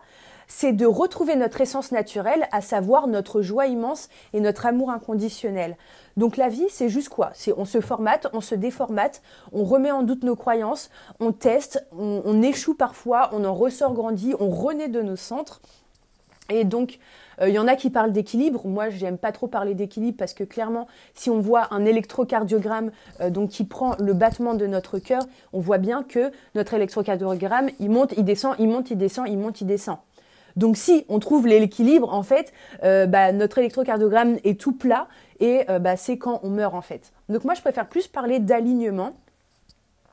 c'est 0.47 0.73
de 0.73 0.85
retrouver 0.85 1.35
notre 1.35 1.61
essence 1.61 1.91
naturelle, 1.91 2.47
à 2.51 2.61
savoir 2.61 3.07
notre 3.07 3.41
joie 3.41 3.67
immense 3.67 4.09
et 4.33 4.39
notre 4.39 4.65
amour 4.65 4.91
inconditionnel. 4.91 5.77
Donc 6.15 6.37
la 6.37 6.49
vie, 6.49 6.65
c'est 6.69 6.89
juste 6.89 7.09
quoi? 7.09 7.31
C'est 7.33 7.53
on 7.57 7.65
se 7.65 7.81
formate, 7.81 8.27
on 8.33 8.41
se 8.41 8.55
déformate, 8.55 9.21
on 9.51 9.63
remet 9.63 9.91
en 9.91 10.03
doute 10.03 10.23
nos 10.23 10.35
croyances, 10.35 10.89
on 11.19 11.31
teste, 11.31 11.85
on, 11.91 12.41
échoue 12.41 12.73
parfois, 12.73 13.29
on 13.33 13.45
en 13.45 13.53
ressort 13.53 13.93
grandi, 13.93 14.33
on 14.39 14.49
renaît 14.49 14.87
de 14.87 15.01
nos 15.01 15.15
centres. 15.15 15.61
Et 16.49 16.63
donc, 16.63 16.99
il 17.39 17.43
euh, 17.43 17.49
y 17.49 17.59
en 17.59 17.67
a 17.67 17.75
qui 17.75 17.89
parlent 17.89 18.13
d'équilibre. 18.13 18.65
Moi, 18.65 18.89
j'aime 18.89 19.17
pas 19.17 19.33
trop 19.33 19.47
parler 19.47 19.75
d'équilibre 19.75 20.17
parce 20.17 20.33
que 20.33 20.45
clairement, 20.45 20.87
si 21.13 21.29
on 21.29 21.41
voit 21.41 21.67
un 21.71 21.83
électrocardiogramme 21.83 22.91
euh, 23.19 23.29
donc 23.29 23.49
qui 23.49 23.65
prend 23.65 23.95
le 23.99 24.13
battement 24.13 24.53
de 24.53 24.65
notre 24.65 24.97
cœur, 24.97 25.23
on 25.51 25.59
voit 25.59 25.77
bien 25.77 26.03
que 26.03 26.31
notre 26.55 26.73
électrocardiogramme, 26.73 27.69
il 27.81 27.89
monte, 27.89 28.13
il 28.15 28.23
descend, 28.23 28.55
il 28.59 28.69
monte, 28.69 28.91
il 28.91 28.97
descend, 28.97 29.27
il 29.27 29.37
monte, 29.37 29.59
il 29.59 29.67
descend. 29.67 29.97
Donc 30.57 30.75
si 30.75 31.05
on 31.07 31.19
trouve 31.19 31.47
l'équilibre, 31.47 32.13
en 32.13 32.23
fait, 32.23 32.51
euh, 32.83 33.05
bah, 33.05 33.31
notre 33.31 33.59
électrocardiogramme 33.59 34.37
est 34.43 34.59
tout 34.59 34.73
plat 34.73 35.07
et 35.39 35.63
euh, 35.69 35.79
bah, 35.79 35.95
c'est 35.95 36.17
quand 36.17 36.41
on 36.43 36.49
meurt 36.49 36.73
en 36.73 36.81
fait. 36.81 37.13
Donc 37.29 37.45
moi 37.45 37.53
je 37.53 37.61
préfère 37.61 37.87
plus 37.87 38.07
parler 38.07 38.39
d'alignement 38.39 39.13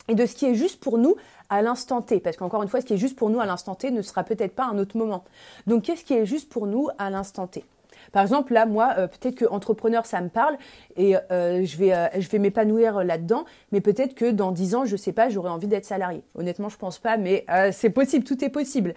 et 0.09 0.14
de 0.14 0.26
ce 0.26 0.34
qui 0.34 0.45
est 0.45 0.55
juste 0.55 0.80
pour 0.80 0.99
nous 0.99 1.16
à 1.49 1.62
l'instant 1.62 2.03
T. 2.03 2.20
Parce 2.20 2.36
qu'encore 2.36 2.62
une 2.62 2.68
fois, 2.68 2.82
ce 2.82 2.86
qui 2.86 2.92
est 2.92 2.99
juste 2.99 3.16
pour 3.16 3.30
nous 3.30 3.40
à 3.40 3.47
l'instant 3.47 3.74
T 3.74 3.90
ne 3.90 4.03
sera 4.03 4.22
peut-être 4.22 4.55
pas 4.55 4.66
un 4.66 4.78
autre 4.78 4.99
moment. 4.99 5.24
Donc 5.66 5.84
qu'est-ce 5.84 6.05
qui 6.05 6.12
est 6.12 6.26
juste 6.26 6.51
pour 6.51 6.66
nous 6.66 6.88
à 6.99 7.09
l'instant 7.09 7.47
T? 7.47 7.64
Par 8.12 8.22
exemple, 8.22 8.52
là, 8.52 8.66
moi, 8.66 8.94
euh, 8.98 9.07
peut-être 9.07 9.34
que 9.34 9.44
entrepreneur, 9.44 10.07
ça 10.07 10.20
me 10.20 10.28
parle 10.28 10.57
et 10.96 11.16
euh, 11.16 11.64
je 11.64 11.76
vais, 11.76 11.92
euh, 11.92 12.09
je 12.18 12.28
vais 12.28 12.38
m'épanouir 12.38 13.05
là-dedans, 13.05 13.44
mais 13.72 13.80
peut-être 13.80 14.14
que 14.14 14.30
dans 14.30 14.52
dix 14.52 14.74
ans, 14.74 14.84
je 14.84 14.96
sais 14.96 15.12
pas, 15.12 15.28
j'aurais 15.28 15.50
envie 15.50 15.66
d'être 15.66 15.84
salarié. 15.84 16.22
Honnêtement, 16.34 16.68
je 16.68 16.76
pense 16.76 16.98
pas, 16.98 17.16
mais 17.16 17.46
c'est 17.72 17.90
possible, 17.90 18.24
tout 18.24 18.44
est 18.44 18.48
possible. 18.48 18.94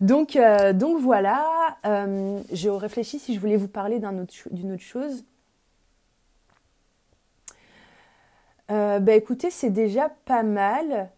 Donc, 0.00 0.38
voilà, 1.00 1.44
je 1.84 2.68
réfléchis 2.68 3.18
si 3.18 3.34
je 3.34 3.40
voulais 3.40 3.56
vous 3.56 3.68
parler 3.68 3.98
d'une 3.98 4.20
autre, 4.20 4.34
autre, 4.50 4.82
chose. 4.82 5.24
bah 8.68 9.12
écoutez, 9.14 9.50
c'est 9.50 9.70
déjà 9.70 10.10
pas 10.24 10.42
mal. 10.42 11.10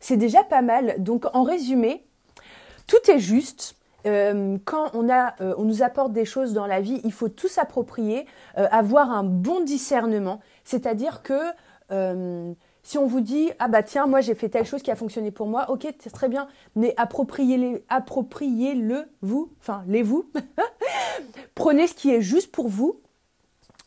C'est 0.00 0.16
déjà 0.16 0.42
pas 0.42 0.62
mal. 0.62 0.96
Donc 0.98 1.26
en 1.34 1.42
résumé, 1.42 2.04
tout 2.86 3.10
est 3.10 3.20
juste. 3.20 3.76
Euh, 4.06 4.58
quand 4.64 4.90
on, 4.94 5.08
a, 5.08 5.34
euh, 5.40 5.54
on 5.58 5.64
nous 5.64 5.82
apporte 5.82 6.12
des 6.12 6.24
choses 6.24 6.52
dans 6.52 6.66
la 6.66 6.80
vie, 6.80 7.00
il 7.04 7.12
faut 7.12 7.28
tout 7.28 7.48
s'approprier, 7.48 8.26
euh, 8.58 8.66
avoir 8.70 9.10
un 9.10 9.24
bon 9.24 9.60
discernement. 9.60 10.40
C'est-à-dire 10.64 11.22
que 11.22 11.34
si 12.84 12.98
on 12.98 13.06
vous 13.06 13.20
dit 13.20 13.50
ah 13.58 13.66
bah 13.66 13.82
tiens 13.82 14.06
moi 14.06 14.20
j'ai 14.20 14.36
fait 14.36 14.48
telle 14.48 14.64
chose 14.64 14.80
qui 14.80 14.92
a 14.92 14.94
fonctionné 14.94 15.32
pour 15.32 15.48
moi, 15.48 15.68
ok 15.70 15.92
très 16.12 16.28
bien, 16.28 16.46
mais 16.76 16.94
appropriez-le, 16.96 17.82
appropriez-le 17.88 19.06
vous, 19.22 19.52
enfin 19.58 19.82
les 19.88 20.02
vous. 20.02 20.30
Prenez 21.56 21.88
ce 21.88 21.94
qui 21.94 22.14
est 22.14 22.20
juste 22.20 22.52
pour 22.52 22.68
vous. 22.68 23.00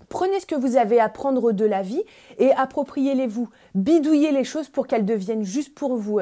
Prenez 0.10 0.40
ce 0.40 0.46
que 0.46 0.54
vous 0.54 0.78
avez 0.78 1.00
à 1.00 1.10
prendre 1.10 1.54
de 1.54 1.66
la 1.66 1.82
vie 1.82 2.04
et 2.38 2.52
appropriez-les 2.52 3.26
vous. 3.26 3.50
Bidouillez 3.74 4.32
les 4.32 4.44
choses 4.44 4.70
pour 4.70 4.86
qu'elles 4.86 5.06
deviennent 5.06 5.44
juste 5.44 5.74
pour 5.74 5.96
vous. 5.96 6.20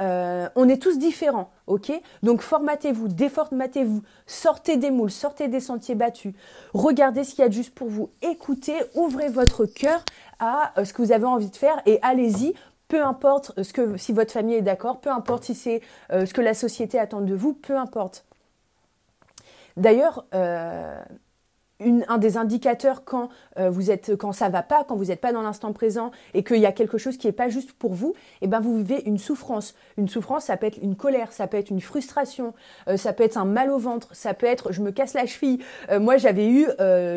Euh, 0.00 0.48
on 0.56 0.68
est 0.68 0.80
tous 0.80 0.98
différents, 0.98 1.50
ok? 1.66 1.92
Donc 2.22 2.40
formatez-vous, 2.40 3.08
déformatez-vous, 3.08 4.02
sortez 4.26 4.76
des 4.76 4.90
moules, 4.90 5.10
sortez 5.10 5.48
des 5.48 5.60
sentiers 5.60 5.94
battus, 5.94 6.34
regardez 6.72 7.22
ce 7.22 7.34
qu'il 7.34 7.42
y 7.42 7.44
a 7.44 7.48
de 7.48 7.54
juste 7.54 7.74
pour 7.74 7.88
vous, 7.88 8.10
écoutez, 8.22 8.76
ouvrez 8.94 9.28
votre 9.28 9.66
cœur 9.66 10.02
à 10.38 10.72
euh, 10.78 10.84
ce 10.84 10.94
que 10.94 11.02
vous 11.02 11.12
avez 11.12 11.26
envie 11.26 11.50
de 11.50 11.56
faire 11.56 11.80
et 11.86 11.98
allez-y. 12.02 12.54
Peu 12.88 13.04
importe 13.04 13.62
ce 13.62 13.72
que, 13.72 13.96
si 13.98 14.12
votre 14.12 14.32
famille 14.32 14.56
est 14.56 14.62
d'accord, 14.62 15.00
peu 15.00 15.10
importe 15.10 15.44
si 15.44 15.54
c'est 15.54 15.80
euh, 16.10 16.26
ce 16.26 16.34
que 16.34 16.40
la 16.40 16.54
société 16.54 16.98
attend 16.98 17.20
de 17.20 17.34
vous, 17.34 17.52
peu 17.52 17.76
importe. 17.76 18.24
D'ailleurs, 19.76 20.26
un 21.80 22.18
des 22.18 22.36
indicateurs 22.36 23.04
quand 23.04 23.28
euh, 23.58 23.70
vous 23.70 23.90
êtes 23.90 24.16
quand 24.16 24.32
ça 24.32 24.48
va 24.48 24.62
pas, 24.62 24.84
quand 24.84 24.96
vous 24.96 25.06
n'êtes 25.06 25.20
pas 25.20 25.32
dans 25.32 25.42
l'instant 25.42 25.72
présent 25.72 26.10
et 26.34 26.44
qu'il 26.44 26.58
y 26.58 26.66
a 26.66 26.72
quelque 26.72 26.98
chose 26.98 27.16
qui 27.16 27.26
n'est 27.26 27.32
pas 27.32 27.48
juste 27.48 27.72
pour 27.72 27.94
vous, 27.94 28.14
et 28.40 28.44
eh 28.44 28.46
ben 28.46 28.60
vous 28.60 28.76
vivez 28.76 29.02
une 29.06 29.18
souffrance. 29.18 29.74
Une 29.96 30.08
souffrance, 30.08 30.44
ça 30.44 30.56
peut 30.56 30.66
être 30.66 30.78
une 30.82 30.96
colère, 30.96 31.32
ça 31.32 31.46
peut 31.46 31.56
être 31.56 31.70
une 31.70 31.80
frustration, 31.80 32.54
euh, 32.88 32.96
ça 32.96 33.12
peut 33.12 33.24
être 33.24 33.36
un 33.36 33.44
mal 33.44 33.70
au 33.70 33.78
ventre, 33.78 34.08
ça 34.12 34.34
peut 34.34 34.46
être 34.46 34.72
je 34.72 34.82
me 34.82 34.90
casse 34.90 35.14
la 35.14 35.26
cheville. 35.26 35.58
Euh, 35.90 36.00
moi 36.00 36.16
j'avais 36.16 36.48
eu 36.48 36.66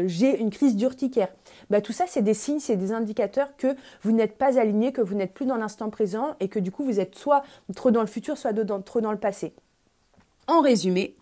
j'ai 0.06 0.40
une 0.40 0.50
crise 0.50 0.76
d'urticaire. 0.76 1.30
Bah, 1.70 1.82
tout 1.82 1.94
ça 1.94 2.06
c'est 2.08 2.22
des 2.22 2.34
signes, 2.34 2.60
c'est 2.60 2.76
des 2.76 2.92
indicateurs 2.92 3.56
que 3.58 3.76
vous 4.02 4.12
n'êtes 4.12 4.38
pas 4.38 4.60
aligné, 4.60 4.92
que 4.92 5.02
vous 5.02 5.16
n'êtes 5.16 5.34
plus 5.34 5.46
dans 5.46 5.58
l'instant 5.58 5.90
présent 5.90 6.36
et 6.40 6.48
que 6.48 6.60
du 6.60 6.72
coup 6.72 6.84
vous 6.84 7.00
êtes 7.00 7.16
soit 7.16 7.44
trop 7.76 7.92
dans 7.92 8.02
le 8.02 8.08
futur, 8.08 8.38
soit 8.38 8.54
trop 8.84 9.02
dans 9.02 9.12
le 9.12 9.18
passé. 9.18 9.54
En 10.48 10.60
résumé, 10.60 11.16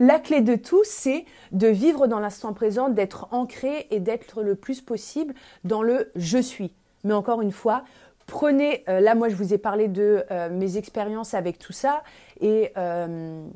la 0.00 0.18
clé 0.18 0.40
de 0.40 0.56
tout, 0.56 0.82
c'est 0.84 1.24
de 1.52 1.68
vivre 1.68 2.08
dans 2.08 2.18
l'instant 2.18 2.52
présent, 2.52 2.88
d'être 2.88 3.28
ancré 3.30 3.86
et 3.90 4.00
d'être 4.00 4.42
le 4.42 4.56
plus 4.56 4.80
possible 4.80 5.34
dans 5.62 5.82
le 5.82 6.10
je 6.16 6.38
suis. 6.38 6.72
Mais 7.04 7.14
encore 7.14 7.40
une 7.40 7.52
fois, 7.52 7.84
prenez, 8.26 8.82
euh, 8.88 8.98
là 8.98 9.14
moi 9.14 9.28
je 9.28 9.36
vous 9.36 9.54
ai 9.54 9.58
parlé 9.58 9.86
de 9.86 10.24
euh, 10.30 10.50
mes 10.50 10.76
expériences 10.76 11.34
avec 11.34 11.58
tout 11.58 11.72
ça 11.72 12.02
et, 12.40 12.72
euh, 12.76 13.46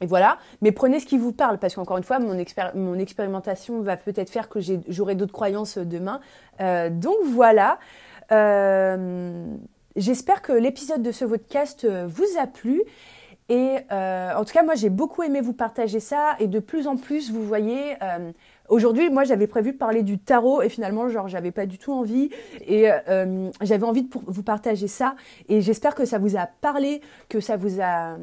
et, 0.00 0.06
voilà, 0.06 0.38
mais 0.62 0.72
prenez 0.72 1.00
ce 1.00 1.06
qui 1.06 1.18
vous 1.18 1.32
parle 1.32 1.58
parce 1.58 1.74
qu'encore 1.74 1.98
une 1.98 2.04
fois, 2.04 2.18
mon, 2.18 2.34
mon, 2.74 2.98
expérimentation 2.98 3.82
va 3.82 3.98
peut-être 3.98 4.30
faire 4.30 4.48
que 4.48 4.60
j'aurai 4.88 5.16
d'autres 5.16 5.32
croyances 5.34 5.76
demain. 5.76 6.20
donc 6.58 7.16
voilà. 7.26 7.78
J'espère 9.96 10.40
que 10.40 10.52
l'épisode 10.52 11.02
de 11.02 11.12
ce 11.12 11.26
podcast 11.26 11.86
vous 12.06 12.38
a 12.38 12.46
plu. 12.46 12.84
Et 13.50 13.78
euh, 13.90 14.32
en 14.36 14.44
tout 14.44 14.52
cas, 14.52 14.62
moi, 14.62 14.76
j'ai 14.76 14.90
beaucoup 14.90 15.24
aimé 15.24 15.40
vous 15.40 15.52
partager 15.52 15.98
ça. 15.98 16.36
Et 16.38 16.46
de 16.46 16.60
plus 16.60 16.86
en 16.86 16.96
plus, 16.96 17.32
vous 17.32 17.44
voyez, 17.44 17.96
euh, 18.00 18.30
aujourd'hui, 18.68 19.10
moi, 19.10 19.24
j'avais 19.24 19.48
prévu 19.48 19.72
de 19.72 19.76
parler 19.76 20.04
du 20.04 20.18
tarot 20.18 20.62
et 20.62 20.68
finalement, 20.68 21.08
genre, 21.08 21.26
j'avais 21.26 21.50
pas 21.50 21.66
du 21.66 21.76
tout 21.76 21.92
envie. 21.92 22.30
Et 22.64 22.90
euh, 22.90 23.50
j'avais 23.60 23.84
envie 23.84 24.04
de 24.04 24.08
vous 24.24 24.42
partager 24.44 24.86
ça. 24.86 25.16
Et 25.48 25.60
j'espère 25.62 25.96
que 25.96 26.04
ça 26.04 26.18
vous 26.18 26.36
a 26.36 26.46
parlé, 26.46 27.02
que 27.28 27.40
ça 27.40 27.56
vous 27.56 27.80
a 27.82 28.16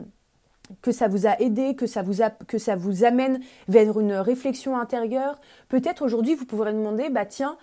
que 0.81 0.91
ça 0.91 1.07
vous 1.07 1.25
a 1.25 1.39
aidé, 1.39 1.75
que 1.75 1.87
ça 1.87 2.01
vous, 2.01 2.21
a, 2.21 2.29
que 2.29 2.57
ça 2.57 2.75
vous 2.75 3.05
amène 3.05 3.39
vers 3.69 3.97
une 4.01 4.11
réflexion 4.11 4.77
intérieure. 4.77 5.39
Peut-être 5.69 6.03
aujourd'hui, 6.03 6.35
vous 6.35 6.43
pourrez 6.43 6.73
demander, 6.73 7.09
bah 7.09 7.25
tiens, 7.25 7.55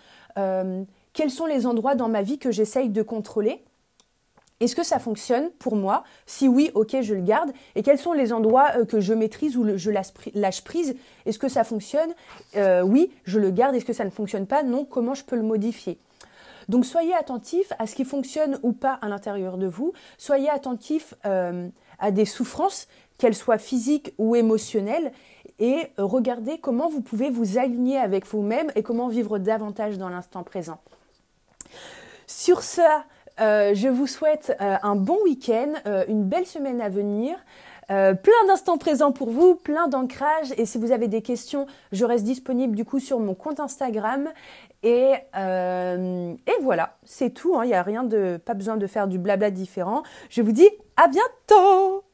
quels 1.12 1.30
sont 1.30 1.44
les 1.44 1.66
endroits 1.66 1.96
dans 1.96 2.08
ma 2.08 2.22
vie 2.22 2.38
que 2.38 2.50
j'essaye 2.50 2.88
de 2.88 3.02
contrôler? 3.02 3.62
Est-ce 4.60 4.76
que 4.76 4.84
ça 4.84 4.98
fonctionne 4.98 5.50
pour 5.58 5.76
moi? 5.76 6.04
Si 6.26 6.48
oui, 6.48 6.70
ok, 6.74 6.96
je 7.02 7.14
le 7.14 7.22
garde. 7.22 7.52
Et 7.74 7.82
quels 7.82 7.98
sont 7.98 8.12
les 8.12 8.32
endroits 8.32 8.68
euh, 8.76 8.84
que 8.84 9.00
je 9.00 9.12
maîtrise 9.12 9.56
ou 9.56 9.76
je 9.76 9.90
lâche 9.90 10.62
prise? 10.62 10.94
Est-ce 11.26 11.38
que 11.38 11.48
ça 11.48 11.64
fonctionne? 11.64 12.14
Euh, 12.56 12.82
Oui, 12.82 13.12
je 13.24 13.38
le 13.38 13.50
garde. 13.50 13.74
Est-ce 13.74 13.84
que 13.84 13.92
ça 13.92 14.04
ne 14.04 14.10
fonctionne 14.10 14.46
pas? 14.46 14.62
Non, 14.62 14.84
comment 14.84 15.14
je 15.14 15.24
peux 15.24 15.36
le 15.36 15.42
modifier? 15.42 15.98
Donc 16.68 16.86
soyez 16.86 17.14
attentifs 17.14 17.72
à 17.78 17.86
ce 17.86 17.94
qui 17.94 18.04
fonctionne 18.04 18.58
ou 18.62 18.72
pas 18.72 18.94
à 19.02 19.08
l'intérieur 19.08 19.58
de 19.58 19.66
vous. 19.66 19.92
Soyez 20.16 20.48
attentifs 20.48 21.14
euh, 21.26 21.68
à 21.98 22.10
des 22.10 22.24
souffrances, 22.24 22.88
qu'elles 23.18 23.34
soient 23.34 23.58
physiques 23.58 24.14
ou 24.18 24.34
émotionnelles, 24.34 25.12
et 25.58 25.88
regardez 25.98 26.58
comment 26.58 26.88
vous 26.88 27.00
pouvez 27.00 27.30
vous 27.30 27.58
aligner 27.58 27.98
avec 27.98 28.26
vous-même 28.26 28.72
et 28.74 28.82
comment 28.82 29.08
vivre 29.08 29.38
davantage 29.38 29.98
dans 29.98 30.08
l'instant 30.08 30.42
présent. 30.42 30.80
Sur 32.26 32.62
ça, 32.62 33.04
euh, 33.40 33.74
je 33.74 33.88
vous 33.88 34.06
souhaite 34.06 34.56
euh, 34.60 34.76
un 34.82 34.96
bon 34.96 35.18
week-end, 35.24 35.72
euh, 35.86 36.04
une 36.08 36.24
belle 36.24 36.46
semaine 36.46 36.80
à 36.80 36.88
venir. 36.88 37.36
plein 37.88 38.46
d'instants 38.46 38.78
présents 38.78 39.12
pour 39.12 39.30
vous, 39.30 39.56
plein 39.56 39.88
d'ancrage. 39.88 40.52
Et 40.56 40.64
si 40.64 40.78
vous 40.78 40.90
avez 40.90 41.08
des 41.08 41.20
questions, 41.20 41.66
je 41.92 42.04
reste 42.04 42.24
disponible 42.24 42.74
du 42.74 42.84
coup 42.84 42.98
sur 42.98 43.20
mon 43.20 43.34
compte 43.34 43.60
Instagram. 43.60 44.30
Et, 44.82 45.12
voilà, 46.62 46.96
c'est 47.04 47.30
tout. 47.30 47.56
Hein. 47.56 47.64
Il 47.64 47.68
n'y 47.68 47.74
a 47.74 47.82
rien 47.82 48.04
de, 48.04 48.38
pas 48.42 48.54
besoin 48.54 48.76
de 48.78 48.86
faire 48.86 49.06
du 49.06 49.18
blabla 49.18 49.50
différent. 49.50 50.02
Je 50.30 50.40
vous 50.40 50.52
dis 50.52 50.68
à 50.96 51.08
bientôt. 51.08 52.04